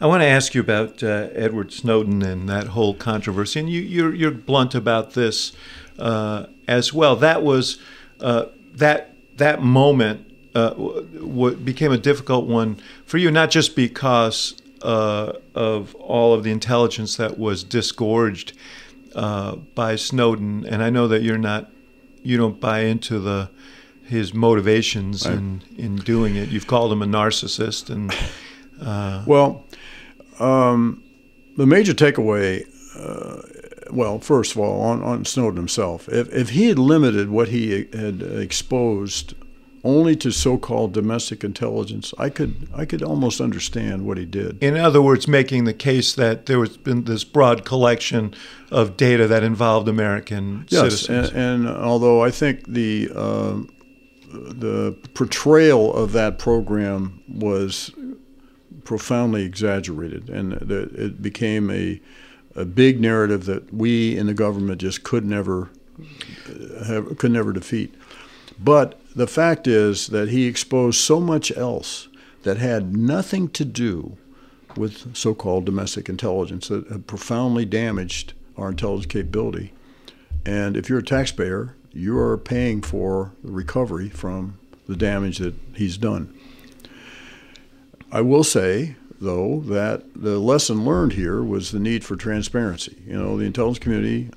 I 0.01 0.07
want 0.07 0.23
to 0.23 0.27
ask 0.27 0.55
you 0.55 0.61
about 0.61 1.03
uh, 1.03 1.29
Edward 1.33 1.73
Snowden 1.73 2.23
and 2.23 2.49
that 2.49 2.69
whole 2.69 2.95
controversy, 2.95 3.61
and 3.61 3.71
you, 3.71 3.81
you're, 3.81 4.15
you're 4.15 4.31
blunt 4.31 4.75
about 4.75 5.13
this 5.15 5.53
uh, 5.99 6.47
as 6.67 6.93
well. 6.93 7.17
That 7.17 7.43
was 7.43 7.79
uh, 8.21 8.47
that 8.75 9.15
that 9.37 9.63
moment 9.63 10.31
uh, 10.55 10.71
w- 10.71 11.57
became 11.57 11.93
a 11.93 11.99
difficult 11.99 12.47
one 12.47 12.81
for 13.07 13.19
you, 13.19 13.31
not 13.31 13.51
just 13.51 13.77
because 13.77 14.61
uh, 14.83 15.35
of 15.55 15.95
all 15.97 16.35
of 16.35 16.43
the 16.43 16.51
intelligence 16.51 17.17
that 17.17 17.39
was 17.39 17.63
disgorged 17.63 18.53
uh, 19.15 19.57
by 19.75 19.97
Snowden, 19.97 20.67
and 20.67 20.83
I 20.83 20.91
know 20.91 21.07
that 21.09 21.23
you're 21.23 21.39
not 21.39 21.71
you 22.23 22.37
don't 22.37 22.61
buy 22.61 22.81
into 22.81 23.19
the 23.19 23.51
his 24.11 24.35
motivations 24.35 25.27
right. 25.27 25.39
in 25.39 25.63
in 25.77 25.97
doing 25.97 26.37
it. 26.37 26.51
You've 26.51 26.67
called 26.67 26.93
him 26.93 27.03
a 27.03 27.07
narcissist, 27.07 27.91
and 27.91 28.15
uh, 28.81 29.25
well, 29.27 29.65
um, 30.39 31.03
the 31.57 31.67
major 31.67 31.95
takeaway 31.95 32.67
uh, 32.97 33.43
well, 33.93 34.19
first 34.19 34.53
of 34.53 34.59
all, 34.59 34.83
on, 34.83 35.03
on 35.03 35.25
Snowden 35.25 35.57
himself, 35.57 36.09
if, 36.09 36.33
if 36.33 36.51
he 36.51 36.67
had 36.67 36.79
limited 36.79 37.31
what 37.31 37.49
he 37.49 37.89
had 37.93 38.23
exposed 38.23 39.35
only 39.83 40.15
to 40.15 40.31
so-called 40.31 40.93
domestic 40.93 41.43
intelligence, 41.43 42.13
I 42.19 42.29
could 42.29 42.69
I 42.75 42.85
could 42.85 43.03
almost 43.03 43.41
understand 43.41 44.05
what 44.05 44.19
he 44.19 44.27
did. 44.27 44.63
In 44.63 44.77
other 44.77 45.01
words, 45.01 45.27
making 45.27 45.65
the 45.65 45.73
case 45.73 46.15
that 46.15 46.47
there 46.47 46.59
was 46.59 46.77
been 46.77 47.05
this 47.05 47.25
broad 47.25 47.65
collection 47.65 48.35
of 48.71 48.97
data 48.97 49.27
that 49.27 49.43
involved 49.43 49.89
American 49.89 50.67
yes, 50.69 50.83
citizens. 50.83 51.31
And, 51.31 51.67
and 51.67 51.69
although 51.69 52.23
I 52.23 52.31
think 52.31 52.67
the 52.67 53.11
uh, 53.15 53.57
the 54.33 54.97
portrayal 55.15 55.93
of 55.95 56.13
that 56.13 56.39
program 56.39 57.23
was 57.29 57.91
profoundly 58.85 59.45
exaggerated, 59.45 60.31
and 60.31 60.53
it 60.53 61.21
became 61.21 61.71
a 61.71 62.01
a 62.57 62.65
big 62.65 63.01
narrative 63.01 63.45
that 63.47 63.73
we 63.73 64.17
in 64.17 64.27
the 64.27 64.35
government 64.35 64.81
just 64.81 65.03
could 65.05 65.25
never 65.25 65.71
uh, 66.49 66.85
have, 66.85 67.17
could 67.19 67.31
never 67.31 67.53
defeat. 67.53 67.95
But 68.59 69.01
the 69.15 69.27
fact 69.27 69.67
is 69.67 70.09
that 70.09 70.29
he 70.29 70.47
exposed 70.47 71.01
so 71.01 71.21
much 71.21 71.57
else 71.57 72.09
that 72.43 72.57
had 72.57 72.97
nothing 72.97 73.49
to 73.51 73.65
do 73.65 74.17
with 74.77 75.17
so 75.17 75.35
called 75.35 75.65
domestic 75.65 76.09
intelligence 76.09 76.69
that 76.69 76.87
had 76.89 77.07
profoundly 77.07 77.65
damaged 77.65 78.33
our 78.57 78.71
intelligence 78.71 79.07
capability. 79.07 79.73
And 80.45 80.77
if 80.77 80.89
you're 80.89 80.99
a 81.01 81.05
taxpayer, 81.05 81.75
you 81.93 82.19
are 82.19 82.39
paying 82.39 82.83
for 82.83 83.33
the 83.43 83.53
recovery 83.53 84.09
from 84.09 84.59
the 84.87 84.97
damage 84.97 85.39
that 85.39 85.55
he's 85.75 85.97
done. 85.97 86.37
I 88.13 88.21
will 88.21 88.45
say, 88.45 88.97
though, 89.21 89.61
that 89.67 90.03
the 90.15 90.39
lesson 90.39 90.85
learned 90.85 91.13
here 91.13 91.43
was 91.43 91.71
the 91.71 91.79
need 91.79 92.05
for 92.05 92.17
transparency. 92.17 92.97
You 93.07 93.17
know, 93.17 93.37
the 93.37 93.45
intelligence 93.45 93.79
community 93.79 94.31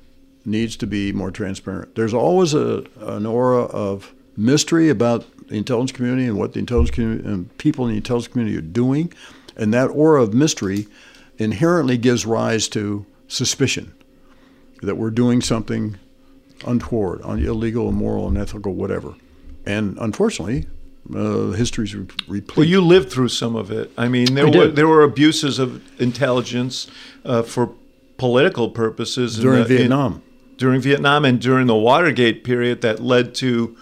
needs 0.44 0.76
to 0.76 0.86
be 0.86 1.12
more 1.12 1.30
transparent. 1.30 1.94
There's 1.94 2.14
always 2.14 2.54
a, 2.54 2.84
an 3.00 3.26
aura 3.26 3.62
of 3.62 4.14
mystery 4.36 4.88
about 4.90 5.24
the 5.48 5.56
intelligence 5.56 5.92
community 5.92 6.26
and 6.26 6.38
what 6.38 6.52
the 6.52 6.58
intelligence 6.58 6.94
community 6.94 7.28
and 7.28 7.56
people 7.58 7.86
in 7.86 7.92
the 7.92 7.96
intelligence 7.96 8.32
community 8.32 8.56
are 8.56 8.62
doing, 8.62 9.12
and 9.56 9.72
that 9.74 9.88
aura 9.88 10.22
of 10.22 10.34
mystery 10.34 10.86
inherently 11.38 11.96
gives 11.96 12.24
rise 12.24 12.68
to 12.68 13.04
suspicion 13.26 13.92
that 14.82 14.96
we're 14.96 15.10
doing 15.10 15.40
something 15.40 15.98
untoward, 16.66 17.20
illegal, 17.22 17.88
immoral, 17.88 18.28
unethical, 18.28 18.74
whatever. 18.74 19.14
And 19.66 19.96
unfortunately, 20.00 20.66
uh, 21.14 21.50
history's 21.52 21.94
replete. 21.94 22.56
Well, 22.56 22.66
you 22.66 22.80
lived 22.80 23.10
through 23.10 23.28
some 23.28 23.56
of 23.56 23.70
it. 23.70 23.90
I 23.98 24.08
mean, 24.08 24.34
there 24.34 24.46
I 24.46 24.50
were 24.50 24.52
did. 24.66 24.76
there 24.76 24.88
were 24.88 25.02
abuses 25.02 25.58
of 25.58 25.82
intelligence 26.00 26.86
uh, 27.24 27.42
for 27.42 27.72
political 28.16 28.70
purposes 28.70 29.36
in 29.38 29.42
during 29.42 29.64
the- 29.64 29.70
in- 29.74 29.78
Vietnam. 29.78 30.22
during 30.56 30.80
Vietnam 30.80 31.24
and 31.24 31.40
during 31.40 31.66
the 31.66 31.74
Watergate 31.74 32.44
period 32.44 32.80
that 32.82 33.00
led 33.00 33.34
to 33.36 33.76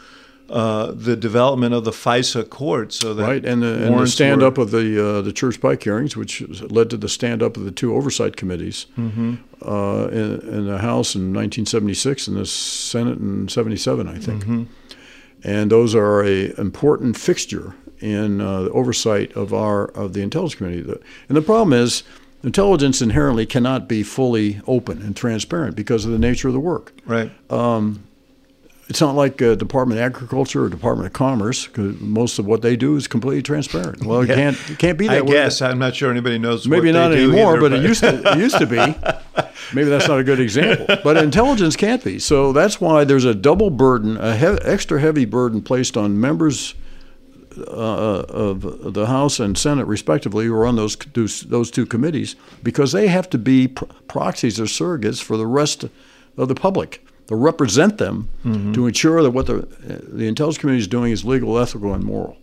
uh, 0.52 0.92
the 0.94 1.16
development 1.16 1.72
of 1.72 1.84
the 1.84 1.90
FISA 1.90 2.48
court. 2.50 2.92
So 2.92 3.14
that 3.14 3.22
right, 3.22 3.44
and 3.44 3.62
the, 3.62 3.86
and 3.86 3.98
the 3.98 4.06
stand 4.06 4.42
up 4.42 4.58
of 4.58 4.70
the 4.70 5.18
uh, 5.18 5.22
the 5.22 5.32
Church 5.32 5.58
Pike 5.60 5.82
hearings, 5.82 6.14
which 6.14 6.42
led 6.60 6.90
to 6.90 6.98
the 6.98 7.08
stand 7.08 7.42
up 7.42 7.56
of 7.56 7.64
the 7.64 7.70
two 7.70 7.94
oversight 7.94 8.36
committees 8.36 8.86
Mm-hmm. 8.98 9.34
uh, 9.66 10.06
in, 10.08 10.40
in 10.40 10.66
the 10.66 10.78
House 10.78 11.14
in 11.14 11.32
1976 11.32 12.28
and 12.28 12.36
the 12.36 12.44
Senate 12.44 13.18
in 13.18 13.48
77, 13.48 14.06
I 14.06 14.18
think. 14.18 14.42
Mm-hmm. 14.42 14.64
And 15.42 15.70
those 15.70 15.94
are 15.94 16.22
a 16.22 16.54
important 16.60 17.16
fixture 17.16 17.74
in 18.00 18.40
uh, 18.42 18.62
the 18.62 18.70
oversight 18.72 19.32
of 19.32 19.54
our 19.54 19.86
of 19.86 20.12
the 20.12 20.20
intelligence 20.20 20.56
community. 20.56 21.00
And 21.28 21.36
the 21.36 21.42
problem 21.42 21.72
is. 21.72 22.02
Intelligence 22.44 23.00
inherently 23.00 23.46
cannot 23.46 23.86
be 23.86 24.02
fully 24.02 24.60
open 24.66 25.00
and 25.00 25.14
transparent 25.16 25.76
because 25.76 26.04
of 26.04 26.10
the 26.10 26.18
nature 26.18 26.48
of 26.48 26.54
the 26.54 26.58
work 26.58 26.92
right. 27.06 27.30
It's 28.92 29.00
not 29.00 29.14
like 29.14 29.40
uh, 29.40 29.54
Department 29.54 29.98
of 29.98 30.04
Agriculture 30.04 30.64
or 30.64 30.68
Department 30.68 31.06
of 31.06 31.14
Commerce 31.14 31.66
because 31.66 31.98
most 31.98 32.38
of 32.38 32.44
what 32.44 32.60
they 32.60 32.76
do 32.76 32.94
is 32.94 33.06
completely 33.08 33.40
transparent. 33.40 34.04
Well, 34.04 34.20
it 34.20 34.28
Yeah. 34.28 34.34
can't 34.34 34.70
it 34.70 34.78
can't 34.78 34.98
be 34.98 35.08
that 35.08 35.16
I 35.16 35.20
way. 35.22 35.28
guess 35.32 35.62
I'm 35.62 35.78
not 35.78 35.96
sure 35.96 36.10
anybody 36.10 36.36
knows. 36.36 36.68
Maybe 36.68 36.88
what 36.88 36.92
they 36.92 36.98
not 36.98 37.12
anymore, 37.12 37.52
either, 37.56 37.60
but, 37.70 37.72
it 37.72 37.82
used 37.84 38.00
to 38.02 38.32
it 38.32 38.36
used 38.38 38.58
to 38.58 38.66
be. 38.66 38.76
Maybe 39.74 39.88
that's 39.88 40.08
not 40.08 40.18
a 40.18 40.24
good 40.24 40.40
example. 40.40 40.84
But 41.02 41.16
intelligence 41.16 41.74
can't 41.74 42.04
be. 42.04 42.18
So 42.18 42.52
that's 42.52 42.82
why 42.82 43.04
there's 43.04 43.24
a 43.24 43.34
double 43.34 43.70
burden, 43.70 44.18
a 44.18 44.36
he- 44.36 44.44
extra 44.62 45.00
heavy 45.00 45.24
burden 45.24 45.62
placed 45.62 45.96
on 45.96 46.20
members 46.20 46.74
uh, 47.56 47.62
of 48.28 48.92
the 48.92 49.06
House 49.06 49.40
and 49.40 49.56
Senate, 49.56 49.86
respectively, 49.86 50.44
who 50.44 50.54
are 50.54 50.66
on 50.66 50.76
those 50.76 50.96
those 51.48 51.70
two 51.70 51.86
committees, 51.86 52.36
because 52.62 52.92
they 52.92 53.08
have 53.08 53.30
to 53.30 53.38
be 53.38 53.68
pr- 53.68 53.84
proxies 54.06 54.60
or 54.60 54.64
surrogates 54.64 55.22
for 55.22 55.38
the 55.38 55.46
rest 55.46 55.84
of 56.36 56.48
the 56.48 56.54
public 56.54 57.02
to 57.28 57.36
represent 57.36 57.98
them 57.98 58.28
to 58.74 58.86
ensure 58.86 59.22
that 59.22 59.30
what 59.30 59.46
the 59.46 59.66
the 60.08 60.26
intelligence 60.26 60.58
community 60.58 60.82
is 60.82 60.88
doing 60.88 61.12
is 61.12 61.24
legal, 61.24 61.58
ethical, 61.58 61.94
and 61.94 62.04
moral. 62.04 62.36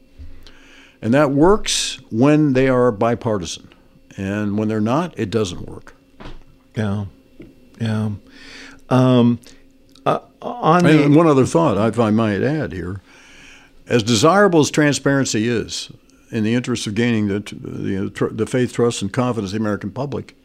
And 1.01 1.13
that 1.13 1.31
works 1.31 1.99
when 2.11 2.53
they 2.53 2.67
are 2.67 2.91
bipartisan, 2.91 3.69
and 4.17 4.57
when 4.57 4.67
they're 4.67 4.81
not, 4.81 5.17
it 5.17 5.29
doesn't 5.29 5.67
work. 5.67 5.95
Yeah, 6.75 7.05
yeah. 7.79 8.11
Um, 8.89 9.39
uh, 10.05 10.19
on 10.41 10.83
the 10.83 11.07
one 11.07 11.27
other 11.27 11.45
thought, 11.45 11.77
if 11.87 11.99
I 11.99 12.09
might 12.09 12.41
add 12.41 12.73
here, 12.73 13.01
as 13.87 14.03
desirable 14.03 14.61
as 14.61 14.71
transparency 14.71 15.47
is, 15.47 15.91
in 16.31 16.43
the 16.43 16.53
interest 16.53 16.87
of 16.87 16.95
gaining 16.95 17.27
the 17.27 17.39
the, 17.39 18.29
the 18.31 18.45
faith, 18.45 18.73
trust, 18.73 19.01
and 19.01 19.11
confidence 19.11 19.51
of 19.53 19.59
the 19.59 19.63
American 19.63 19.91
public, 19.91 20.35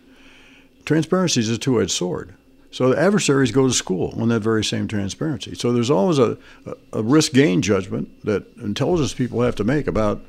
transparency 0.85 1.41
is 1.41 1.49
a 1.51 1.59
two-edged 1.59 1.91
sword. 1.91 2.35
So 2.75 2.91
the 2.91 3.01
adversaries 3.01 3.53
go 3.53 3.69
to 3.69 3.73
school 3.73 4.13
on 4.21 4.31
that 4.31 4.41
very 4.41 4.65
same 4.65 4.89
transparency. 4.89 5.55
So 5.55 5.73
there's 5.73 5.91
always 5.91 6.19
a, 6.19 6.37
a, 6.67 6.75
a 6.95 7.03
risk-gain 7.05 7.63
judgment 7.63 8.09
that 8.25 8.45
intelligence 8.57 9.15
people 9.15 9.43
have 9.43 9.55
to 9.55 9.63
make 9.63 9.87
about 9.87 10.25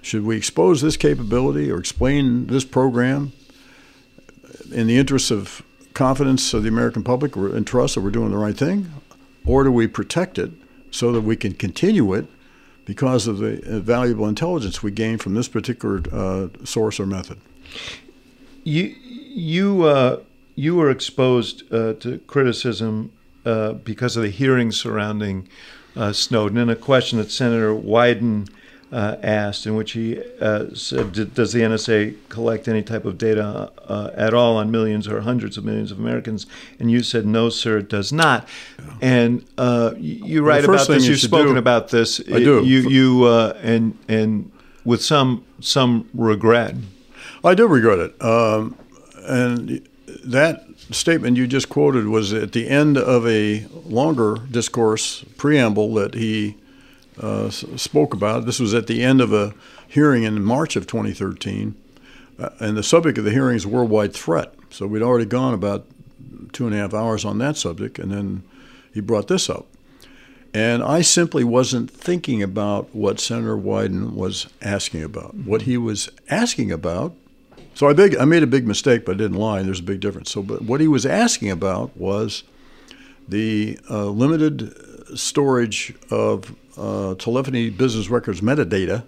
should 0.00 0.24
we 0.24 0.36
expose 0.36 0.82
this 0.82 0.96
capability 0.96 1.68
or 1.68 1.80
explain 1.80 2.46
this 2.46 2.64
program 2.64 3.32
in 4.70 4.86
the 4.86 4.98
interest 4.98 5.32
of 5.32 5.62
confidence 5.92 6.54
of 6.54 6.62
the 6.62 6.68
American 6.68 7.02
public 7.02 7.34
and 7.34 7.66
trust 7.66 7.96
that 7.96 8.02
we're 8.02 8.10
doing 8.10 8.30
the 8.30 8.38
right 8.38 8.56
thing, 8.56 8.92
or 9.44 9.64
do 9.64 9.72
we 9.72 9.88
protect 9.88 10.38
it 10.38 10.52
so 10.92 11.10
that 11.10 11.22
we 11.22 11.34
can 11.34 11.54
continue 11.54 12.14
it 12.14 12.26
because 12.84 13.26
of 13.26 13.38
the 13.38 13.60
uh, 13.66 13.80
valuable 13.80 14.28
intelligence 14.28 14.80
we 14.80 14.92
gain 14.92 15.18
from 15.18 15.34
this 15.34 15.48
particular 15.48 16.00
uh, 16.12 16.46
source 16.64 17.00
or 17.00 17.06
method? 17.06 17.40
you 18.62 18.94
you 19.32 19.84
uh, 19.84 20.20
you 20.60 20.74
were 20.76 20.90
exposed 20.90 21.62
uh, 21.72 21.94
to 21.94 22.18
criticism 22.26 23.10
uh, 23.46 23.72
because 23.72 24.16
of 24.16 24.22
the 24.22 24.28
hearings 24.28 24.78
surrounding 24.78 25.48
uh, 25.96 26.12
Snowden, 26.12 26.58
and 26.58 26.70
a 26.70 26.76
question 26.76 27.18
that 27.18 27.30
Senator 27.30 27.72
Wyden 27.74 28.46
uh, 28.92 29.16
asked, 29.22 29.66
in 29.66 29.74
which 29.74 29.92
he 29.92 30.20
uh, 30.40 30.66
said, 30.74 31.34
"Does 31.34 31.52
the 31.54 31.60
NSA 31.60 32.14
collect 32.28 32.68
any 32.68 32.82
type 32.82 33.06
of 33.06 33.16
data 33.16 33.72
uh, 33.88 34.10
at 34.14 34.34
all 34.34 34.56
on 34.56 34.70
millions 34.70 35.08
or 35.08 35.22
hundreds 35.22 35.56
of 35.56 35.64
millions 35.64 35.90
of 35.90 35.98
Americans?" 35.98 36.46
And 36.78 36.90
you 36.90 37.02
said, 37.02 37.24
"No, 37.24 37.48
sir, 37.48 37.78
it 37.78 37.88
does 37.88 38.12
not." 38.12 38.46
And 39.00 39.44
uh, 39.56 39.92
y- 39.94 40.00
you 40.00 40.42
write 40.42 40.64
first 40.64 40.88
about 40.88 40.94
this. 40.94 41.04
you 41.04 41.10
You've 41.12 41.20
spoken 41.20 41.54
do- 41.54 41.58
about 41.58 41.88
this. 41.88 42.20
I 42.20 42.38
do. 42.40 42.62
You 42.64 42.80
you 42.88 43.24
uh, 43.24 43.58
and 43.62 43.96
and 44.08 44.52
with 44.84 45.02
some 45.02 45.44
some 45.60 46.08
regret. 46.12 46.74
I 47.42 47.54
do 47.54 47.66
regret 47.66 47.98
it. 47.98 48.22
Um, 48.22 48.76
and 49.24 49.88
that 50.24 50.64
statement 50.90 51.36
you 51.36 51.46
just 51.46 51.68
quoted 51.68 52.06
was 52.06 52.32
at 52.32 52.52
the 52.52 52.68
end 52.68 52.96
of 52.96 53.26
a 53.26 53.66
longer 53.84 54.38
discourse 54.50 55.24
preamble 55.36 55.94
that 55.94 56.14
he 56.14 56.56
uh, 57.20 57.50
spoke 57.50 58.14
about. 58.14 58.46
This 58.46 58.60
was 58.60 58.74
at 58.74 58.86
the 58.86 59.02
end 59.02 59.20
of 59.20 59.32
a 59.32 59.54
hearing 59.86 60.22
in 60.22 60.42
March 60.42 60.76
of 60.76 60.86
2013. 60.86 61.74
Uh, 62.38 62.48
and 62.58 62.76
the 62.76 62.82
subject 62.82 63.18
of 63.18 63.24
the 63.24 63.30
hearing 63.30 63.56
is 63.56 63.66
worldwide 63.66 64.14
threat. 64.14 64.54
So 64.70 64.86
we'd 64.86 65.02
already 65.02 65.26
gone 65.26 65.52
about 65.52 65.84
two 66.52 66.66
and 66.66 66.74
a 66.74 66.78
half 66.78 66.94
hours 66.94 67.24
on 67.24 67.38
that 67.38 67.56
subject, 67.56 67.98
and 67.98 68.10
then 68.10 68.42
he 68.92 69.00
brought 69.00 69.28
this 69.28 69.50
up. 69.50 69.66
And 70.52 70.82
I 70.82 71.02
simply 71.02 71.44
wasn't 71.44 71.90
thinking 71.90 72.42
about 72.42 72.92
what 72.94 73.20
Senator 73.20 73.56
Wyden 73.56 74.14
was 74.14 74.48
asking 74.60 75.04
about. 75.04 75.34
What 75.34 75.62
he 75.62 75.76
was 75.76 76.10
asking 76.28 76.72
about 76.72 77.14
so 77.74 77.88
I, 77.88 77.92
big, 77.92 78.16
I 78.16 78.24
made 78.24 78.42
a 78.42 78.46
big 78.46 78.66
mistake, 78.66 79.04
but 79.04 79.14
I 79.14 79.18
didn't 79.18 79.38
lie. 79.38 79.58
And 79.60 79.68
There's 79.68 79.80
a 79.80 79.84
big 79.84 80.00
difference. 80.00 80.30
So, 80.30 80.42
but 80.42 80.62
what 80.62 80.80
he 80.80 80.88
was 80.88 81.06
asking 81.06 81.50
about 81.50 81.96
was 81.96 82.42
the 83.28 83.78
uh, 83.88 84.06
limited 84.06 84.74
storage 85.18 85.94
of 86.10 86.54
uh, 86.76 87.14
telephony 87.16 87.70
business 87.70 88.08
records 88.08 88.40
metadata 88.40 89.04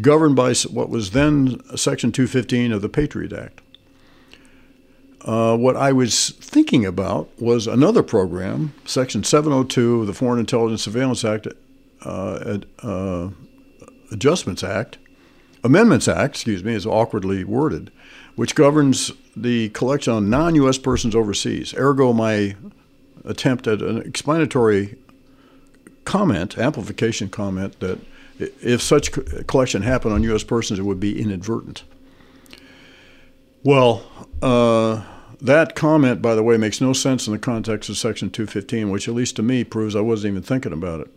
governed 0.00 0.36
by 0.36 0.54
what 0.70 0.88
was 0.88 1.12
then 1.12 1.60
Section 1.76 2.12
215 2.12 2.72
of 2.72 2.82
the 2.82 2.88
Patriot 2.88 3.32
Act. 3.32 3.60
Uh, 5.24 5.56
what 5.56 5.76
I 5.76 5.92
was 5.92 6.30
thinking 6.30 6.84
about 6.84 7.30
was 7.40 7.66
another 7.66 8.02
program, 8.02 8.74
Section 8.84 9.24
702 9.24 10.02
of 10.02 10.06
the 10.06 10.12
Foreign 10.12 10.38
Intelligence 10.38 10.82
Surveillance 10.82 11.24
Act, 11.24 11.48
uh, 12.02 12.58
uh, 12.82 13.30
Adjustments 14.12 14.62
Act, 14.62 14.98
Amendments 15.64 16.06
Act, 16.06 16.34
excuse 16.34 16.62
me, 16.62 16.74
is 16.74 16.84
awkwardly 16.84 17.42
worded, 17.42 17.90
which 18.36 18.54
governs 18.54 19.10
the 19.34 19.70
collection 19.70 20.12
on 20.12 20.28
non-U.S. 20.28 20.76
persons 20.76 21.14
overseas. 21.14 21.74
Ergo, 21.74 22.12
my 22.12 22.54
attempt 23.24 23.66
at 23.66 23.80
an 23.80 24.02
explanatory 24.02 24.96
comment, 26.04 26.58
amplification 26.58 27.30
comment, 27.30 27.80
that 27.80 27.98
if 28.38 28.82
such 28.82 29.12
collection 29.46 29.82
happened 29.82 30.12
on 30.12 30.22
U.S. 30.24 30.44
persons, 30.44 30.78
it 30.78 30.82
would 30.82 31.00
be 31.00 31.20
inadvertent. 31.20 31.84
Well, 33.62 34.02
uh, 34.42 35.02
that 35.40 35.74
comment, 35.74 36.20
by 36.20 36.34
the 36.34 36.42
way, 36.42 36.58
makes 36.58 36.82
no 36.82 36.92
sense 36.92 37.26
in 37.26 37.32
the 37.32 37.38
context 37.38 37.88
of 37.88 37.96
Section 37.96 38.28
215, 38.28 38.90
which, 38.90 39.08
at 39.08 39.14
least 39.14 39.36
to 39.36 39.42
me, 39.42 39.64
proves 39.64 39.96
I 39.96 40.00
wasn't 40.00 40.32
even 40.32 40.42
thinking 40.42 40.72
about 40.72 41.00
it. 41.00 41.08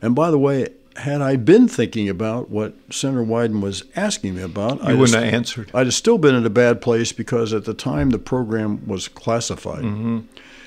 And 0.00 0.14
by 0.14 0.30
the 0.30 0.38
way, 0.38 0.68
had 0.96 1.20
I 1.20 1.36
been 1.36 1.68
thinking 1.68 2.08
about 2.08 2.50
what 2.50 2.74
Senator 2.90 3.24
Wyden 3.24 3.60
was 3.60 3.84
asking 3.94 4.36
me 4.36 4.42
about, 4.42 4.78
you 4.78 4.88
I 4.88 4.94
wouldn't 4.94 5.22
have 5.22 5.32
answered. 5.32 5.70
I'd 5.74 5.86
have 5.86 5.94
still 5.94 6.18
been 6.18 6.34
in 6.34 6.46
a 6.46 6.50
bad 6.50 6.80
place 6.80 7.12
because 7.12 7.52
at 7.52 7.64
the 7.64 7.74
time 7.74 8.10
the 8.10 8.18
program 8.18 8.86
was 8.86 9.08
classified. 9.08 9.84
Mm-hmm. 9.84 10.20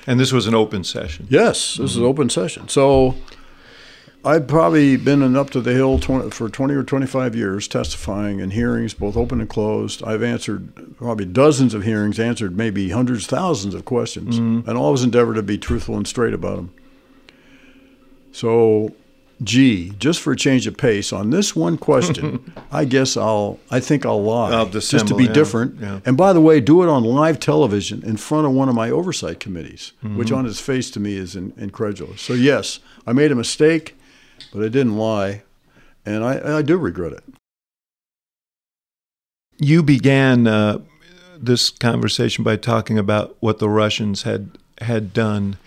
And 0.06 0.18
this 0.18 0.32
was 0.32 0.46
an 0.46 0.54
open 0.54 0.84
session. 0.84 1.26
Yes, 1.28 1.58
this 1.58 1.74
mm-hmm. 1.74 1.84
is 1.84 1.96
an 1.96 2.04
open 2.04 2.30
session. 2.30 2.68
So 2.68 3.16
I've 4.24 4.46
probably 4.46 4.96
been 4.96 5.36
up 5.36 5.50
to 5.50 5.60
the 5.60 5.72
hill 5.72 5.98
20, 5.98 6.30
for 6.30 6.48
20 6.48 6.74
or 6.74 6.82
25 6.82 7.34
years 7.34 7.66
testifying 7.66 8.40
in 8.40 8.50
hearings, 8.50 8.94
both 8.94 9.16
open 9.16 9.40
and 9.40 9.48
closed. 9.48 10.02
I've 10.04 10.22
answered 10.22 10.96
probably 10.96 11.24
dozens 11.24 11.74
of 11.74 11.82
hearings, 11.82 12.18
answered 12.18 12.56
maybe 12.56 12.90
hundreds, 12.90 13.26
thousands 13.26 13.74
of 13.74 13.84
questions, 13.84 14.38
mm-hmm. 14.38 14.68
and 14.68 14.78
always 14.78 15.02
endeavored 15.02 15.36
to 15.36 15.42
be 15.42 15.58
truthful 15.58 15.96
and 15.96 16.06
straight 16.06 16.34
about 16.34 16.56
them. 16.56 16.74
So 18.32 18.94
gee, 19.42 19.90
just 19.98 20.20
for 20.20 20.32
a 20.32 20.36
change 20.36 20.66
of 20.66 20.76
pace 20.76 21.12
on 21.12 21.30
this 21.30 21.56
one 21.56 21.78
question, 21.78 22.52
I 22.72 22.84
guess 22.84 23.16
I'll, 23.16 23.58
I 23.70 23.80
think 23.80 24.04
I'll 24.04 24.22
lie 24.22 24.52
I'll 24.52 24.66
just 24.66 24.90
to 24.90 25.14
be 25.14 25.24
yeah, 25.24 25.32
different. 25.32 25.80
Yeah. 25.80 26.00
And 26.04 26.16
by 26.16 26.32
the 26.32 26.40
way, 26.40 26.60
do 26.60 26.82
it 26.82 26.88
on 26.88 27.04
live 27.04 27.40
television 27.40 28.02
in 28.04 28.16
front 28.16 28.46
of 28.46 28.52
one 28.52 28.68
of 28.68 28.74
my 28.74 28.90
oversight 28.90 29.40
committees, 29.40 29.92
mm-hmm. 30.04 30.16
which 30.16 30.30
on 30.30 30.46
its 30.46 30.60
face 30.60 30.90
to 30.92 31.00
me 31.00 31.16
is 31.16 31.36
in, 31.36 31.52
incredulous. 31.56 32.20
So 32.20 32.34
yes, 32.34 32.80
I 33.06 33.12
made 33.12 33.32
a 33.32 33.34
mistake, 33.34 33.96
but 34.52 34.62
I 34.62 34.68
didn't 34.68 34.96
lie, 34.96 35.42
and 36.04 36.24
I, 36.24 36.58
I 36.58 36.62
do 36.62 36.76
regret 36.76 37.12
it. 37.12 37.24
You 39.58 39.82
began 39.82 40.46
uh, 40.46 40.78
this 41.38 41.70
conversation 41.70 42.44
by 42.44 42.56
talking 42.56 42.98
about 42.98 43.36
what 43.40 43.58
the 43.58 43.68
Russians 43.68 44.22
had 44.22 44.58
had 44.80 45.12
done. 45.12 45.58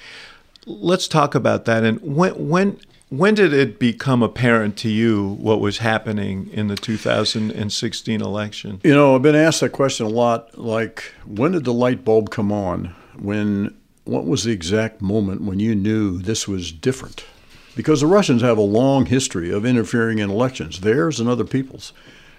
Let's 0.65 1.07
talk 1.07 1.35
about 1.35 1.65
that. 1.65 1.83
And 1.83 2.01
when 2.01 2.49
when 2.49 2.79
when 3.17 3.35
did 3.35 3.53
it 3.53 3.77
become 3.77 4.23
apparent 4.23 4.75
to 4.75 4.89
you 4.89 5.35
what 5.39 5.59
was 5.59 5.77
happening 5.77 6.49
in 6.51 6.67
the 6.67 6.75
2016 6.75 8.21
election? 8.21 8.81
You 8.83 8.95
know, 8.95 9.13
I've 9.13 9.21
been 9.21 9.35
asked 9.35 9.61
that 9.61 9.69
question 9.69 10.07
a 10.07 10.09
lot. 10.09 10.57
Like, 10.57 11.13
when 11.23 11.51
did 11.51 11.63
the 11.63 11.73
light 11.73 12.03
bulb 12.03 12.31
come 12.31 12.51
on? 12.51 12.95
When, 13.19 13.77
what 14.05 14.25
was 14.25 14.45
the 14.45 14.51
exact 14.51 14.99
moment 14.99 15.41
when 15.41 15.59
you 15.59 15.75
knew 15.75 16.17
this 16.17 16.47
was 16.47 16.71
different? 16.71 17.23
Because 17.75 18.01
the 18.01 18.07
Russians 18.07 18.41
have 18.41 18.57
a 18.57 18.61
long 18.61 19.05
history 19.05 19.51
of 19.51 19.63
interfering 19.63 20.17
in 20.17 20.31
elections, 20.31 20.79
theirs 20.79 21.19
and 21.19 21.29
other 21.29 21.45
people's. 21.45 21.93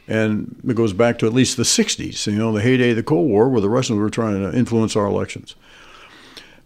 And 0.08 0.60
it 0.66 0.74
goes 0.74 0.92
back 0.92 1.20
to 1.20 1.26
at 1.26 1.32
least 1.32 1.56
the 1.56 1.62
60s, 1.62 2.26
you 2.26 2.36
know, 2.36 2.50
the 2.50 2.60
heyday 2.60 2.90
of 2.90 2.96
the 2.96 3.04
Cold 3.04 3.30
War, 3.30 3.48
where 3.48 3.60
the 3.60 3.70
Russians 3.70 4.00
were 4.00 4.10
trying 4.10 4.42
to 4.42 4.56
influence 4.58 4.96
our 4.96 5.06
elections. 5.06 5.54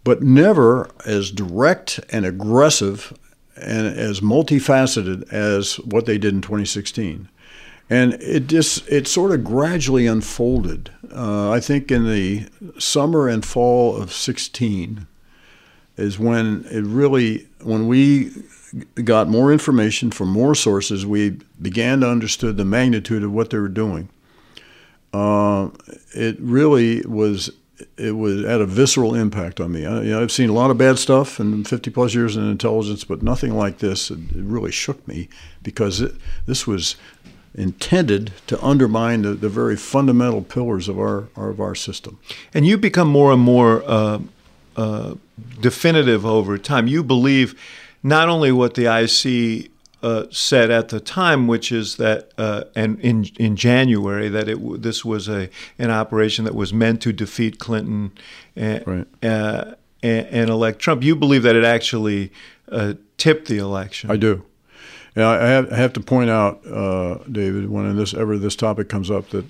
But 0.02 0.22
never 0.22 0.88
as 1.04 1.30
direct 1.30 2.00
and 2.11 2.24
aggressive 2.24 3.12
and 3.61 3.86
as 3.86 4.20
multifaceted 4.20 5.30
as 5.32 5.76
what 5.76 6.06
they 6.06 6.18
did 6.18 6.34
in 6.34 6.40
2016. 6.40 7.28
And 7.90 8.14
it 8.14 8.46
just 8.46 8.86
it 8.88 9.09
sort 9.09 9.32
of 9.32 9.44
gradually 9.44 10.06
unfolded. 10.06 10.90
Uh, 11.14 11.50
I 11.50 11.61
think 11.61 11.90
in 11.90 12.06
the 12.06 12.46
summer 12.78 13.28
and 13.28 13.44
fall 13.44 13.96
of 13.96 14.12
16 14.12 15.06
is 15.96 16.18
when 16.18 16.66
it 16.70 16.84
really 16.84 17.46
when 17.62 17.88
we 17.88 18.30
got 19.04 19.28
more 19.28 19.52
information 19.52 20.11
from 20.11 20.28
more 20.28 20.54
sources, 20.54 21.06
we 21.06 21.38
began 21.61 22.00
to 22.00 22.11
understand 22.11 22.56
the 22.56 22.64
magnitude 22.64 23.22
of 23.22 23.32
what 23.32 23.50
they 23.50 23.59
were 23.59 23.68
doing. 23.68 24.11
Uh, 25.12 25.70
it 26.14 26.36
really 26.40 27.00
was 27.02 27.50
it 27.96 28.12
was 28.12 28.44
had 28.44 28.60
a 28.60 28.66
visceral 28.66 29.14
impact 29.14 29.60
on 29.60 29.72
me. 29.72 29.86
I, 29.86 30.02
you 30.02 30.10
know, 30.10 30.22
I've 30.22 30.32
seen 30.32 30.48
a 30.48 30.52
lot 30.52 30.70
of 30.70 30.78
bad 30.78 30.98
stuff 30.98 31.40
in 31.40 31.64
50 31.64 31.90
plus 31.90 32.14
years 32.14 32.36
in 32.36 32.48
intelligence, 32.50 33.04
but 33.04 33.22
nothing 33.22 33.54
like 33.54 33.78
this. 33.78 34.10
It, 34.10 34.18
it 34.18 34.42
really 34.42 34.72
shook 34.72 35.06
me 35.06 35.28
because 35.62 36.00
it, 36.00 36.14
this 36.46 36.66
was 36.66 36.96
intended 37.54 38.32
to 38.46 38.62
undermine 38.64 39.22
the, 39.22 39.30
the 39.30 39.48
very 39.48 39.76
fundamental 39.76 40.42
pillars 40.42 40.88
of 40.88 40.98
our 40.98 41.28
of 41.36 41.60
our 41.60 41.74
system. 41.74 42.18
And 42.54 42.66
you 42.66 42.76
become 42.76 43.08
more 43.08 43.32
and 43.32 43.42
more 43.42 43.82
uh, 43.86 44.20
uh, 44.76 45.14
definitive 45.60 46.24
over 46.24 46.58
time. 46.58 46.86
You 46.86 47.02
believe 47.02 47.58
not 48.02 48.28
only 48.28 48.52
what 48.52 48.74
the 48.74 48.86
IC 48.86 49.70
uh, 50.03 50.24
said 50.30 50.70
at 50.70 50.88
the 50.88 51.01
time, 51.01 51.46
which 51.46 51.72
is 51.72 51.96
that, 51.96 52.32
uh, 52.38 52.64
and 52.76 53.01
in 53.01 53.24
in 53.38 53.57
January, 53.57 54.28
that 54.28 54.49
it 54.49 54.82
this 54.82 55.05
was 55.05 55.28
a 55.28 55.51
an 55.78 55.90
operation 55.90 56.44
that 56.44 56.55
was 56.55 56.72
meant 56.72 57.03
to 57.03 57.12
defeat 57.12 57.59
Clinton 57.59 58.12
and, 58.55 58.86
right. 58.86 59.07
uh, 59.22 59.74
and, 60.03 60.26
and, 60.26 60.51
elect 60.51 60.78
Trump. 60.78 61.03
You 61.03 61.16
believe 61.16 61.42
that 61.42 61.57
it 61.57 61.64
actually 61.64 62.32
uh, 62.70 62.94
tipped 63.16 63.49
the 63.49 63.59
election. 63.59 64.11
I 64.11 64.16
do. 64.16 64.44
And 65.16 65.24
I 65.24 65.49
have, 65.49 65.72
I 65.72 65.76
have 65.76 65.92
to 65.94 66.01
point 66.01 66.30
out, 66.30 66.64
uh, 66.64 67.18
David, 67.30 67.70
when 67.70 67.96
this 67.96 68.14
ever 68.14 68.38
this 68.38 68.55
topic 68.55 68.88
comes 68.88 69.11
up, 69.11 69.30
that 69.30 69.44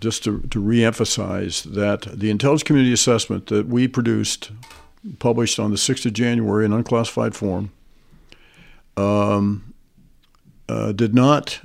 just 0.00 0.24
to, 0.24 0.40
to 0.50 0.60
reemphasize 0.60 1.62
that 1.74 2.02
the 2.02 2.30
intelligence 2.30 2.64
community 2.64 2.92
assessment 2.92 3.46
that 3.46 3.66
we 3.66 3.86
produced, 3.86 4.50
published 5.20 5.58
on 5.58 5.70
the 5.70 5.76
6th 5.76 6.06
of 6.06 6.12
January 6.12 6.64
in 6.64 6.72
unclassified 6.72 7.34
form, 7.34 7.70
um, 8.96 9.67
uh, 10.68 10.92
did 10.92 11.14
not 11.14 11.60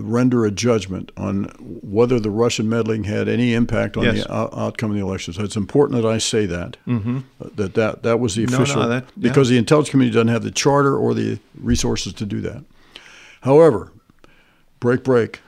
render 0.00 0.44
a 0.44 0.50
judgment 0.50 1.12
on 1.16 1.44
whether 1.58 2.18
the 2.18 2.30
Russian 2.30 2.68
meddling 2.68 3.04
had 3.04 3.28
any 3.28 3.54
impact 3.54 3.96
on 3.96 4.04
yes. 4.04 4.24
the 4.24 4.32
o- 4.32 4.50
outcome 4.56 4.90
of 4.90 4.96
the 4.96 5.02
elections. 5.02 5.38
It's 5.38 5.56
important 5.56 6.00
that 6.02 6.08
I 6.08 6.18
say 6.18 6.46
that 6.46 6.76
mm-hmm. 6.86 7.18
Uh, 7.40 7.48
that, 7.56 7.74
that 7.74 8.02
that 8.02 8.20
was 8.20 8.34
the 8.34 8.44
official 8.44 8.76
no, 8.76 8.82
no, 8.82 8.88
that, 8.88 9.04
yeah. 9.04 9.28
because 9.28 9.48
the 9.48 9.58
intelligence 9.58 9.90
community 9.90 10.14
doesn't 10.14 10.28
have 10.28 10.42
the 10.42 10.50
charter 10.50 10.96
or 10.96 11.14
the 11.14 11.38
resources 11.60 12.12
to 12.14 12.26
do 12.26 12.40
that. 12.40 12.64
However, 13.42 13.92
break 14.80 15.04
break, 15.04 15.40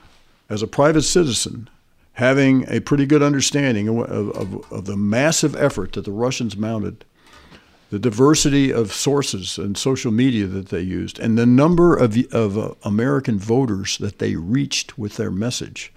as 0.49 0.61
a 0.61 0.67
private 0.67 1.03
citizen, 1.03 1.69
having 2.13 2.65
a 2.69 2.79
pretty 2.79 3.05
good 3.05 3.23
understanding 3.23 3.87
of, 3.87 4.09
of, 4.09 4.71
of 4.71 4.85
the 4.85 4.97
massive 4.97 5.55
effort 5.55 5.93
that 5.93 6.05
the 6.05 6.11
Russians 6.11 6.55
mounted 6.55 7.05
the 7.89 7.99
diversity 7.99 8.71
of 8.71 8.93
sources 8.93 9.57
and 9.57 9.77
social 9.77 10.11
media 10.11 10.45
that 10.45 10.69
they 10.69 10.81
used, 10.81 11.19
and 11.19 11.37
the 11.37 11.45
number 11.45 11.95
of, 11.95 12.17
of 12.31 12.57
uh, 12.57 12.73
American 12.83 13.39
voters 13.39 13.97
that 13.97 14.19
they 14.19 14.35
reached 14.35 14.97
with 14.97 15.17
their 15.17 15.31
message. 15.31 15.91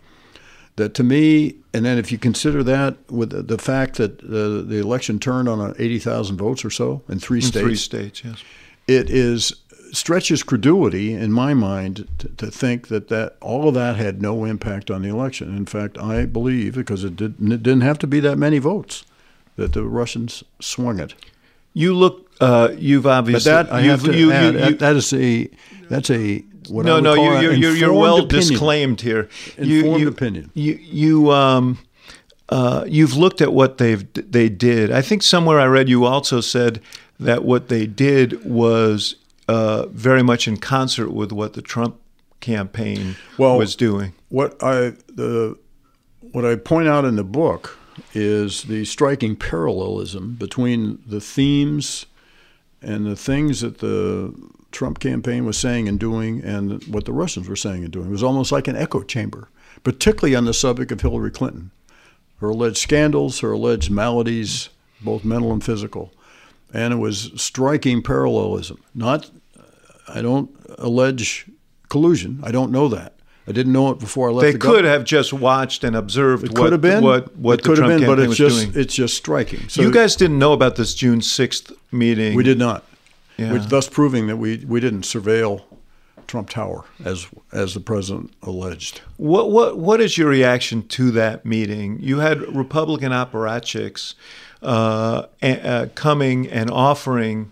That 0.76 0.94
to 0.94 1.02
me, 1.02 1.56
and 1.74 1.84
then 1.84 1.98
if 1.98 2.10
you 2.10 2.16
consider 2.16 2.62
that 2.62 2.96
with 3.10 3.30
the, 3.30 3.42
the 3.42 3.58
fact 3.58 3.96
that 3.96 4.22
uh, 4.24 4.66
the 4.66 4.78
election 4.78 5.18
turned 5.18 5.48
on 5.48 5.74
80,000 5.78 6.38
votes 6.38 6.64
or 6.64 6.70
so 6.70 7.02
in 7.10 7.18
three 7.18 7.40
in 7.40 7.42
states. 7.42 7.64
Three 7.64 7.76
states, 7.76 8.24
yes. 8.24 8.42
It 8.88 9.10
is 9.10 9.52
stretches 9.92 10.42
credulity 10.42 11.12
in 11.12 11.30
my 11.30 11.52
mind 11.52 12.08
to, 12.18 12.28
to, 12.28 12.50
think 12.50 12.88
that, 12.88 13.08
that 13.08 13.36
all 13.42 13.68
of 13.68 13.74
that 13.74 13.96
had 13.96 14.22
no 14.22 14.44
impact 14.44 14.90
on 14.90 15.02
the 15.02 15.08
election. 15.08 15.54
In 15.54 15.66
fact, 15.66 15.98
I 15.98 16.24
believe 16.24 16.74
because 16.74 17.04
it, 17.04 17.14
did, 17.14 17.34
it 17.38 17.62
didn't 17.62 17.82
have 17.82 17.98
to 17.98 18.06
be 18.06 18.18
that 18.20 18.38
many 18.38 18.58
votes 18.58 19.04
that 19.56 19.74
the 19.74 19.84
Russians 19.84 20.42
swung 20.60 20.98
it. 20.98 21.14
You 21.74 21.94
look. 21.94 22.30
Uh, 22.40 22.70
you've 22.76 23.06
obviously. 23.06 23.50
But 23.50 23.66
that 23.68 23.72
I 23.72 23.82
have 23.82 24.04
to 24.04 24.16
you, 24.16 24.32
add, 24.32 24.54
you, 24.54 24.60
you, 24.60 24.74
that 24.76 24.96
is 24.96 25.12
a. 25.12 25.48
That's 25.88 26.10
a. 26.10 26.44
What 26.68 26.86
no, 26.86 27.00
no, 27.00 27.14
you're, 27.14 27.52
you're, 27.52 27.74
you're 27.74 27.92
well 27.92 28.18
opinion. 28.18 28.48
disclaimed 28.48 29.00
here. 29.00 29.28
Informed 29.56 30.06
opinion. 30.06 30.50
You 30.54 30.74
you 30.74 31.30
um. 31.30 31.78
Uh, 32.48 32.84
you've 32.86 33.16
looked 33.16 33.40
at 33.40 33.52
what 33.52 33.78
they've 33.78 34.12
they 34.12 34.48
did. 34.48 34.90
I 34.90 35.00
think 35.00 35.22
somewhere 35.22 35.58
I 35.58 35.64
read 35.64 35.88
you 35.88 36.04
also 36.04 36.40
said 36.42 36.82
that 37.18 37.44
what 37.44 37.68
they 37.68 37.86
did 37.86 38.44
was 38.44 39.16
uh, 39.48 39.86
very 39.86 40.22
much 40.22 40.46
in 40.46 40.58
concert 40.58 41.10
with 41.10 41.32
what 41.32 41.54
the 41.54 41.62
Trump 41.62 41.98
campaign 42.40 43.16
well, 43.38 43.56
was 43.56 43.74
doing. 43.74 44.12
What 44.28 44.62
I 44.62 44.92
the 45.08 45.56
what 46.32 46.44
I 46.44 46.56
point 46.56 46.88
out 46.88 47.04
in 47.04 47.16
the 47.16 47.24
book 47.24 47.78
is 48.14 48.64
the 48.64 48.84
striking 48.84 49.36
parallelism 49.36 50.34
between 50.34 51.02
the 51.06 51.20
themes 51.20 52.06
and 52.80 53.06
the 53.06 53.16
things 53.16 53.60
that 53.60 53.78
the 53.78 54.34
Trump 54.72 54.98
campaign 54.98 55.44
was 55.44 55.58
saying 55.58 55.86
and 55.88 56.00
doing 56.00 56.42
and 56.42 56.82
what 56.84 57.04
the 57.04 57.12
Russians 57.12 57.48
were 57.48 57.56
saying 57.56 57.84
and 57.84 57.92
doing. 57.92 58.08
It 58.08 58.12
was 58.12 58.22
almost 58.22 58.50
like 58.50 58.68
an 58.68 58.76
echo 58.76 59.02
chamber, 59.02 59.48
particularly 59.84 60.34
on 60.34 60.46
the 60.46 60.54
subject 60.54 60.90
of 60.90 61.00
Hillary 61.00 61.30
Clinton. 61.30 61.70
Her 62.38 62.48
alleged 62.48 62.78
scandals, 62.78 63.40
her 63.40 63.52
alleged 63.52 63.90
maladies, 63.90 64.70
both 65.00 65.24
mental 65.24 65.52
and 65.52 65.62
physical. 65.62 66.12
And 66.74 66.92
it 66.92 66.96
was 66.96 67.30
striking 67.36 68.02
parallelism. 68.02 68.82
Not, 68.94 69.30
I 70.08 70.22
don't 70.22 70.50
allege 70.78 71.46
collusion, 71.88 72.40
I 72.42 72.50
don't 72.50 72.72
know 72.72 72.88
that. 72.88 73.11
I 73.46 73.52
didn't 73.52 73.72
know 73.72 73.90
it 73.90 73.98
before 73.98 74.28
I 74.30 74.32
left. 74.32 74.42
They 74.44 74.52
the 74.52 74.58
could 74.58 74.84
have 74.84 75.04
just 75.04 75.32
watched 75.32 75.82
and 75.84 75.96
observed 75.96 76.44
It 76.44 76.50
what, 76.52 76.56
could 76.58 76.72
have 76.72 76.80
been. 76.80 77.02
what, 77.02 77.36
what 77.36 77.54
it 77.58 77.62
the 77.62 77.68
could 77.68 77.76
Trump 77.78 77.90
have 77.92 78.00
been, 78.00 78.08
but 78.08 78.16
campaign 78.18 78.30
it's 78.30 78.40
was 78.40 78.52
just 78.52 78.72
doing. 78.72 78.80
it's 78.82 78.94
just 78.94 79.16
striking. 79.16 79.68
So 79.68 79.82
you 79.82 79.90
guys 79.90 80.14
didn't 80.16 80.38
know 80.38 80.52
about 80.52 80.76
this 80.76 80.94
June 80.94 81.18
6th 81.20 81.72
meeting. 81.90 82.36
we 82.36 82.44
did 82.44 82.58
not, 82.58 82.84
Yeah. 83.36 83.52
which 83.52 83.66
thus 83.66 83.88
proving 83.88 84.28
that 84.28 84.36
we 84.36 84.64
we 84.68 84.78
didn't 84.80 85.02
surveil 85.02 85.62
Trump 86.28 86.50
Tower 86.50 86.84
as 87.04 87.26
as 87.52 87.74
the 87.74 87.80
president 87.80 88.32
alleged. 88.42 89.00
What 89.16 89.50
what 89.50 89.76
what 89.76 90.00
is 90.00 90.16
your 90.16 90.28
reaction 90.28 90.86
to 90.88 91.10
that 91.10 91.44
meeting? 91.44 91.98
You 92.00 92.20
had 92.20 92.40
Republican 92.54 93.10
apparatchiks 93.12 94.14
uh, 94.62 95.24
uh, 95.42 95.86
coming 95.96 96.48
and 96.48 96.70
offering 96.70 97.50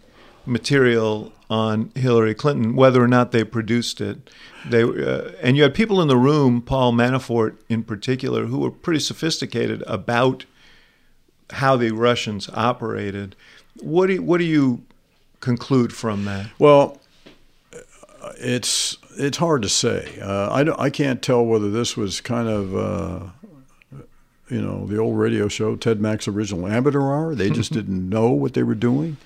material 0.50 1.32
on 1.48 1.90
Hillary 1.94 2.34
Clinton, 2.34 2.76
whether 2.76 3.02
or 3.02 3.08
not 3.08 3.32
they 3.32 3.44
produced 3.44 4.00
it. 4.00 4.30
They 4.68 4.82
uh, 4.82 5.32
and 5.42 5.56
you 5.56 5.62
had 5.62 5.74
people 5.74 6.00
in 6.00 6.08
the 6.08 6.16
room, 6.16 6.60
Paul 6.60 6.92
Manafort 6.92 7.56
in 7.68 7.82
particular, 7.82 8.46
who 8.46 8.58
were 8.58 8.70
pretty 8.70 9.00
sophisticated 9.00 9.82
about 9.86 10.44
how 11.50 11.76
the 11.76 11.90
Russians 11.90 12.48
operated. 12.54 13.36
What 13.80 14.06
do 14.06 14.14
you, 14.14 14.22
what 14.22 14.38
do 14.38 14.44
you 14.44 14.82
conclude 15.40 15.92
from 15.92 16.24
that? 16.26 16.50
Well, 16.58 17.00
it's 18.38 18.98
it's 19.16 19.38
hard 19.38 19.62
to 19.62 19.68
say. 19.68 20.18
Uh, 20.20 20.52
I 20.52 20.64
don't, 20.64 20.78
I 20.78 20.90
can't 20.90 21.22
tell 21.22 21.44
whether 21.44 21.70
this 21.70 21.96
was 21.96 22.20
kind 22.20 22.48
of 22.48 22.76
uh, 22.76 23.20
you 24.48 24.60
know 24.60 24.86
the 24.86 24.98
old 24.98 25.18
radio 25.18 25.48
show 25.48 25.76
Ted 25.76 26.00
Mack's 26.00 26.28
original 26.28 26.66
amateur 26.66 27.00
hour. 27.00 27.34
They 27.34 27.50
just 27.50 27.72
didn't 27.72 28.08
know 28.08 28.30
what 28.30 28.54
they 28.54 28.62
were 28.62 28.74
doing, 28.74 29.16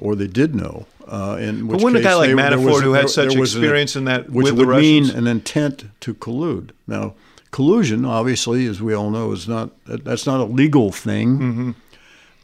or 0.00 0.14
they 0.16 0.26
did 0.26 0.54
know. 0.54 0.86
Uh, 1.06 1.36
in 1.40 1.66
which 1.66 1.78
But 1.78 1.84
wouldn't 1.84 2.00
a 2.00 2.04
guy 2.04 2.14
like 2.14 2.28
they- 2.30 2.34
Manafort, 2.36 2.64
was- 2.64 2.80
who 2.82 2.92
had 2.92 3.02
there- 3.04 3.08
such 3.08 3.30
there 3.30 3.40
was 3.40 3.54
an- 3.54 3.62
experience 3.62 3.96
in 3.96 4.04
that 4.04 4.30
which 4.30 4.44
with 4.44 4.56
the 4.56 4.64
would 4.66 4.78
mean 4.80 5.10
an 5.10 5.26
intent 5.26 5.84
to 6.00 6.14
collude. 6.14 6.70
Now, 6.86 7.14
collusion, 7.50 8.04
obviously, 8.04 8.66
as 8.66 8.80
we 8.80 8.94
all 8.94 9.10
know, 9.10 9.32
is 9.32 9.46
not 9.48 9.70
that's 9.86 10.26
not 10.26 10.40
a 10.40 10.44
legal 10.44 10.92
thing. 10.92 11.74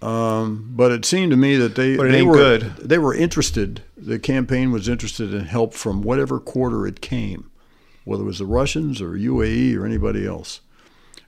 Um, 0.00 0.70
but 0.76 0.92
it 0.92 1.04
seemed 1.04 1.30
to 1.32 1.36
me 1.36 1.56
that 1.56 1.74
they 1.74 1.96
Mm-hmm. 1.96 2.12
They 2.12 2.22
were 2.22 2.34
good. 2.36 2.72
they 2.82 2.98
were 2.98 3.14
interested. 3.14 3.82
The 3.96 4.18
campaign 4.18 4.70
was 4.70 4.88
interested 4.88 5.34
in 5.34 5.46
help 5.46 5.74
from 5.74 6.02
whatever 6.02 6.38
quarter 6.38 6.86
it 6.86 7.00
came, 7.00 7.50
whether 8.04 8.22
it 8.22 8.26
was 8.26 8.38
the 8.38 8.46
Russians 8.46 9.00
or 9.02 9.16
UAE 9.16 9.74
or 9.76 9.84
anybody 9.84 10.24
else, 10.26 10.60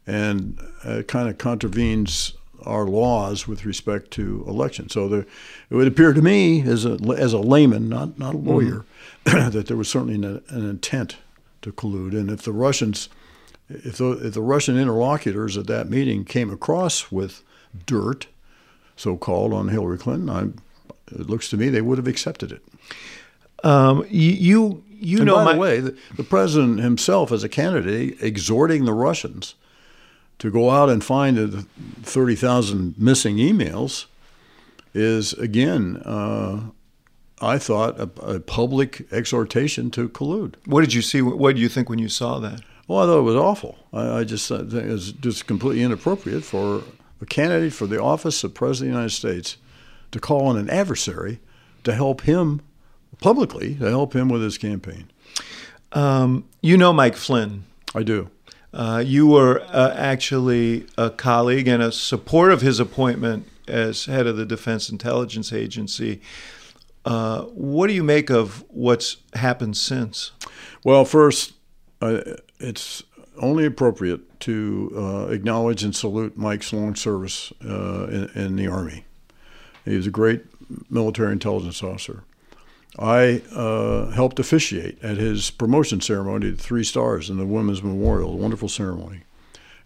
and 0.07 0.59
uh, 0.87 0.99
it 0.99 1.09
kind 1.09 1.29
of 1.29 1.37
contravenes 1.39 2.35
our 2.65 2.85
laws 2.85 3.47
with 3.47 3.65
respect 3.65 4.11
to 4.13 4.45
elections. 4.47 4.93
So 4.93 5.09
there, 5.09 5.27
it 5.71 5.75
would 5.75 5.87
appear 5.87 6.13
to 6.13 6.23
me, 6.23 6.63
as 6.63 6.85
a 6.85 6.99
as 7.17 7.33
a 7.33 7.39
layman, 7.39 7.89
not 7.89 8.19
not 8.19 8.35
a 8.35 8.39
lawyer, 8.39 8.85
that 9.25 9.67
there 9.67 9.77
was 9.77 9.89
certainly 9.89 10.15
an, 10.15 10.43
an 10.49 10.69
intent 10.69 11.17
to 11.63 11.73
collude. 11.73 12.13
And 12.13 12.31
if 12.31 12.43
the 12.43 12.53
Russians, 12.53 13.09
if 13.69 13.99
the, 13.99 14.13
if 14.27 14.35
the 14.35 14.43
Russian 14.43 14.79
interlocutors 14.79 15.57
at 15.57 15.67
that 15.67 15.89
meeting 15.89 16.25
came 16.25 16.51
across 16.51 17.11
with 17.11 17.43
dirt, 17.87 18.27
so 18.97 19.17
called, 19.17 19.53
on 19.53 19.69
Hillary 19.69 19.99
Clinton, 19.99 20.31
I, 20.31 20.43
it 21.13 21.29
looks 21.29 21.49
to 21.51 21.57
me 21.57 21.69
they 21.69 21.83
would 21.83 21.99
have 21.99 22.09
accepted 22.09 22.53
it. 22.53 22.63
Um, 23.63 24.07
you 24.09 24.31
you, 24.33 24.85
you 24.89 25.19
and 25.19 25.27
know 25.27 25.37
by 25.37 25.45
my, 25.45 25.53
the 25.53 25.59
way, 25.59 25.81
the, 25.81 25.99
the 26.17 26.25
president 26.25 26.81
himself, 26.81 27.33
as 27.33 27.45
a 27.45 27.49
candidate, 27.49 28.23
exhorting 28.23 28.85
the 28.85 28.95
Russians 28.95 29.55
to 30.41 30.51
go 30.51 30.71
out 30.71 30.89
and 30.89 31.05
find 31.05 31.37
the 31.37 31.67
30,000 32.03 32.95
missing 32.99 33.37
emails 33.37 34.07
is, 34.93 35.33
again, 35.35 35.99
uh, 36.05 36.71
I 37.41 37.59
thought, 37.59 37.99
a, 38.01 38.11
a 38.21 38.41
public 38.41 39.07
exhortation 39.13 39.91
to 39.93 40.09
collude. 40.09 40.55
What 40.67 40.81
did 40.81 40.95
you 40.95 41.03
see? 41.03 41.23
What 41.23 41.55
did 41.55 41.61
you 41.61 41.69
think 41.69 41.89
when 41.89 41.99
you 41.99 42.09
saw 42.09 42.39
that? 42.41 42.61
Well, 42.89 43.01
I 43.01 43.07
thought 43.07 43.19
it 43.19 43.23
was 43.23 43.37
awful. 43.37 43.79
I, 43.93 44.19
I 44.19 44.25
just 44.25 44.49
thought 44.49 44.73
it 44.73 44.87
was 44.87 45.13
just 45.13 45.47
completely 45.47 45.83
inappropriate 45.83 46.43
for 46.43 46.83
a 47.21 47.27
candidate 47.27 47.73
for 47.73 47.87
the 47.87 48.03
office 48.03 48.43
of 48.43 48.55
President 48.55 48.91
of 48.91 48.95
the 48.95 48.99
United 48.99 49.15
States 49.15 49.57
to 50.11 50.19
call 50.19 50.47
on 50.47 50.57
an 50.57 50.69
adversary 50.71 51.39
to 51.85 51.95
help 51.95 52.23
him 52.23 52.63
publicly, 53.21 53.75
to 53.77 53.89
help 53.89 54.15
him 54.15 54.29
with 54.29 54.43
his 54.43 54.59
campaign. 54.59 55.11
Um, 55.93 56.49
you 56.63 56.77
know 56.77 56.93
Mike 56.93 57.17
Flynn. 57.17 57.65
I 57.95 58.03
do. 58.03 58.31
Uh, 58.73 59.03
you 59.05 59.27
were 59.27 59.61
uh, 59.69 59.95
actually 59.97 60.87
a 60.97 61.11
colleague 61.11 61.67
and 61.67 61.83
a 61.83 61.91
support 61.91 62.53
of 62.53 62.61
his 62.61 62.79
appointment 62.79 63.49
as 63.67 64.05
head 64.07 64.27
of 64.27 64.37
the 64.37 64.47
Defense 64.47 64.89
Intelligence 64.89 65.53
Agency. 65.53 66.21
Uh, 67.05 67.43
what 67.43 67.89
do 67.89 67.95
you 67.95 68.05
make 68.05 68.31
of 68.31 68.65
what's 68.69 69.17
happened 69.35 69.77
since? 69.77 70.33
Well, 70.85 71.05
first, 71.05 71.55
uh, 72.01 72.21
it's 72.59 73.03
only 73.39 73.65
appropriate 73.65 74.39
to 74.41 74.93
uh, 74.97 75.27
acknowledge 75.33 75.83
and 75.83 75.95
salute 75.95 76.37
Mike's 76.37 76.73
long 76.73 76.95
service 76.95 77.53
in, 77.61 78.31
in 78.35 78.57
the 78.57 78.69
Army. 78.69 79.05
He 79.85 79.97
was 79.97 80.07
a 80.07 80.11
great 80.11 80.45
military 80.89 81.33
intelligence 81.33 81.83
officer. 81.83 82.23
I 82.99 83.43
uh, 83.55 84.11
helped 84.11 84.41
officiate 84.41 85.03
at 85.03 85.17
his 85.17 85.51
promotion 85.51 86.01
ceremony 86.01 86.51
to 86.51 86.57
three 86.57 86.85
stars 86.85 87.31
in 87.31 87.37
the 87.37 87.47
Women's 87.47 87.83
Memorial, 87.83 88.33
a 88.33 88.37
wonderful 88.37 88.69
ceremony. 88.69 89.21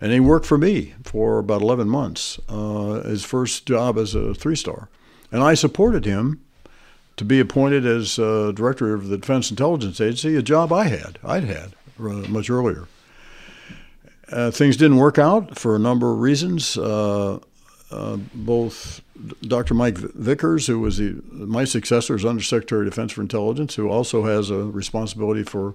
And 0.00 0.12
he 0.12 0.20
worked 0.20 0.46
for 0.46 0.58
me 0.58 0.94
for 1.04 1.38
about 1.38 1.62
11 1.62 1.88
months, 1.88 2.38
uh, 2.48 3.02
his 3.02 3.24
first 3.24 3.66
job 3.66 3.98
as 3.98 4.14
a 4.14 4.34
three 4.34 4.56
star. 4.56 4.88
And 5.30 5.42
I 5.42 5.54
supported 5.54 6.04
him 6.04 6.40
to 7.16 7.24
be 7.24 7.40
appointed 7.40 7.86
as 7.86 8.18
uh, 8.18 8.52
director 8.54 8.94
of 8.94 9.08
the 9.08 9.18
Defense 9.18 9.50
Intelligence 9.50 10.00
Agency, 10.00 10.36
a 10.36 10.42
job 10.42 10.72
I 10.72 10.88
had, 10.88 11.18
I'd 11.22 11.44
had 11.44 11.74
uh, 11.98 12.28
much 12.28 12.50
earlier. 12.50 12.88
Uh, 14.30 14.50
things 14.50 14.76
didn't 14.76 14.96
work 14.96 15.18
out 15.18 15.58
for 15.58 15.76
a 15.76 15.78
number 15.78 16.10
of 16.10 16.18
reasons. 16.18 16.76
Uh, 17.90 18.16
both 18.34 19.02
Dr. 19.42 19.74
Mike 19.74 19.96
Vickers, 19.98 20.66
who 20.66 20.80
was 20.80 20.96
the, 20.98 21.20
my 21.30 21.64
successor 21.64 22.14
as 22.14 22.24
Undersecretary 22.24 22.86
of 22.86 22.92
Defense 22.92 23.12
for 23.12 23.20
Intelligence, 23.22 23.74
who 23.76 23.88
also 23.88 24.24
has 24.24 24.50
a 24.50 24.64
responsibility 24.64 25.42
for 25.44 25.74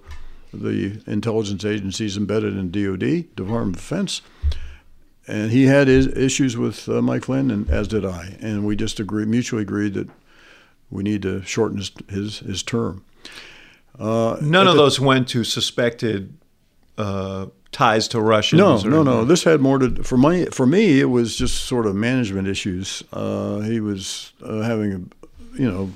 the 0.54 1.02
intelligence 1.06 1.64
agencies 1.64 2.18
embedded 2.18 2.58
in 2.58 2.72
DoD, 2.72 3.36
Department 3.36 3.76
of 3.76 3.82
Defense, 3.82 4.22
and 5.28 5.52
he 5.52 5.66
had 5.68 5.88
his 5.88 6.08
issues 6.08 6.58
with 6.58 6.90
uh, 6.90 7.02
Mike 7.02 7.26
Flynn, 7.26 7.52
and 7.52 7.70
as 7.70 7.88
did 7.88 8.04
I, 8.04 8.36
and 8.42 8.66
we 8.66 8.76
just 8.76 9.00
agreed, 9.00 9.28
mutually 9.28 9.62
agreed 9.62 9.94
that 9.94 10.10
we 10.90 11.04
need 11.04 11.22
to 11.22 11.44
shorten 11.44 11.78
his 11.78 11.92
his, 12.10 12.40
his 12.40 12.64
term. 12.64 13.06
Uh, 14.00 14.38
None 14.42 14.68
of 14.68 14.74
the- 14.76 14.82
those 14.82 15.00
went 15.00 15.28
to 15.30 15.44
suspected 15.44 16.34
uh, 17.00 17.48
ties 17.72 18.08
to 18.10 18.22
Russians. 18.22 18.60
No, 18.60 18.78
no, 18.90 19.04
no. 19.04 19.26
This 19.26 19.44
had 19.44 19.60
more 19.62 19.80
to 19.80 20.04
for 20.04 20.18
my 20.18 20.46
for 20.52 20.66
me. 20.68 21.00
It 21.00 21.10
was 21.10 21.36
just 21.36 21.66
sort 21.66 21.86
of 21.88 21.96
management 21.96 22.48
issues. 22.48 23.04
Uh, 23.14 23.60
he 23.62 23.80
was 23.80 24.34
uh, 24.44 24.62
having 24.62 24.92
a, 24.94 25.60
you 25.62 25.72
know, 25.72 25.92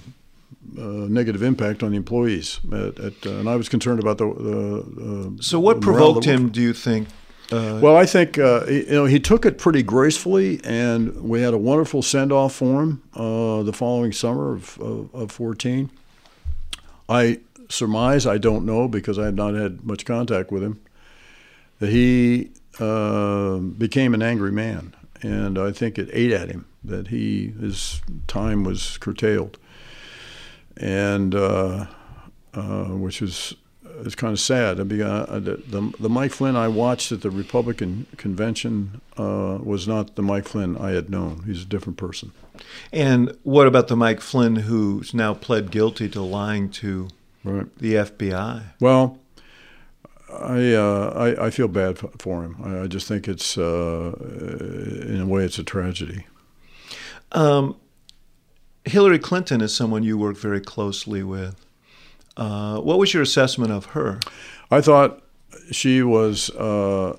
uh, 0.77 1.07
negative 1.09 1.43
impact 1.43 1.83
on 1.83 1.91
the 1.91 1.97
employees, 1.97 2.59
at, 2.71 2.99
at, 2.99 3.25
uh, 3.25 3.29
and 3.39 3.47
I 3.49 3.55
was 3.55 3.69
concerned 3.69 3.99
about 3.99 4.17
the. 4.17 4.25
the 4.33 5.37
uh, 5.37 5.41
So, 5.41 5.59
what 5.59 5.75
the 5.81 5.81
provoked 5.81 6.25
him? 6.25 6.49
Do 6.49 6.61
you 6.61 6.73
think? 6.73 7.07
Uh, 7.51 7.79
Well, 7.83 7.97
I 7.97 8.05
think 8.05 8.37
uh, 8.39 8.65
he- 8.65 8.85
you 8.87 8.93
know 8.95 9.05
he 9.05 9.19
took 9.19 9.45
it 9.45 9.57
pretty 9.57 9.83
gracefully, 9.83 10.59
and 10.63 11.13
we 11.29 11.41
had 11.41 11.53
a 11.53 11.57
wonderful 11.57 12.01
send 12.01 12.31
off 12.31 12.55
for 12.55 12.81
him 12.81 13.01
uh, 13.15 13.61
the 13.63 13.73
following 13.73 14.13
summer 14.13 14.53
of, 14.53 14.79
of, 14.79 15.13
of 15.13 15.31
14. 15.31 15.89
I 17.09 17.39
surmise, 17.69 18.25
I 18.25 18.37
don't 18.37 18.65
know 18.65 18.87
because 18.87 19.19
I 19.19 19.25
have 19.25 19.35
not 19.35 19.53
had 19.55 19.83
much 19.85 20.05
contact 20.05 20.51
with 20.51 20.63
him, 20.63 20.79
he 21.89 22.51
uh, 22.79 23.57
became 23.57 24.13
an 24.13 24.21
angry 24.21 24.51
man, 24.51 24.95
and 25.21 25.57
I 25.57 25.71
think 25.71 25.97
it 25.97 26.09
ate 26.13 26.31
at 26.31 26.49
him 26.49 26.65
that 26.83 27.07
he 27.07 27.53
his 27.59 28.01
time 28.27 28.63
was 28.63 28.97
curtailed, 28.97 29.57
and 30.77 31.33
uh, 31.35 31.85
uh, 32.53 32.85
which 32.85 33.21
is 33.21 33.53
it's 34.01 34.15
kind 34.15 34.33
of 34.33 34.39
sad. 34.39 34.79
I 34.79 34.83
mean, 34.83 35.01
uh, 35.01 35.25
the, 35.39 35.57
the 35.67 35.93
the 35.99 36.09
Mike 36.09 36.31
Flynn 36.31 36.55
I 36.55 36.67
watched 36.67 37.11
at 37.11 37.21
the 37.21 37.29
Republican 37.29 38.07
convention 38.17 39.01
uh, 39.17 39.59
was 39.61 39.87
not 39.87 40.15
the 40.15 40.23
Mike 40.23 40.47
Flynn 40.47 40.77
I 40.77 40.91
had 40.91 41.09
known. 41.09 41.43
He's 41.45 41.61
a 41.61 41.65
different 41.65 41.97
person. 41.97 42.31
and 42.91 43.35
what 43.43 43.67
about 43.67 43.87
the 43.87 43.95
Mike 43.95 44.21
Flynn 44.21 44.55
who's 44.57 45.13
now 45.13 45.33
pled 45.33 45.71
guilty 45.71 46.09
to 46.09 46.21
lying 46.21 46.69
to 46.69 47.07
Right. 47.43 47.65
the 47.77 47.93
FBI? 47.95 48.63
Well, 48.79 49.19
I 50.53 50.73
uh, 50.73 51.13
I, 51.15 51.47
I 51.47 51.49
feel 51.49 51.67
bad 51.67 51.97
for 52.19 52.43
him. 52.43 52.57
I, 52.63 52.83
I 52.83 52.87
just 52.87 53.07
think 53.07 53.27
it's 53.27 53.57
uh, 53.57 54.13
in 55.07 55.19
a 55.21 55.25
way 55.25 55.45
it's 55.45 55.57
a 55.57 55.63
tragedy. 55.63 56.25
Um, 57.31 57.75
Hillary 58.85 59.19
Clinton 59.19 59.61
is 59.61 59.75
someone 59.75 60.03
you 60.03 60.17
work 60.17 60.37
very 60.37 60.61
closely 60.61 61.23
with. 61.23 61.65
Uh, 62.35 62.79
what 62.79 62.99
was 62.99 63.13
your 63.13 63.23
assessment 63.23 63.71
of 63.71 63.85
her? 63.87 64.19
I 64.69 64.81
thought 64.81 65.21
she 65.71 66.01
was 66.03 66.49
uh, 66.51 67.17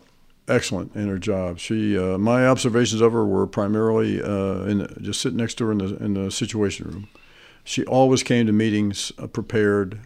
excellent 0.49 0.95
in 0.95 1.09
her 1.09 1.19
job. 1.19 1.59
She, 1.59 1.97
uh, 1.97 2.19
my 2.19 2.47
observations 2.47 3.01
of 3.01 3.13
her 3.13 3.25
were 3.25 3.47
primarily 3.47 4.23
uh, 4.23 4.65
in 4.65 4.97
just 5.01 5.21
sitting 5.21 5.39
next 5.39 5.55
to 5.55 5.67
her 5.67 5.73
in 5.73 5.79
the 5.79 5.97
in 5.97 6.15
the 6.15 6.31
Situation 6.31 6.87
Room. 6.87 7.09
She 7.65 7.85
always 7.87 8.23
came 8.23 8.47
to 8.47 8.53
meetings 8.53 9.11
prepared. 9.33 10.01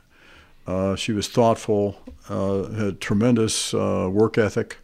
Uh, 0.68 0.94
she 0.94 1.12
was 1.12 1.26
thoughtful, 1.28 1.96
uh, 2.28 2.64
had 2.72 3.00
tremendous 3.00 3.72
uh, 3.72 4.06
work 4.12 4.36
ethic. 4.36 4.76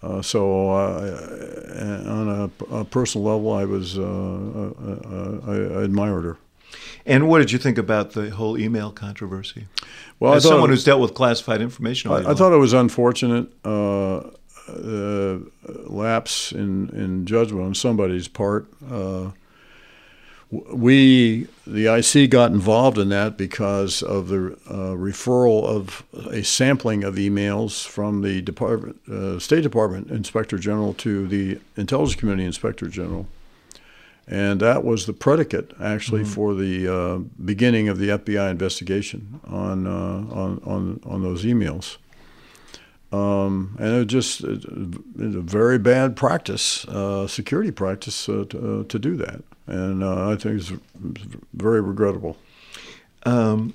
Uh, 0.00 0.22
so 0.22 0.70
uh, 0.70 2.04
on 2.06 2.28
a, 2.28 2.50
a, 2.72 2.84
personal 2.84 3.26
level, 3.26 3.52
I 3.52 3.64
was 3.64 3.98
I, 3.98 5.80
I 5.80 5.82
admired 5.82 6.24
her. 6.24 6.36
And 7.04 7.28
what 7.28 7.40
did 7.40 7.50
you 7.50 7.58
think 7.58 7.78
about 7.78 8.12
the 8.12 8.30
whole 8.30 8.56
email 8.56 8.92
controversy? 8.92 9.66
Well, 10.20 10.34
as 10.34 10.44
someone 10.44 10.70
who's 10.70 10.84
dealt 10.84 11.00
with 11.00 11.14
classified 11.14 11.60
information, 11.60 12.12
I, 12.12 12.30
I 12.30 12.34
thought 12.34 12.52
it 12.52 12.58
was 12.58 12.72
unfortunate 12.72 13.48
uh, 13.64 14.18
uh, 14.68 15.38
lapse 15.64 16.52
in, 16.52 16.90
in 16.90 17.26
judgment 17.26 17.66
on 17.66 17.74
somebody's 17.74 18.28
part. 18.28 18.68
We, 20.72 21.48
the 21.66 21.86
IC, 21.86 22.30
got 22.30 22.52
involved 22.52 22.98
in 22.98 23.08
that 23.10 23.36
because 23.36 24.02
of 24.02 24.28
the 24.28 24.58
uh, 24.68 24.94
referral 24.94 25.64
of 25.64 26.04
a 26.30 26.42
sampling 26.42 27.04
of 27.04 27.16
emails 27.16 27.86
from 27.86 28.22
the 28.22 28.42
Department, 28.42 29.00
uh, 29.08 29.38
State 29.38 29.62
Department 29.62 30.10
Inspector 30.10 30.56
General 30.58 30.94
to 30.94 31.26
the 31.26 31.58
Intelligence 31.76 32.18
Community 32.18 32.46
Inspector 32.46 32.86
General. 32.88 33.26
And 34.28 34.60
that 34.60 34.82
was 34.84 35.06
the 35.06 35.12
predicate, 35.12 35.72
actually, 35.80 36.22
mm-hmm. 36.22 36.32
for 36.32 36.54
the 36.54 36.92
uh, 36.92 37.18
beginning 37.44 37.88
of 37.88 37.98
the 37.98 38.08
FBI 38.08 38.50
investigation 38.50 39.40
on, 39.46 39.86
uh, 39.86 39.90
on, 39.90 40.60
on, 40.64 41.00
on 41.04 41.22
those 41.22 41.44
emails. 41.44 41.96
Um, 43.12 43.76
and 43.78 43.94
it 43.94 43.98
was 43.98 44.06
just 44.06 44.40
it, 44.42 44.64
it's 45.18 45.36
a 45.36 45.40
very 45.40 45.78
bad 45.78 46.16
practice, 46.16 46.84
uh, 46.86 47.28
security 47.28 47.70
practice, 47.70 48.28
uh, 48.28 48.44
to, 48.50 48.80
uh, 48.80 48.84
to, 48.84 48.98
do 48.98 49.16
that. 49.16 49.42
And 49.66 50.02
uh, 50.02 50.30
I 50.30 50.36
think 50.36 50.60
it's 50.60 50.72
very 51.52 51.80
regrettable. 51.80 52.36
Um, 53.24 53.74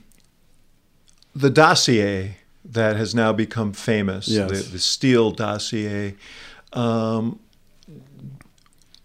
the 1.35 1.49
dossier 1.49 2.37
that 2.63 2.95
has 2.95 3.13
now 3.13 3.33
become 3.33 3.73
famous, 3.73 4.27
yes. 4.27 4.49
the, 4.49 4.71
the 4.71 4.79
Steele 4.79 5.31
dossier, 5.31 6.15
um, 6.73 7.39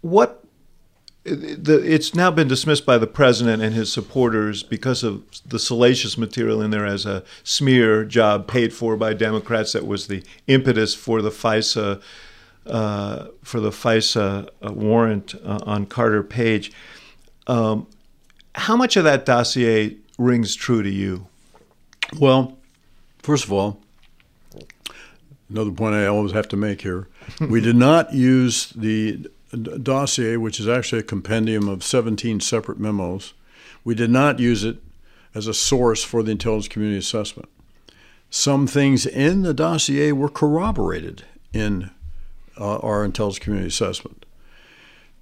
what 0.01 0.43
the, 1.23 1.81
it's 1.83 2.15
now 2.15 2.31
been 2.31 2.47
dismissed 2.47 2.85
by 2.85 2.97
the 2.97 3.07
president 3.07 3.61
and 3.61 3.75
his 3.75 3.91
supporters 3.91 4.63
because 4.63 5.03
of 5.03 5.23
the 5.45 5.59
salacious 5.59 6.17
material 6.17 6.61
in 6.61 6.71
there 6.71 6.85
as 6.85 7.05
a 7.05 7.23
smear 7.43 8.05
job 8.05 8.47
paid 8.47 8.73
for 8.73 8.95
by 8.95 9.13
Democrats. 9.13 9.73
That 9.73 9.85
was 9.85 10.07
the 10.07 10.23
impetus 10.47 10.95
for 10.95 11.21
the 11.21 11.29
FISA 11.29 12.01
uh, 12.69 13.27
for 13.43 13.59
the 13.59 13.69
FISA 13.69 14.49
uh, 14.61 14.73
warrant 14.73 15.35
uh, 15.43 15.59
on 15.65 15.85
Carter 15.85 16.23
Page. 16.23 16.71
Um, 17.47 17.87
how 18.55 18.75
much 18.75 18.97
of 18.97 19.03
that 19.03 19.25
dossier 19.25 19.97
rings 20.17 20.55
true 20.55 20.83
to 20.83 20.89
you? 20.89 21.27
Well, 22.19 22.57
first 23.19 23.45
of 23.45 23.53
all, 23.53 23.79
another 25.49 25.71
point 25.71 25.95
I 25.95 26.07
always 26.07 26.31
have 26.31 26.47
to 26.49 26.57
make 26.57 26.81
here: 26.81 27.07
we 27.39 27.61
did 27.61 27.75
not 27.75 28.13
use 28.13 28.69
the 28.71 29.27
dossier, 29.81 30.37
which 30.37 30.59
is 30.59 30.67
actually 30.67 30.99
a 30.99 31.03
compendium 31.03 31.67
of 31.67 31.83
17 31.83 32.39
separate 32.39 32.79
memos. 32.79 33.33
We 33.83 33.95
did 33.95 34.09
not 34.09 34.39
use 34.39 34.63
it 34.63 34.77
as 35.33 35.47
a 35.47 35.53
source 35.53 36.03
for 36.03 36.23
the 36.23 36.31
intelligence 36.31 36.67
community 36.67 36.99
assessment. 36.99 37.47
Some 38.29 38.67
things 38.67 39.05
in 39.05 39.43
the 39.43 39.53
dossier 39.53 40.11
were 40.11 40.29
corroborated 40.29 41.23
in 41.53 41.91
uh, 42.59 42.77
our 42.77 43.03
intelligence 43.03 43.43
community 43.43 43.67
assessment. 43.67 44.25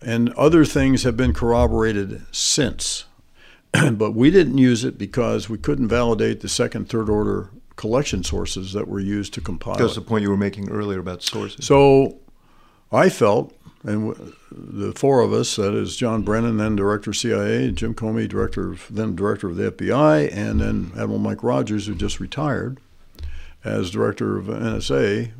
And 0.01 0.31
other 0.33 0.65
things 0.65 1.03
have 1.03 1.17
been 1.17 1.33
corroborated 1.33 2.21
since. 2.31 3.05
but 3.91 4.11
we 4.11 4.29
didn't 4.29 4.57
use 4.57 4.83
it 4.83 4.97
because 4.97 5.49
we 5.49 5.57
couldn't 5.57 5.87
validate 5.87 6.41
the 6.41 6.49
second, 6.49 6.89
third 6.89 7.09
order 7.09 7.49
collection 7.75 8.23
sources 8.23 8.73
that 8.73 8.87
were 8.87 8.99
used 8.99 9.33
to 9.33 9.41
compile. 9.41 9.75
That's 9.75 9.95
the 9.95 10.01
point 10.01 10.23
you 10.23 10.29
were 10.29 10.37
making 10.37 10.69
earlier 10.69 10.99
about 10.99 11.21
sources. 11.23 11.65
So 11.65 12.19
I 12.91 13.09
felt 13.09 13.53
and 13.85 14.33
the 14.51 14.93
four 14.93 15.21
of 15.21 15.31
us, 15.31 15.57
that 15.57 15.75
is 15.75 15.95
John 15.95 16.23
Brennan, 16.23 16.57
then 16.57 16.75
director 16.75 17.11
of 17.11 17.17
CIA, 17.17 17.71
Jim 17.71 17.93
Comey, 17.93 18.27
director 18.27 18.71
of, 18.71 18.87
then 18.89 19.15
director 19.15 19.47
of 19.47 19.57
the 19.57 19.71
FBI, 19.71 20.35
and 20.35 20.59
then 20.59 20.91
Admiral 20.97 21.19
Mike 21.19 21.43
Rogers, 21.43 21.85
who 21.85 21.93
just 21.93 22.19
retired 22.19 22.79
as 23.63 23.91
director 23.91 24.37
of 24.37 24.45
NSA. 24.45 25.31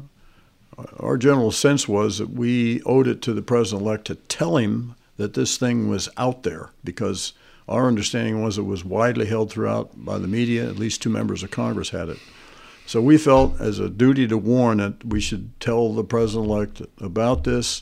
Our 1.00 1.18
general 1.18 1.52
sense 1.52 1.88
was 1.88 2.18
that 2.18 2.32
we 2.32 2.82
owed 2.84 3.08
it 3.08 3.22
to 3.24 3.34
the 3.34 3.42
president-elect 3.42 4.06
to 4.06 4.16
tell 4.16 4.58
him 4.58 4.96
that 5.18 5.34
this 5.34 5.58
thing 5.58 5.90
was 5.90 6.10
out 6.18 6.44
there 6.44 6.72
because 6.84 7.34
our 7.68 7.88
understanding 7.88 8.44
was 8.44 8.58
it 8.58 8.64
was 8.64 8.84
widely 8.84 9.26
held 9.26 9.52
throughout 9.52 9.92
by 9.96 10.18
the 10.18 10.28
media. 10.28 10.68
At 10.68 10.78
least 10.78 11.02
two 11.02 11.10
members 11.10 11.44
of 11.44 11.52
Congress 11.52 11.90
had 11.90 12.10
it. 12.10 12.20
So 12.86 13.02
we 13.02 13.18
felt 13.18 13.60
as 13.60 13.80
a 13.80 13.90
duty 13.90 14.28
to 14.28 14.38
warn 14.38 14.78
that 14.78 15.04
we 15.06 15.20
should 15.20 15.60
tell 15.60 15.94
the 15.94 16.04
president-elect 16.04 16.82
about 17.00 17.44
this 17.44 17.82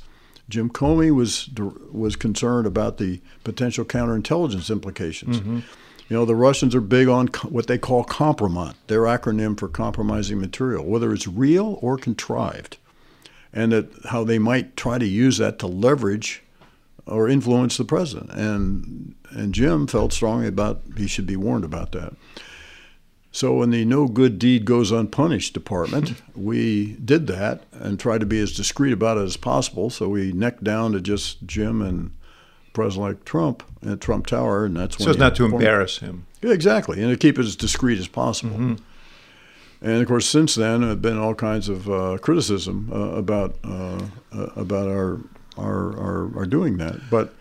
Jim 0.49 0.69
Comey 0.69 1.13
was 1.13 1.49
was 1.91 2.15
concerned 2.15 2.67
about 2.67 2.97
the 2.97 3.21
potential 3.43 3.85
counterintelligence 3.85 4.69
implications. 4.69 5.39
Mm-hmm. 5.39 5.59
You 6.09 6.17
know, 6.17 6.25
the 6.25 6.35
Russians 6.35 6.75
are 6.75 6.81
big 6.81 7.07
on 7.07 7.27
what 7.49 7.67
they 7.67 7.77
call 7.77 8.03
kompromat, 8.03 8.75
their 8.87 9.01
acronym 9.01 9.57
for 9.57 9.67
compromising 9.67 10.39
material, 10.39 10.85
whether 10.85 11.13
it's 11.13 11.27
real 11.27 11.79
or 11.81 11.97
contrived, 11.97 12.77
and 13.53 13.71
that 13.71 13.89
how 14.09 14.23
they 14.23 14.39
might 14.39 14.75
try 14.75 14.97
to 14.97 15.05
use 15.05 15.37
that 15.37 15.59
to 15.59 15.67
leverage 15.67 16.41
or 17.05 17.29
influence 17.29 17.77
the 17.77 17.85
president. 17.85 18.31
And 18.31 19.15
and 19.29 19.53
Jim 19.53 19.87
felt 19.87 20.13
strongly 20.13 20.47
about 20.47 20.81
he 20.97 21.07
should 21.07 21.27
be 21.27 21.35
warned 21.35 21.65
about 21.65 21.91
that. 21.93 22.13
So, 23.31 23.63
in 23.63 23.71
the 23.71 23.83
no 23.83 24.07
good 24.07 24.37
deed 24.37 24.63
goes 24.63 24.91
unpunished 24.91 25.55
department, 25.55 26.21
we 26.35 26.93
did 27.03 27.25
that 27.27 27.63
and 27.71 27.99
tried 27.99 28.19
to 28.19 28.27
be 28.27 28.39
as 28.39 28.55
discreet 28.55 28.93
about 28.93 29.17
it 29.17 29.23
as 29.23 29.37
possible. 29.37 29.89
So, 29.89 30.07
we 30.07 30.31
necked 30.33 30.63
down 30.63 30.91
to 30.91 31.01
just 31.01 31.43
Jim 31.47 31.81
and 31.81 32.11
President 32.73 33.25
Trump 33.25 33.63
at 33.83 34.01
Trump 34.01 34.27
Tower, 34.27 34.65
and 34.65 34.77
that's 34.77 35.03
so 35.03 35.09
as 35.09 35.17
not 35.17 35.35
to 35.37 35.45
embarrass 35.45 35.97
him. 35.97 36.27
Yeah, 36.43 36.51
exactly, 36.51 37.01
and 37.01 37.09
to 37.09 37.17
keep 37.17 37.39
it 37.39 37.45
as 37.45 37.55
discreet 37.55 37.97
as 37.97 38.07
possible. 38.07 38.55
Mm-hmm. 38.55 38.83
And 39.83 40.01
of 40.01 40.07
course, 40.07 40.25
since 40.25 40.55
then, 40.55 40.79
there 40.79 40.89
have 40.91 41.01
been 41.01 41.17
all 41.17 41.35
kinds 41.35 41.67
of 41.67 41.89
uh, 41.89 42.17
criticism 42.21 42.89
uh, 42.91 42.97
about 43.17 43.55
uh, 43.65 43.99
uh 44.31 44.47
about 44.55 44.87
our, 44.87 45.19
our, 45.57 45.99
our 45.99 46.37
our 46.37 46.45
doing 46.45 46.77
that. 46.77 47.09
But 47.09 47.33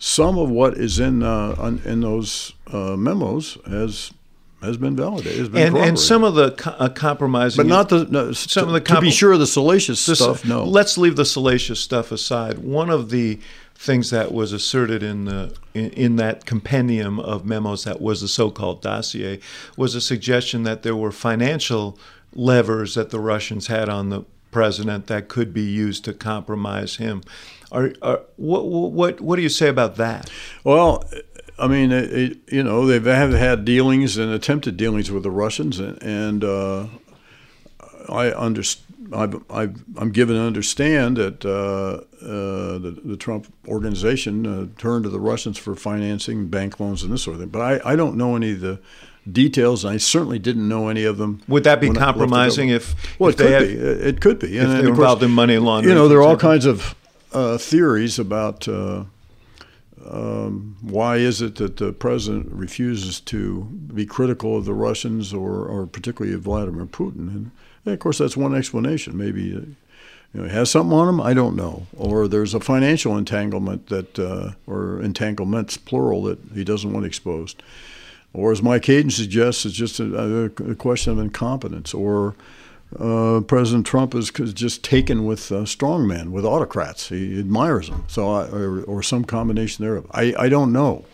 some 0.00 0.38
of 0.38 0.50
what 0.50 0.76
is 0.76 0.98
in 0.98 1.22
uh, 1.22 1.78
in 1.84 2.00
those 2.00 2.52
uh, 2.72 2.96
memos 2.96 3.58
has 3.64 4.12
has 4.60 4.76
been 4.76 4.96
validated. 4.96 5.38
Has 5.38 5.48
been 5.48 5.68
and, 5.68 5.76
and 5.76 5.98
some 5.98 6.24
of 6.24 6.34
the 6.34 6.50
co- 6.52 6.72
uh, 6.72 6.88
compromising, 6.88 7.62
but 7.62 7.68
not 7.68 7.88
the 7.90 8.06
no, 8.06 8.32
some 8.32 8.64
to, 8.64 8.66
of 8.68 8.72
the 8.72 8.80
comp- 8.80 8.98
to 8.98 9.06
be 9.06 9.10
sure 9.12 9.36
the 9.38 9.46
salacious 9.46 10.00
stuff. 10.00 10.44
No, 10.44 10.64
let's 10.64 10.98
leave 10.98 11.14
the 11.14 11.24
salacious 11.24 11.78
stuff 11.78 12.10
aside. 12.10 12.58
One 12.58 12.90
of 12.90 13.10
the 13.10 13.38
things 13.78 14.10
that 14.10 14.32
was 14.32 14.52
asserted 14.52 15.04
in 15.04 15.24
the 15.24 15.56
in, 15.72 15.90
in, 15.90 16.16
that 16.16 16.44
compendium 16.44 17.20
of 17.20 17.46
memos 17.46 17.84
that 17.84 18.00
was 18.00 18.20
the 18.20 18.26
so-called 18.26 18.82
dossier 18.82 19.38
was 19.76 19.94
a 19.94 20.00
suggestion 20.00 20.64
that 20.64 20.82
there 20.82 20.96
were 20.96 21.12
financial 21.12 21.96
levers 22.34 22.96
that 22.96 23.10
the 23.10 23.20
Russians 23.20 23.68
had 23.68 23.88
on 23.88 24.10
the 24.10 24.24
president 24.50 25.06
that 25.06 25.28
could 25.28 25.54
be 25.54 25.62
used 25.62 26.04
to 26.04 26.12
compromise 26.12 26.96
him. 26.96 27.22
Are, 27.70 27.92
are, 28.02 28.22
what, 28.36 28.66
what, 28.66 29.20
what 29.20 29.36
do 29.36 29.42
you 29.42 29.48
say 29.48 29.68
about 29.68 29.94
that? 29.96 30.28
Well, 30.64 31.08
I 31.56 31.68
mean, 31.68 31.92
it, 31.92 32.12
it, 32.12 32.38
you 32.50 32.64
know, 32.64 32.84
they've 32.84 33.04
have 33.04 33.32
had 33.32 33.64
dealings 33.64 34.16
and 34.16 34.32
attempted 34.32 34.76
dealings 34.76 35.10
with 35.10 35.22
the 35.22 35.30
Russians, 35.30 35.78
and, 35.78 36.02
and 36.02 36.42
uh, 36.44 36.86
I 38.08 38.32
understand. 38.32 38.87
I've, 39.12 39.42
I'm 39.96 40.10
given 40.10 40.36
to 40.36 40.42
understand 40.42 41.16
that 41.16 41.44
uh, 41.44 42.04
uh, 42.24 42.78
the, 42.78 43.00
the, 43.04 43.16
Trump 43.16 43.52
organization 43.66 44.46
uh, 44.46 44.66
turned 44.78 45.04
to 45.04 45.10
the 45.10 45.20
Russians 45.20 45.56
for 45.56 45.74
financing 45.74 46.48
bank 46.48 46.78
loans 46.80 47.02
and 47.02 47.12
this 47.12 47.22
sort 47.22 47.34
of 47.34 47.40
thing. 47.40 47.48
But 47.48 47.62
I, 47.62 47.92
I 47.92 47.96
don't 47.96 48.16
know 48.16 48.36
any 48.36 48.52
of 48.52 48.60
the 48.60 48.80
details. 49.30 49.84
and 49.84 49.94
I 49.94 49.96
certainly 49.96 50.38
didn't 50.38 50.68
know 50.68 50.88
any 50.88 51.04
of 51.04 51.16
them. 51.18 51.42
Would 51.48 51.64
that 51.64 51.80
be 51.80 51.90
compromising 51.90 52.68
if? 52.68 53.18
Well, 53.18 53.30
if 53.30 53.36
it 53.36 53.42
could 53.42 53.52
had, 53.52 53.62
be. 53.62 53.74
It 53.74 54.20
could 54.20 54.38
be. 54.38 54.58
If 54.58 54.64
and, 54.64 54.72
they 54.72 54.82
were 54.82 54.88
involved 54.90 55.22
in 55.22 55.30
money 55.30 55.58
laundering. 55.58 55.94
You 55.94 56.00
know, 56.00 56.08
there 56.08 56.18
are 56.18 56.22
all 56.22 56.36
kinds 56.36 56.66
of 56.66 56.94
uh, 57.32 57.58
theories 57.58 58.18
about 58.18 58.68
uh, 58.68 59.04
um, 60.10 60.76
why 60.80 61.16
is 61.16 61.42
it 61.42 61.56
that 61.56 61.76
the 61.76 61.92
president 61.92 62.50
refuses 62.50 63.20
to 63.20 63.64
be 63.64 64.06
critical 64.06 64.56
of 64.56 64.64
the 64.64 64.74
Russians 64.74 65.34
or, 65.34 65.66
or 65.66 65.86
particularly 65.86 66.34
of 66.34 66.42
Vladimir 66.42 66.86
Putin? 66.86 67.28
And, 67.28 67.50
and 67.84 67.94
of 67.94 68.00
course, 68.00 68.18
that's 68.18 68.36
one 68.36 68.54
explanation. 68.54 69.16
Maybe 69.16 69.54
uh, 69.54 69.60
you 70.34 70.42
know, 70.42 70.44
he 70.44 70.54
has 70.54 70.70
something 70.70 70.96
on 70.96 71.08
him. 71.08 71.20
I 71.20 71.32
don't 71.32 71.56
know. 71.56 71.86
Or 71.96 72.28
there's 72.28 72.54
a 72.54 72.60
financial 72.60 73.16
entanglement 73.16 73.86
that, 73.88 74.18
uh, 74.18 74.52
or 74.66 75.00
entanglements 75.00 75.76
plural, 75.76 76.22
that 76.24 76.38
he 76.54 76.64
doesn't 76.64 76.92
want 76.92 77.06
exposed. 77.06 77.62
Or 78.34 78.52
as 78.52 78.62
Mike 78.62 78.84
Hayden 78.84 79.10
suggests, 79.10 79.64
it's 79.64 79.74
just 79.74 80.00
a, 80.00 80.44
a 80.44 80.74
question 80.74 81.12
of 81.12 81.18
incompetence. 81.18 81.94
Or 81.94 82.34
uh, 82.98 83.40
President 83.46 83.86
Trump 83.86 84.14
is 84.14 84.30
just 84.30 84.84
taken 84.84 85.24
with 85.24 85.50
uh, 85.50 85.62
strongmen, 85.62 86.30
with 86.30 86.44
autocrats. 86.44 87.08
He 87.08 87.38
admires 87.38 87.88
them, 87.88 88.04
so 88.06 88.30
I, 88.30 88.48
or, 88.48 88.82
or, 88.82 89.02
some 89.02 89.24
combination 89.24 89.84
thereof. 89.84 90.06
I, 90.10 90.34
I 90.38 90.48
don't 90.48 90.72
know. 90.72 91.04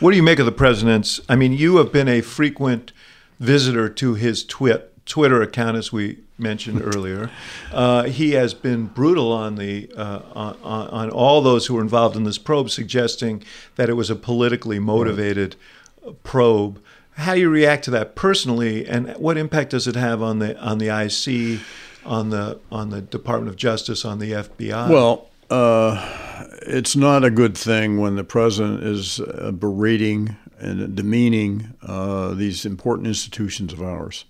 What 0.00 0.10
do 0.10 0.16
you 0.16 0.22
make 0.22 0.40
of 0.40 0.46
the 0.46 0.52
president's? 0.52 1.20
I 1.28 1.36
mean, 1.36 1.52
you 1.52 1.76
have 1.76 1.92
been 1.92 2.08
a 2.08 2.22
frequent 2.22 2.92
visitor 3.38 3.88
to 3.88 4.14
his 4.14 4.44
twit, 4.44 4.91
Twitter 5.06 5.42
account, 5.42 5.76
as 5.76 5.92
we 5.92 6.18
mentioned 6.38 6.82
earlier. 6.94 7.30
Uh, 7.72 8.04
he 8.04 8.32
has 8.32 8.54
been 8.54 8.86
brutal 8.86 9.32
on 9.32 9.56
the 9.56 9.90
uh, 9.96 10.20
on, 10.34 10.56
on, 10.62 11.10
all 11.10 11.40
those 11.42 11.66
who 11.66 11.74
were 11.74 11.82
involved 11.82 12.16
in 12.16 12.24
this 12.24 12.38
probe, 12.38 12.70
suggesting 12.70 13.42
that 13.76 13.88
it 13.88 13.94
was 13.94 14.10
a 14.10 14.16
politically 14.16 14.78
motivated 14.78 15.56
right. 16.04 16.22
probe. 16.22 16.82
How 17.16 17.34
do 17.34 17.40
you 17.40 17.50
react 17.50 17.84
to 17.84 17.90
that 17.92 18.14
personally, 18.14 18.86
and 18.86 19.14
what 19.16 19.36
impact 19.36 19.70
does 19.70 19.86
it 19.86 19.96
have 19.96 20.22
on 20.22 20.38
the 20.38 20.58
on 20.60 20.78
the 20.78 20.88
IC, 20.88 21.60
on 22.04 22.30
the 22.30 22.58
on 22.70 22.90
the 22.90 23.02
Department 23.02 23.48
of 23.48 23.56
Justice, 23.56 24.04
on 24.04 24.18
the 24.18 24.32
FBI? 24.32 24.88
Well. 24.88 25.28
Uh, 25.50 26.18
it's 26.62 26.96
not 26.96 27.24
a 27.24 27.30
good 27.30 27.58
thing 27.58 28.00
when 28.00 28.16
the 28.16 28.24
president 28.24 28.82
is 28.84 29.20
uh, 29.20 29.50
berating 29.50 30.34
and 30.58 30.94
demeaning 30.96 31.74
uh, 31.82 32.32
these 32.34 32.64
important 32.64 33.08
institutions 33.08 33.72
of 33.72 33.82
ours. 33.82 34.24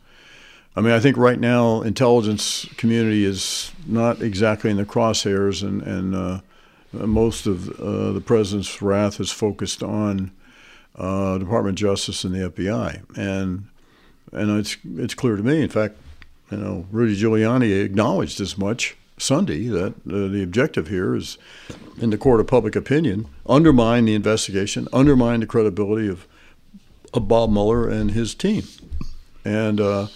I 0.74 0.80
mean, 0.80 0.92
I 0.92 1.00
think 1.00 1.16
right 1.16 1.38
now 1.38 1.82
intelligence 1.82 2.66
community 2.76 3.24
is 3.24 3.72
not 3.86 4.22
exactly 4.22 4.70
in 4.70 4.78
the 4.78 4.84
crosshairs, 4.84 5.62
and 5.62 5.82
and 5.82 6.14
uh, 6.14 6.40
most 6.92 7.46
of 7.46 7.68
uh, 7.78 8.12
the 8.12 8.22
president's 8.22 8.80
wrath 8.80 9.20
is 9.20 9.30
focused 9.30 9.82
on 9.82 10.30
uh, 10.96 11.38
Department 11.38 11.78
of 11.78 11.80
Justice 11.80 12.24
and 12.24 12.34
the 12.34 12.50
FBI, 12.50 13.02
and 13.18 13.66
and 14.32 14.58
it's 14.58 14.78
it's 14.96 15.14
clear 15.14 15.36
to 15.36 15.42
me. 15.42 15.62
In 15.62 15.68
fact, 15.68 15.96
you 16.50 16.56
know, 16.56 16.86
Rudy 16.90 17.20
Giuliani 17.20 17.84
acknowledged 17.84 18.40
as 18.40 18.56
much 18.56 18.96
Sunday 19.18 19.68
that 19.68 19.94
uh, 20.08 20.28
the 20.28 20.42
objective 20.42 20.88
here 20.88 21.14
is, 21.14 21.36
in 22.00 22.10
the 22.10 22.18
court 22.18 22.40
of 22.40 22.46
public 22.46 22.74
opinion, 22.74 23.26
undermine 23.46 24.06
the 24.06 24.14
investigation, 24.14 24.88
undermine 24.90 25.40
the 25.40 25.46
credibility 25.46 26.08
of, 26.08 26.26
of 27.12 27.28
Bob 27.28 27.50
Mueller 27.50 27.88
and 27.88 28.12
his 28.12 28.34
team, 28.34 28.64
and 29.44 29.80
uh, 29.80 30.06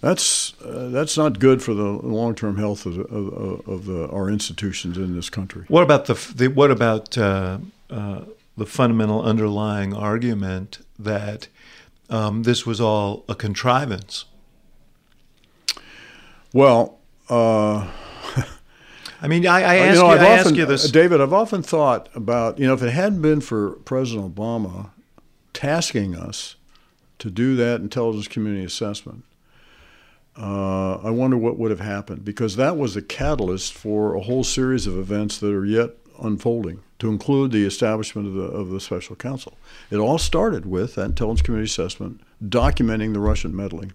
that's 0.00 0.52
uh, 0.62 0.88
that's 0.88 1.16
not 1.16 1.38
good 1.38 1.62
for 1.62 1.74
the 1.74 1.84
long-term 1.84 2.56
health 2.56 2.86
of, 2.86 2.98
of, 2.98 3.68
of 3.68 3.86
the, 3.86 4.08
our 4.10 4.28
institutions 4.30 4.96
in 4.96 5.14
this 5.14 5.30
country. 5.30 5.64
What 5.68 5.82
about 5.82 6.06
the, 6.06 6.14
the 6.34 6.48
what 6.48 6.70
about 6.70 7.16
uh, 7.16 7.58
uh, 7.90 8.20
the 8.56 8.66
fundamental 8.66 9.22
underlying 9.22 9.94
argument 9.94 10.78
that 10.98 11.48
um, 12.10 12.42
this 12.42 12.66
was 12.66 12.80
all 12.80 13.24
a 13.28 13.34
contrivance? 13.34 14.26
Well. 16.52 16.98
Uh, 17.28 17.90
I 19.22 19.28
mean, 19.28 19.46
I, 19.46 19.62
I, 19.62 19.76
ask, 19.76 19.96
you, 19.96 20.02
know, 20.02 20.08
you, 20.08 20.12
I 20.12 20.14
often, 20.14 20.26
ask 20.26 20.54
you 20.54 20.66
this, 20.66 20.90
David. 20.90 21.20
I've 21.20 21.32
often 21.32 21.62
thought 21.62 22.08
about 22.14 22.58
you 22.58 22.66
know 22.66 22.74
if 22.74 22.82
it 22.82 22.90
hadn't 22.90 23.22
been 23.22 23.40
for 23.40 23.70
President 23.70 24.34
Obama 24.34 24.90
tasking 25.52 26.14
us 26.14 26.56
to 27.18 27.30
do 27.30 27.56
that 27.56 27.80
intelligence 27.80 28.28
community 28.28 28.64
assessment, 28.64 29.24
uh, 30.38 30.96
I 30.96 31.10
wonder 31.10 31.36
what 31.36 31.58
would 31.58 31.70
have 31.70 31.80
happened 31.80 32.24
because 32.24 32.56
that 32.56 32.76
was 32.76 32.94
the 32.94 33.02
catalyst 33.02 33.72
for 33.72 34.14
a 34.14 34.20
whole 34.20 34.44
series 34.44 34.86
of 34.86 34.98
events 34.98 35.38
that 35.38 35.52
are 35.52 35.64
yet 35.64 35.90
unfolding, 36.20 36.82
to 36.98 37.08
include 37.08 37.52
the 37.52 37.64
establishment 37.64 38.28
of 38.28 38.34
the, 38.34 38.42
of 38.42 38.70
the 38.70 38.80
special 38.80 39.16
counsel. 39.16 39.56
It 39.90 39.96
all 39.96 40.18
started 40.18 40.66
with 40.66 40.94
that 40.94 41.06
intelligence 41.06 41.42
community 41.42 41.66
assessment 41.66 42.20
documenting 42.42 43.12
the 43.12 43.20
Russian 43.20 43.54
meddling. 43.54 43.92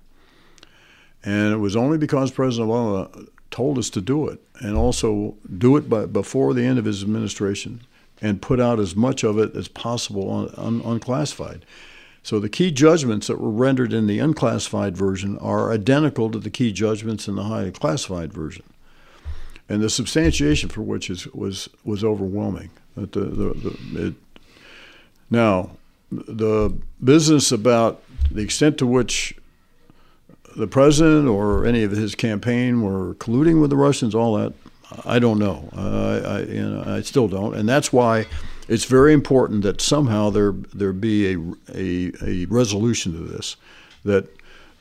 And 1.24 1.54
it 1.54 1.58
was 1.58 1.76
only 1.76 1.98
because 1.98 2.32
President 2.32 2.70
Obama 2.70 3.28
told 3.52 3.78
us 3.78 3.90
to 3.92 4.02
do 4.02 4.28
it 4.28 4.40
and 4.60 4.76
also 4.76 5.36
do 5.58 5.78
it 5.78 5.90
by, 5.90 6.06
before 6.06 6.54
the 6.54 6.64
end 6.64 6.80
of 6.80 6.86
his 6.86 7.04
administration 7.04 7.82
and 8.22 8.42
put 8.42 8.60
out 8.60 8.80
as 8.80 8.96
much 8.96 9.24
of 9.24 9.38
it 9.38 9.56
as 9.56 9.68
possible 9.68 10.32
un, 10.32 10.54
un, 10.58 10.82
unclassified. 10.86 11.66
So 12.24 12.40
the 12.40 12.50
key 12.50 12.72
judgments 12.72 13.28
that 13.28 13.40
were 13.40 13.50
rendered 13.50 13.94
in 13.94 14.08
the 14.08 14.20
unclassified 14.20 14.96
version 14.96 15.38
are 15.40 15.72
identical 15.72 16.30
to 16.32 16.40
the 16.40 16.52
key 16.52 16.72
judgments 16.72 17.28
in 17.28 17.36
the 17.36 17.44
highly 17.44 17.72
classified 17.72 18.32
version, 18.32 18.64
and 19.68 19.82
the 19.82 19.90
substantiation 19.90 20.70
for 20.70 20.82
which 20.82 21.10
is, 21.10 21.28
was 21.28 21.70
was 21.84 22.04
overwhelming. 22.04 22.70
The, 22.96 23.06
the, 23.08 23.54
the 23.54 24.08
it, 24.08 24.14
now 25.30 25.72
the 26.12 26.78
business 27.04 27.52
about 27.52 28.04
the 28.30 28.42
extent 28.42 28.78
to 28.80 28.86
which 28.86 29.36
the 30.56 30.68
president 30.68 31.28
or 31.28 31.66
any 31.66 31.84
of 31.84 31.92
his 31.92 32.16
campaign 32.16 32.82
were 32.82 33.16
colluding 33.16 33.62
with 33.62 33.70
the 33.70 33.78
Russians, 33.78 34.14
all 34.14 34.36
that, 34.36 34.54
I 35.06 35.20
don't 35.20 35.40
know. 35.40 35.70
Uh, 35.76 36.22
I, 36.26 36.40
you 36.42 36.70
know, 36.70 36.84
I 36.86 37.02
still 37.02 37.30
don't, 37.30 37.56
and 37.56 37.68
that's 37.68 37.94
why 37.94 38.26
it's 38.72 38.86
very 38.86 39.12
important 39.12 39.64
that 39.64 39.82
somehow 39.82 40.30
there 40.30 40.54
there 40.74 40.94
be 40.94 41.34
a, 41.34 41.38
a, 41.76 42.12
a 42.24 42.46
resolution 42.46 43.12
to 43.12 43.20
this, 43.20 43.58
that 44.06 44.30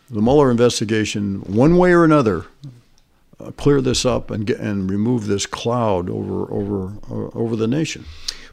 the 0.09 0.23
Mueller 0.23 0.49
investigation, 0.49 1.41
one 1.41 1.77
way 1.77 1.93
or 1.93 2.05
another, 2.05 2.45
uh, 3.41 3.51
clear 3.53 3.81
this 3.81 4.05
up 4.05 4.31
and 4.31 4.47
get, 4.47 4.61
and 4.61 4.89
remove 4.89 5.27
this 5.27 5.45
cloud 5.45 6.09
over 6.09 6.43
over 6.53 6.93
uh, 7.11 7.37
over 7.37 7.57
the 7.57 7.67
nation. 7.67 8.05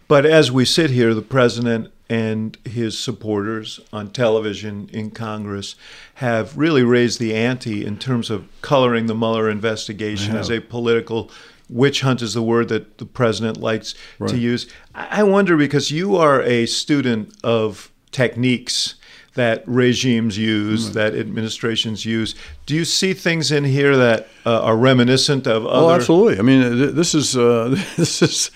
But 0.07 0.25
as 0.25 0.51
we 0.51 0.65
sit 0.65 0.89
here, 0.89 1.13
the 1.13 1.21
president 1.21 1.91
and 2.09 2.57
his 2.65 2.97
supporters 2.97 3.79
on 3.93 4.09
television 4.09 4.89
in 4.91 5.11
Congress 5.11 5.75
have 6.15 6.57
really 6.57 6.83
raised 6.83 7.19
the 7.19 7.35
ante 7.35 7.85
in 7.85 7.99
terms 7.99 8.31
of 8.31 8.47
coloring 8.61 9.05
the 9.05 9.13
Mueller 9.13 9.49
investigation 9.49 10.35
as 10.35 10.49
a 10.49 10.61
political 10.61 11.29
witch 11.69 12.01
hunt 12.01 12.21
is 12.21 12.33
the 12.33 12.41
word 12.41 12.69
that 12.69 12.97
the 12.97 13.05
president 13.05 13.57
likes 13.57 13.95
right. 14.19 14.29
to 14.29 14.37
use. 14.37 14.67
I 14.95 15.23
wonder 15.23 15.57
because 15.57 15.91
you 15.91 16.15
are 16.15 16.41
a 16.41 16.65
student 16.65 17.33
of 17.43 17.91
techniques 18.11 18.95
that 19.37 19.63
regimes 19.67 20.37
use, 20.37 20.85
right. 20.85 20.93
that 20.95 21.15
administrations 21.15 22.05
use. 22.05 22.33
Do 22.65 22.75
you 22.75 22.83
see 22.83 23.13
things 23.13 23.51
in 23.51 23.63
here 23.63 23.95
that 23.95 24.27
uh, 24.45 24.61
are 24.61 24.75
reminiscent 24.75 25.45
of 25.45 25.65
other? 25.65 25.85
Oh, 25.85 25.95
absolutely. 25.95 26.39
I 26.39 26.41
mean, 26.41 26.95
this 26.95 27.13
is 27.13 27.37
uh, 27.37 27.69
this 27.97 28.21
is 28.21 28.51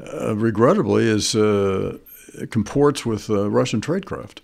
uh, 0.00 0.36
regrettably 0.36 1.08
is 1.08 1.34
uh, 1.34 1.98
comports 2.50 3.04
with 3.06 3.30
uh, 3.30 3.50
Russian 3.50 3.80
tradecraft. 3.80 4.40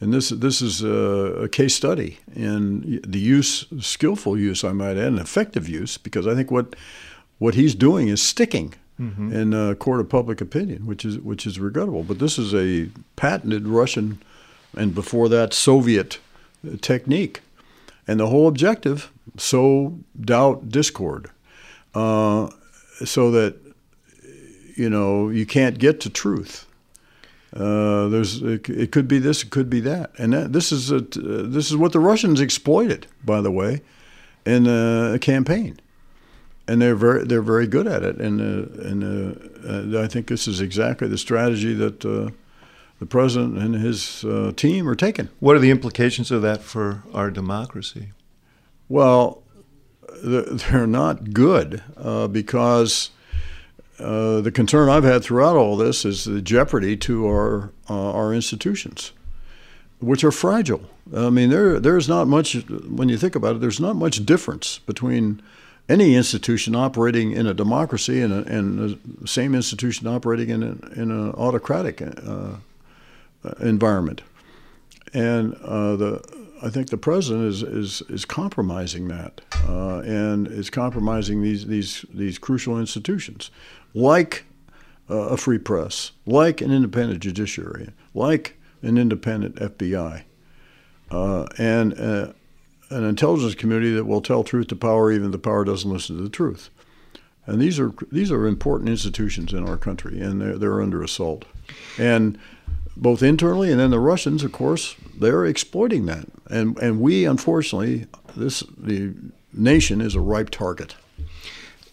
And 0.00 0.12
this 0.12 0.28
this 0.28 0.60
is 0.60 0.82
a, 0.82 1.44
a, 1.44 1.48
case 1.48 1.74
study 1.74 2.18
in 2.34 3.00
the 3.06 3.18
use, 3.18 3.66
skillful 3.80 4.36
use, 4.36 4.64
I 4.64 4.72
might 4.72 4.96
add, 4.96 5.06
and 5.06 5.18
effective 5.18 5.68
use, 5.68 5.98
because 5.98 6.26
I 6.26 6.34
think 6.34 6.50
what 6.50 6.74
what 7.38 7.54
he's 7.54 7.74
doing 7.74 8.08
is 8.08 8.22
sticking 8.22 8.74
mm-hmm. 9.00 9.32
in 9.32 9.52
a 9.52 9.74
court 9.74 10.00
of 10.00 10.08
public 10.08 10.40
opinion, 10.40 10.86
which 10.86 11.04
is 11.04 11.18
which 11.18 11.46
is 11.46 11.58
regrettable. 11.58 12.02
But 12.02 12.18
this 12.18 12.38
is 12.38 12.54
a 12.54 12.90
patented 13.16 13.66
Russian, 13.66 14.22
and 14.76 14.94
before 14.94 15.28
that 15.28 15.52
Soviet 15.52 16.18
technique, 16.80 17.40
and 18.06 18.20
the 18.20 18.28
whole 18.28 18.48
objective: 18.48 19.10
sow 19.36 19.98
doubt, 20.20 20.68
discord, 20.68 21.30
uh, 21.94 22.50
so 23.04 23.30
that 23.30 23.56
you 24.76 24.88
know 24.88 25.28
you 25.28 25.46
can't 25.46 25.78
get 25.78 26.00
to 26.00 26.10
truth. 26.10 26.66
Uh, 27.54 28.08
there's 28.08 28.42
it, 28.42 28.68
it, 28.68 28.90
could 28.90 29.06
be 29.06 29.20
this, 29.20 29.44
it 29.44 29.50
could 29.50 29.70
be 29.70 29.78
that, 29.78 30.10
and 30.18 30.32
that, 30.32 30.52
this 30.52 30.72
is 30.72 30.90
a, 30.90 30.96
uh, 30.96 31.00
this 31.46 31.70
is 31.70 31.76
what 31.76 31.92
the 31.92 32.00
Russians 32.00 32.40
exploited, 32.40 33.06
by 33.24 33.40
the 33.40 33.50
way, 33.52 33.80
in 34.44 34.66
a 34.66 35.20
campaign 35.20 35.78
and 36.66 36.80
they're 36.80 36.94
very 36.94 37.24
they're 37.24 37.42
very 37.42 37.66
good 37.66 37.86
at 37.86 38.02
it. 38.02 38.16
And 38.18 38.40
uh, 38.40 38.88
and 38.88 39.94
uh, 39.94 40.02
I 40.02 40.06
think 40.08 40.28
this 40.28 40.48
is 40.48 40.60
exactly 40.60 41.08
the 41.08 41.18
strategy 41.18 41.74
that 41.74 42.04
uh, 42.04 42.30
the 42.98 43.06
president 43.06 43.58
and 43.58 43.74
his 43.74 44.24
uh, 44.24 44.52
team 44.56 44.88
are 44.88 44.94
taking. 44.94 45.28
What 45.40 45.56
are 45.56 45.60
the 45.60 45.70
implications 45.70 46.30
of 46.30 46.42
that 46.42 46.62
for 46.62 47.02
our 47.12 47.30
democracy? 47.30 48.12
Well, 48.88 49.42
they're 50.22 50.86
not 50.86 51.32
good 51.32 51.82
uh, 51.96 52.28
because. 52.28 53.10
Uh, 53.96 54.40
the 54.40 54.50
concern 54.50 54.88
I've 54.88 55.04
had 55.04 55.22
throughout 55.22 55.54
all 55.54 55.76
this 55.76 56.04
is 56.04 56.24
the 56.24 56.42
jeopardy 56.42 56.96
to 56.96 57.28
our 57.28 57.70
our 57.88 58.34
institutions, 58.34 59.12
which 60.00 60.24
are 60.24 60.32
fragile. 60.32 60.82
I 61.16 61.30
mean, 61.30 61.48
there 61.48 61.78
there's 61.78 62.08
not 62.08 62.26
much 62.26 62.54
when 62.68 63.08
you 63.08 63.16
think 63.16 63.36
about 63.36 63.54
it. 63.54 63.60
There's 63.60 63.78
not 63.78 63.94
much 63.94 64.26
difference 64.26 64.80
between 64.80 65.40
any 65.88 66.14
institution 66.14 66.74
operating 66.74 67.32
in 67.32 67.46
a 67.46 67.54
democracy 67.54 68.20
and, 68.20 68.32
a, 68.32 68.38
and 68.46 68.98
the 69.20 69.28
same 69.28 69.54
institution 69.54 70.06
operating 70.06 70.48
in, 70.48 70.62
a, 70.62 71.00
in 71.00 71.10
an 71.10 71.32
autocratic 71.32 72.00
uh, 72.02 72.56
environment. 73.60 74.22
And 75.12 75.54
uh, 75.56 75.96
the, 75.96 76.44
I 76.62 76.70
think 76.70 76.88
the 76.88 76.96
president 76.96 77.44
is, 77.44 77.62
is, 77.62 78.02
is 78.08 78.24
compromising 78.24 79.08
that 79.08 79.42
uh, 79.68 79.98
and 79.98 80.48
is 80.48 80.70
compromising 80.70 81.42
these, 81.42 81.66
these, 81.66 82.04
these 82.12 82.38
crucial 82.38 82.78
institutions, 82.78 83.50
like 83.92 84.46
uh, 85.10 85.14
a 85.14 85.36
free 85.36 85.58
press, 85.58 86.12
like 86.24 86.62
an 86.62 86.72
independent 86.72 87.20
judiciary, 87.20 87.90
like 88.14 88.56
an 88.82 88.96
independent 88.96 89.56
FBI. 89.56 90.22
Uh, 91.10 91.46
and 91.58 91.98
uh, 92.00 92.32
an 92.90 93.04
intelligence 93.04 93.54
community 93.54 93.92
that 93.94 94.04
will 94.04 94.20
tell 94.20 94.44
truth 94.44 94.68
to 94.68 94.76
power 94.76 95.10
even 95.10 95.26
if 95.26 95.32
the 95.32 95.38
power 95.38 95.64
doesn't 95.64 95.90
listen 95.90 96.16
to 96.16 96.22
the 96.22 96.28
truth. 96.28 96.70
And 97.46 97.60
these 97.60 97.78
are 97.78 97.92
these 98.10 98.30
are 98.30 98.46
important 98.46 98.88
institutions 98.88 99.52
in 99.52 99.68
our 99.68 99.76
country, 99.76 100.20
and 100.20 100.40
they're, 100.40 100.56
they're 100.56 100.80
under 100.80 101.02
assault. 101.02 101.44
And 101.98 102.38
both 102.96 103.22
internally 103.22 103.70
and 103.70 103.80
then 103.80 103.90
the 103.90 104.00
Russians, 104.00 104.44
of 104.44 104.52
course, 104.52 104.96
they're 105.18 105.44
exploiting 105.44 106.06
that, 106.06 106.26
and 106.48 106.78
and 106.78 107.00
we 107.00 107.26
unfortunately 107.26 108.06
this 108.36 108.62
the 108.78 109.14
nation 109.52 110.00
is 110.00 110.14
a 110.14 110.20
ripe 110.20 110.50
target. 110.50 110.94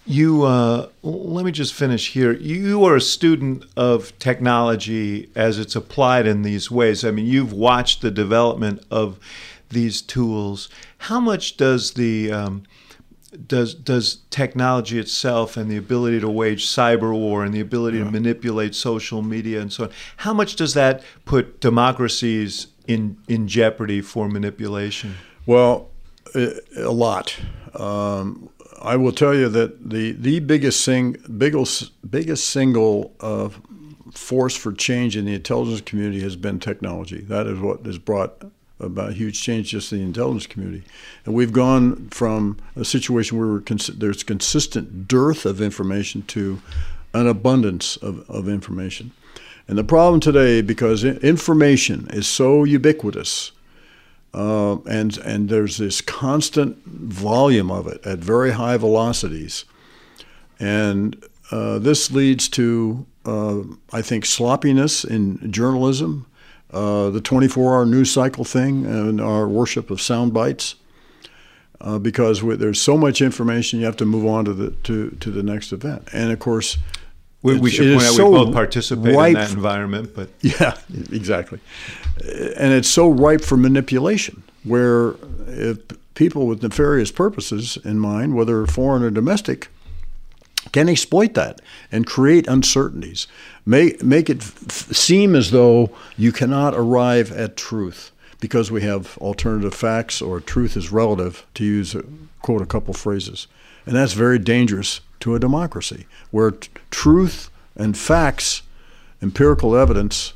You 0.05 0.43
uh, 0.43 0.87
let 1.03 1.45
me 1.45 1.51
just 1.51 1.73
finish 1.73 2.13
here. 2.13 2.31
You 2.33 2.85
are 2.85 2.95
a 2.95 3.01
student 3.01 3.65
of 3.75 4.17
technology 4.19 5.29
as 5.35 5.59
it's 5.59 5.75
applied 5.75 6.27
in 6.27 6.43
these 6.43 6.71
ways. 6.71 7.03
I 7.03 7.11
mean, 7.11 7.25
you've 7.25 7.53
watched 7.53 8.01
the 8.01 8.11
development 8.11 8.83
of 8.89 9.19
these 9.71 10.01
tools. 10.01 10.69
How 10.99 11.19
much 11.19 11.57
does 11.57 11.93
the 11.93 12.31
um, 12.31 12.63
does 13.47 13.73
does 13.73 14.19
technology 14.29 14.99
itself 14.99 15.55
and 15.55 15.69
the 15.69 15.77
ability 15.77 16.19
to 16.19 16.29
wage 16.29 16.67
cyber 16.67 17.13
war 17.13 17.43
and 17.43 17.53
the 17.53 17.61
ability 17.61 17.97
yeah. 17.97 18.03
to 18.03 18.11
manipulate 18.11 18.75
social 18.75 19.21
media 19.21 19.61
and 19.61 19.71
so 19.71 19.85
on 19.85 19.89
how 20.17 20.33
much 20.33 20.55
does 20.57 20.73
that 20.73 21.01
put 21.23 21.61
democracies 21.61 22.67
in 22.87 23.17
in 23.29 23.47
jeopardy 23.47 24.01
for 24.01 24.27
manipulation 24.27 25.15
well 25.45 25.89
a 26.35 26.91
lot 26.91 27.37
um, 27.73 28.49
I 28.81 28.97
will 28.97 29.13
tell 29.13 29.33
you 29.33 29.47
that 29.49 29.89
the 29.89 30.11
the 30.11 30.39
biggest 30.39 30.83
thing 30.85 31.15
biggest 31.37 31.91
biggest 32.09 32.47
single 32.47 33.15
uh, 33.21 33.49
force 34.11 34.57
for 34.57 34.73
change 34.73 35.15
in 35.15 35.23
the 35.23 35.35
intelligence 35.35 35.81
community 35.81 36.19
has 36.21 36.35
been 36.35 36.59
technology 36.59 37.21
that 37.21 37.47
is 37.47 37.59
what 37.59 37.85
has 37.85 37.97
brought 37.97 38.43
about 38.81 39.13
huge 39.13 39.41
change 39.41 39.69
just 39.69 39.91
in 39.91 39.99
the 39.99 40.03
intelligence 40.03 40.47
community. 40.47 40.83
And 41.25 41.33
we've 41.33 41.53
gone 41.53 42.09
from 42.09 42.57
a 42.75 42.83
situation 42.83 43.37
where 43.37 43.59
cons- 43.61 43.87
there's 43.87 44.23
consistent 44.23 45.07
dearth 45.07 45.45
of 45.45 45.61
information 45.61 46.23
to 46.23 46.61
an 47.13 47.27
abundance 47.27 47.97
of, 47.97 48.29
of 48.29 48.47
information. 48.47 49.11
And 49.67 49.77
the 49.77 49.83
problem 49.83 50.19
today, 50.19 50.61
because 50.61 51.03
information 51.03 52.07
is 52.11 52.27
so 52.27 52.63
ubiquitous, 52.63 53.51
uh, 54.33 54.77
and 54.81 55.17
and 55.19 55.49
there's 55.49 55.77
this 55.77 56.01
constant 56.01 56.77
volume 56.85 57.69
of 57.69 57.87
it 57.87 58.05
at 58.05 58.19
very 58.19 58.51
high 58.51 58.77
velocities, 58.77 59.65
and 60.59 61.21
uh, 61.51 61.79
this 61.79 62.11
leads 62.11 62.47
to 62.49 63.05
uh, 63.25 63.61
I 63.93 64.01
think 64.01 64.25
sloppiness 64.25 65.03
in 65.03 65.51
journalism, 65.51 66.25
uh, 66.71 67.09
the 67.09 67.21
24 67.21 67.75
hour 67.75 67.85
news 67.85 68.11
cycle 68.11 68.43
thing 68.43 68.85
and 68.85 69.19
our 69.19 69.47
worship 69.47 69.91
of 69.91 70.01
sound 70.01 70.33
bites. 70.33 70.75
Uh, 71.79 71.97
because 71.97 72.41
there's 72.59 72.79
so 72.79 72.95
much 72.95 73.23
information, 73.23 73.79
you 73.79 73.85
have 73.87 73.97
to 73.97 74.05
move 74.05 74.23
on 74.23 74.45
to 74.45 74.53
the 74.53 74.69
to, 74.83 75.09
to 75.19 75.31
the 75.31 75.41
next 75.41 75.71
event. 75.71 76.07
And 76.13 76.31
of 76.31 76.37
course, 76.37 76.77
we, 77.41 77.59
we 77.59 77.71
should 77.71 77.97
point 77.97 78.07
out 78.07 78.13
so 78.13 78.29
we 78.29 78.45
both 78.45 78.53
participate 78.53 79.15
in 79.15 79.33
that 79.33 79.51
environment. 79.51 80.11
But 80.15 80.29
yeah, 80.41 80.77
exactly. 81.11 81.59
And 82.19 82.71
it's 82.71 82.87
so 82.87 83.09
ripe 83.09 83.41
for 83.41 83.57
manipulation, 83.57 84.43
where 84.63 85.15
if 85.47 85.79
people 86.13 86.45
with 86.45 86.61
nefarious 86.61 87.11
purposes 87.11 87.79
in 87.83 87.99
mind, 87.99 88.35
whether 88.35 88.65
foreign 88.67 89.01
or 89.01 89.09
domestic, 89.09 89.69
can 90.71 90.89
exploit 90.89 91.33
that 91.33 91.61
and 91.91 92.05
create 92.05 92.47
uncertainties. 92.47 93.27
Make, 93.65 94.03
make 94.03 94.29
it 94.29 94.41
f- 94.41 94.93
seem 94.93 95.35
as 95.35 95.51
though 95.51 95.89
you 96.17 96.31
cannot 96.31 96.73
arrive 96.75 97.31
at 97.31 97.57
truth 97.57 98.11
because 98.39 98.71
we 98.71 98.81
have 98.81 99.17
alternative 99.19 99.73
facts 99.73 100.21
or 100.21 100.39
truth 100.39 100.75
is 100.75 100.91
relative, 100.91 101.45
to 101.53 101.63
use, 101.63 101.95
a, 101.95 102.03
quote, 102.41 102.61
a 102.61 102.65
couple 102.65 102.93
phrases. 102.93 103.47
And 103.85 103.95
that's 103.95 104.13
very 104.13 104.39
dangerous 104.39 105.01
to 105.21 105.35
a 105.35 105.39
democracy 105.39 106.07
where 106.31 106.51
t- 106.51 106.69
truth 106.89 107.49
and 107.75 107.97
facts, 107.97 108.63
empirical 109.21 109.75
evidence, 109.75 110.33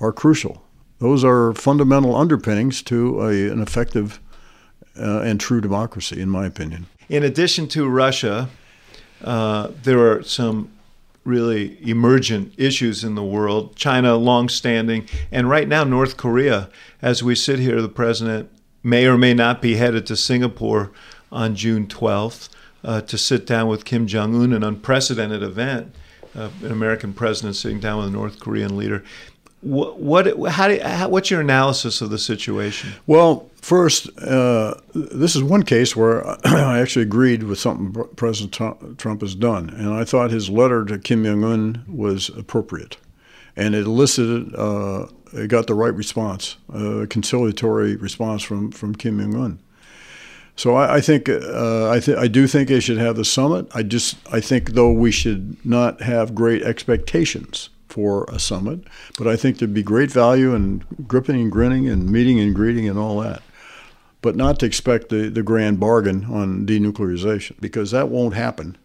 are 0.00 0.12
crucial. 0.12 0.62
Those 0.98 1.24
are 1.24 1.52
fundamental 1.54 2.14
underpinnings 2.14 2.82
to 2.82 3.22
a, 3.22 3.50
an 3.50 3.60
effective 3.60 4.20
uh, 4.98 5.20
and 5.20 5.40
true 5.40 5.60
democracy, 5.60 6.20
in 6.20 6.30
my 6.30 6.46
opinion. 6.46 6.86
In 7.08 7.22
addition 7.22 7.68
to 7.68 7.88
Russia, 7.88 8.48
uh, 9.22 9.70
there 9.82 9.98
are 10.10 10.22
some 10.22 10.70
really 11.24 11.76
emergent 11.88 12.52
issues 12.56 13.02
in 13.02 13.14
the 13.16 13.24
world. 13.24 13.74
China, 13.74 14.16
longstanding, 14.16 15.08
and 15.32 15.50
right 15.50 15.66
now 15.66 15.84
North 15.84 16.16
Korea. 16.16 16.70
As 17.02 17.22
we 17.22 17.34
sit 17.34 17.58
here, 17.58 17.82
the 17.82 17.88
president 17.88 18.48
may 18.82 19.06
or 19.06 19.18
may 19.18 19.34
not 19.34 19.60
be 19.60 19.76
headed 19.76 20.06
to 20.06 20.16
Singapore 20.16 20.92
on 21.32 21.56
June 21.56 21.86
12th 21.86 22.48
uh, 22.84 23.00
to 23.02 23.18
sit 23.18 23.44
down 23.46 23.68
with 23.68 23.84
Kim 23.84 24.06
Jong 24.06 24.40
Un, 24.40 24.52
an 24.52 24.62
unprecedented 24.62 25.42
event. 25.42 25.94
Uh, 26.36 26.50
an 26.62 26.70
American 26.70 27.14
president 27.14 27.56
sitting 27.56 27.80
down 27.80 27.98
with 27.98 28.08
a 28.08 28.10
North 28.10 28.38
Korean 28.40 28.76
leader. 28.76 29.02
What, 29.66 29.98
what 29.98 30.52
how, 30.52 30.68
do, 30.68 30.80
how 30.80 31.08
what's 31.08 31.28
your 31.28 31.40
analysis 31.40 32.00
of 32.00 32.10
the 32.10 32.18
situation? 32.18 32.92
Well, 33.08 33.50
first, 33.60 34.16
uh, 34.20 34.74
this 34.94 35.34
is 35.34 35.42
one 35.42 35.64
case 35.64 35.96
where 35.96 36.24
I 36.44 36.78
actually 36.78 37.02
agreed 37.02 37.42
with 37.42 37.58
something 37.58 38.04
President 38.14 38.52
Trump 38.96 39.22
has 39.22 39.34
done, 39.34 39.70
and 39.70 39.92
I 39.92 40.04
thought 40.04 40.30
his 40.30 40.48
letter 40.48 40.84
to 40.84 41.00
Kim 41.00 41.24
Jong 41.24 41.42
Un 41.42 41.84
was 41.88 42.28
appropriate, 42.28 42.96
and 43.56 43.74
it 43.74 43.86
elicited, 43.86 44.54
uh, 44.54 45.06
it 45.32 45.48
got 45.48 45.66
the 45.66 45.74
right 45.74 45.94
response, 45.94 46.58
a 46.72 47.08
conciliatory 47.08 47.96
response 47.96 48.44
from 48.44 48.70
from 48.70 48.94
Kim 48.94 49.18
Jong 49.18 49.34
Un. 49.34 49.58
So 50.54 50.76
I, 50.76 50.94
I 50.94 51.00
think 51.00 51.28
uh, 51.28 51.90
I, 51.90 51.98
th- 51.98 52.16
I 52.16 52.28
do 52.28 52.46
think 52.46 52.68
they 52.68 52.78
should 52.78 52.98
have 52.98 53.16
the 53.16 53.24
summit. 53.24 53.66
I 53.74 53.82
just 53.82 54.16
I 54.32 54.38
think 54.40 54.70
though 54.70 54.92
we 54.92 55.10
should 55.10 55.56
not 55.66 56.02
have 56.02 56.36
great 56.36 56.62
expectations 56.62 57.68
for 57.88 58.24
a 58.24 58.38
summit. 58.38 58.80
But 59.18 59.26
I 59.26 59.36
think 59.36 59.58
there'd 59.58 59.74
be 59.74 59.82
great 59.82 60.10
value 60.10 60.54
in 60.54 60.84
gripping 61.06 61.40
and 61.40 61.52
grinning 61.52 61.88
and 61.88 62.10
meeting 62.10 62.40
and 62.40 62.54
greeting 62.54 62.88
and 62.88 62.98
all 62.98 63.20
that. 63.20 63.42
But 64.22 64.36
not 64.36 64.58
to 64.60 64.66
expect 64.66 65.08
the, 65.08 65.28
the 65.28 65.42
grand 65.42 65.78
bargain 65.78 66.24
on 66.24 66.66
denuclearization 66.66 67.60
because 67.60 67.90
that 67.92 68.08
won't 68.08 68.34
happen. 68.34 68.76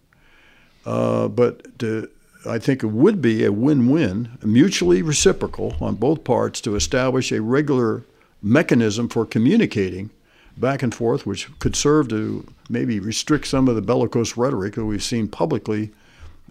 Uh, 0.85 1.27
but 1.27 1.79
to, 1.79 2.09
I 2.45 2.59
think 2.59 2.83
it 2.83 2.87
would 2.87 3.21
be 3.21 3.43
a 3.43 3.51
win 3.51 3.89
win, 3.89 4.37
mutually 4.43 5.01
reciprocal 5.01 5.75
on 5.79 5.95
both 5.95 6.23
parts 6.23 6.61
to 6.61 6.75
establish 6.75 7.31
a 7.31 7.41
regular 7.41 8.03
mechanism 8.41 9.07
for 9.07 9.25
communicating 9.25 10.09
back 10.57 10.83
and 10.83 10.93
forth, 10.93 11.25
which 11.25 11.47
could 11.59 11.75
serve 11.75 12.09
to 12.09 12.45
maybe 12.69 12.99
restrict 12.99 13.47
some 13.47 13.67
of 13.67 13.75
the 13.75 13.81
bellicose 13.81 14.37
rhetoric 14.37 14.75
that 14.75 14.85
we've 14.85 15.03
seen 15.03 15.27
publicly 15.27 15.91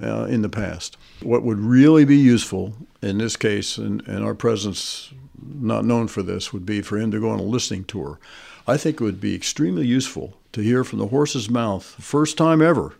uh, 0.02 0.24
in 0.24 0.42
the 0.42 0.48
past. 0.48 0.96
What 1.22 1.42
would 1.42 1.58
really 1.58 2.04
be 2.04 2.16
useful 2.16 2.74
in 3.02 3.18
this 3.18 3.36
case, 3.36 3.78
and, 3.78 4.06
and 4.06 4.24
our 4.24 4.34
president's 4.34 5.12
not 5.42 5.84
known 5.84 6.08
for 6.08 6.22
this, 6.22 6.52
would 6.52 6.66
be 6.66 6.82
for 6.82 6.98
him 6.98 7.10
to 7.10 7.20
go 7.20 7.30
on 7.30 7.38
a 7.38 7.44
listening 7.44 7.84
tour. 7.84 8.18
I 8.66 8.76
think 8.76 9.00
it 9.00 9.04
would 9.04 9.20
be 9.20 9.34
extremely 9.34 9.86
useful 9.86 10.36
to 10.52 10.60
hear 10.60 10.84
from 10.84 10.98
the 10.98 11.08
horse's 11.08 11.48
mouth, 11.48 11.84
first 11.84 12.36
time 12.36 12.60
ever. 12.62 12.94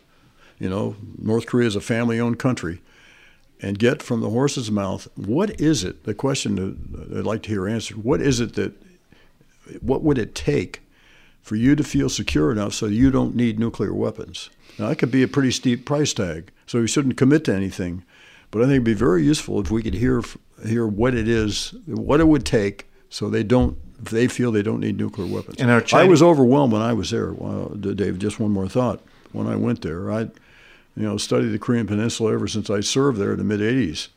You 0.59 0.69
know, 0.69 0.95
North 1.17 1.45
Korea 1.45 1.67
is 1.67 1.75
a 1.75 1.81
family 1.81 2.19
owned 2.19 2.39
country. 2.39 2.81
And 3.63 3.77
get 3.77 4.01
from 4.01 4.21
the 4.21 4.29
horse's 4.31 4.71
mouth, 4.71 5.07
what 5.15 5.61
is 5.61 5.83
it? 5.83 6.03
The 6.03 6.15
question 6.15 7.13
I'd 7.15 7.25
like 7.25 7.43
to 7.43 7.49
hear 7.49 7.67
answered 7.67 8.03
what 8.03 8.19
is 8.19 8.39
it 8.39 8.55
that, 8.55 8.73
what 9.81 10.01
would 10.01 10.17
it 10.17 10.33
take 10.33 10.81
for 11.43 11.55
you 11.55 11.75
to 11.75 11.83
feel 11.83 12.09
secure 12.09 12.51
enough 12.51 12.73
so 12.73 12.87
you 12.87 13.11
don't 13.11 13.35
need 13.35 13.59
nuclear 13.59 13.93
weapons? 13.93 14.49
Now, 14.79 14.89
that 14.89 14.97
could 14.97 15.11
be 15.11 15.21
a 15.21 15.27
pretty 15.27 15.51
steep 15.51 15.85
price 15.85 16.11
tag, 16.11 16.51
so 16.71 16.79
we 16.79 16.87
shouldn't 16.87 17.17
commit 17.17 17.43
to 17.43 17.53
anything. 17.53 18.01
But 18.49 18.61
I 18.61 18.63
think 18.63 18.75
it'd 18.75 18.83
be 18.85 18.93
very 18.93 19.23
useful 19.25 19.59
if 19.59 19.69
we 19.69 19.83
could 19.83 19.95
hear 19.95 20.21
hear 20.65 20.87
what 20.87 21.13
it 21.13 21.27
is, 21.27 21.73
what 21.85 22.21
it 22.21 22.29
would 22.29 22.45
take, 22.45 22.89
so 23.09 23.29
they 23.29 23.43
don't 23.43 23.77
they 24.01 24.29
feel 24.29 24.53
they 24.53 24.61
don't 24.61 24.79
need 24.79 24.97
nuclear 24.97 25.27
weapons. 25.27 25.57
And 25.59 25.69
our 25.69 25.81
Chinese- 25.81 26.05
I 26.05 26.09
was 26.09 26.23
overwhelmed 26.23 26.71
when 26.71 26.81
I 26.81 26.93
was 26.93 27.09
there. 27.09 27.33
Well, 27.33 27.69
Dave, 27.75 28.19
just 28.19 28.39
one 28.39 28.51
more 28.51 28.69
thought. 28.69 29.01
When 29.33 29.47
I 29.47 29.57
went 29.57 29.81
there, 29.81 30.09
I, 30.09 30.21
you 30.21 31.03
know, 31.03 31.17
studied 31.17 31.49
the 31.49 31.59
Korean 31.59 31.87
Peninsula 31.87 32.33
ever 32.33 32.47
since 32.47 32.69
I 32.69 32.79
served 32.79 33.19
there 33.19 33.33
in 33.33 33.37
the 33.37 33.43
mid 33.43 33.59
'80s, 33.59 34.07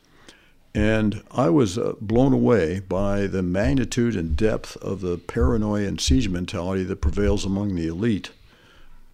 and 0.73 1.23
I 1.31 1.49
was 1.49 1.77
uh, 1.77 1.95
blown 1.99 2.31
away 2.31 2.79
by 2.79 3.27
the 3.27 3.43
magnitude 3.43 4.15
and 4.15 4.37
depth 4.37 4.77
of 4.77 5.01
the 5.01 5.17
paranoia 5.17 5.87
and 5.87 5.99
siege 5.99 6.29
mentality 6.29 6.85
that 6.85 7.01
prevails 7.01 7.43
among 7.43 7.75
the 7.75 7.87
elite 7.87 8.29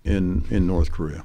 in 0.03 0.43
in 0.51 0.67
North 0.67 0.91
Korea. 0.91 1.23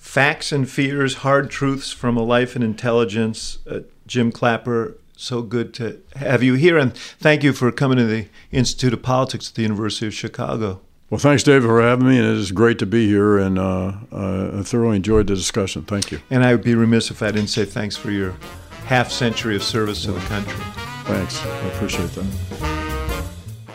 Facts 0.00 0.50
and 0.50 0.68
Fears 0.68 1.16
Hard 1.16 1.50
Truths 1.50 1.92
from 1.92 2.16
a 2.16 2.22
Life 2.22 2.56
in 2.56 2.62
Intelligence. 2.62 3.58
Uh, 3.70 3.80
Jim 4.06 4.32
Clapper, 4.32 4.96
so 5.14 5.42
good 5.42 5.74
to 5.74 6.00
have 6.16 6.42
you 6.42 6.54
here. 6.54 6.78
And 6.78 6.96
thank 6.96 7.44
you 7.44 7.52
for 7.52 7.70
coming 7.70 7.98
to 7.98 8.06
the 8.06 8.26
Institute 8.50 8.94
of 8.94 9.02
Politics 9.02 9.50
at 9.50 9.54
the 9.54 9.62
University 9.62 10.06
of 10.06 10.14
Chicago. 10.14 10.80
Well, 11.10 11.18
thanks, 11.18 11.42
David, 11.42 11.64
for 11.64 11.82
having 11.82 12.08
me. 12.08 12.18
And 12.18 12.26
it 12.26 12.38
is 12.38 12.50
great 12.50 12.78
to 12.78 12.86
be 12.86 13.06
here. 13.06 13.38
And 13.38 13.58
uh, 13.58 13.92
uh, 14.10 14.60
I 14.60 14.62
thoroughly 14.62 14.96
enjoyed 14.96 15.26
the 15.26 15.34
discussion. 15.34 15.82
Thank 15.82 16.10
you. 16.10 16.20
And 16.30 16.44
I 16.44 16.52
would 16.54 16.64
be 16.64 16.74
remiss 16.74 17.10
if 17.10 17.22
I 17.22 17.30
didn't 17.30 17.50
say 17.50 17.66
thanks 17.66 17.96
for 17.96 18.10
your 18.10 18.34
half 18.86 19.12
century 19.12 19.54
of 19.54 19.62
service 19.62 20.04
to 20.06 20.12
the 20.12 20.20
country. 20.20 20.64
Thanks. 21.04 21.44
I 21.44 21.66
appreciate 21.68 22.10
that. 22.12 23.26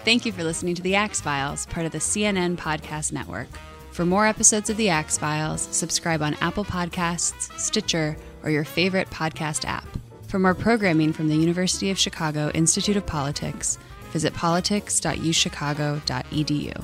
Thank 0.04 0.26
you 0.26 0.32
for 0.32 0.44
listening 0.44 0.76
to 0.76 0.82
The 0.82 0.96
Axe 0.96 1.22
Files, 1.22 1.68
part 1.68 1.86
of 1.86 1.92
the 1.92 2.00
CNN 2.00 2.58
Podcast 2.58 3.12
Network. 3.12 3.48
For 3.96 4.06
more 4.06 4.28
episodes 4.28 4.70
of 4.70 4.76
The 4.76 4.89
Axe 4.89 5.18
Files, 5.18 5.70
subscribe 5.72 6.22
on 6.22 6.34
Apple 6.41 6.66
Podcasts, 6.66 7.58
Stitcher, 7.58 8.18
or 8.43 8.50
your 8.50 8.66
favorite 8.66 9.10
podcast 9.10 9.64
app. 9.64 9.88
For 10.28 10.38
more 10.38 10.54
programming 10.54 11.14
from 11.14 11.30
the 11.30 11.38
University 11.38 11.89
of 11.91 11.98
Chicago 11.98 12.52
Institute 12.54 12.98
of 12.98 13.06
Politics, 13.06 13.78
visit 14.12 14.34
politics.uchicago.edu. 14.34 16.84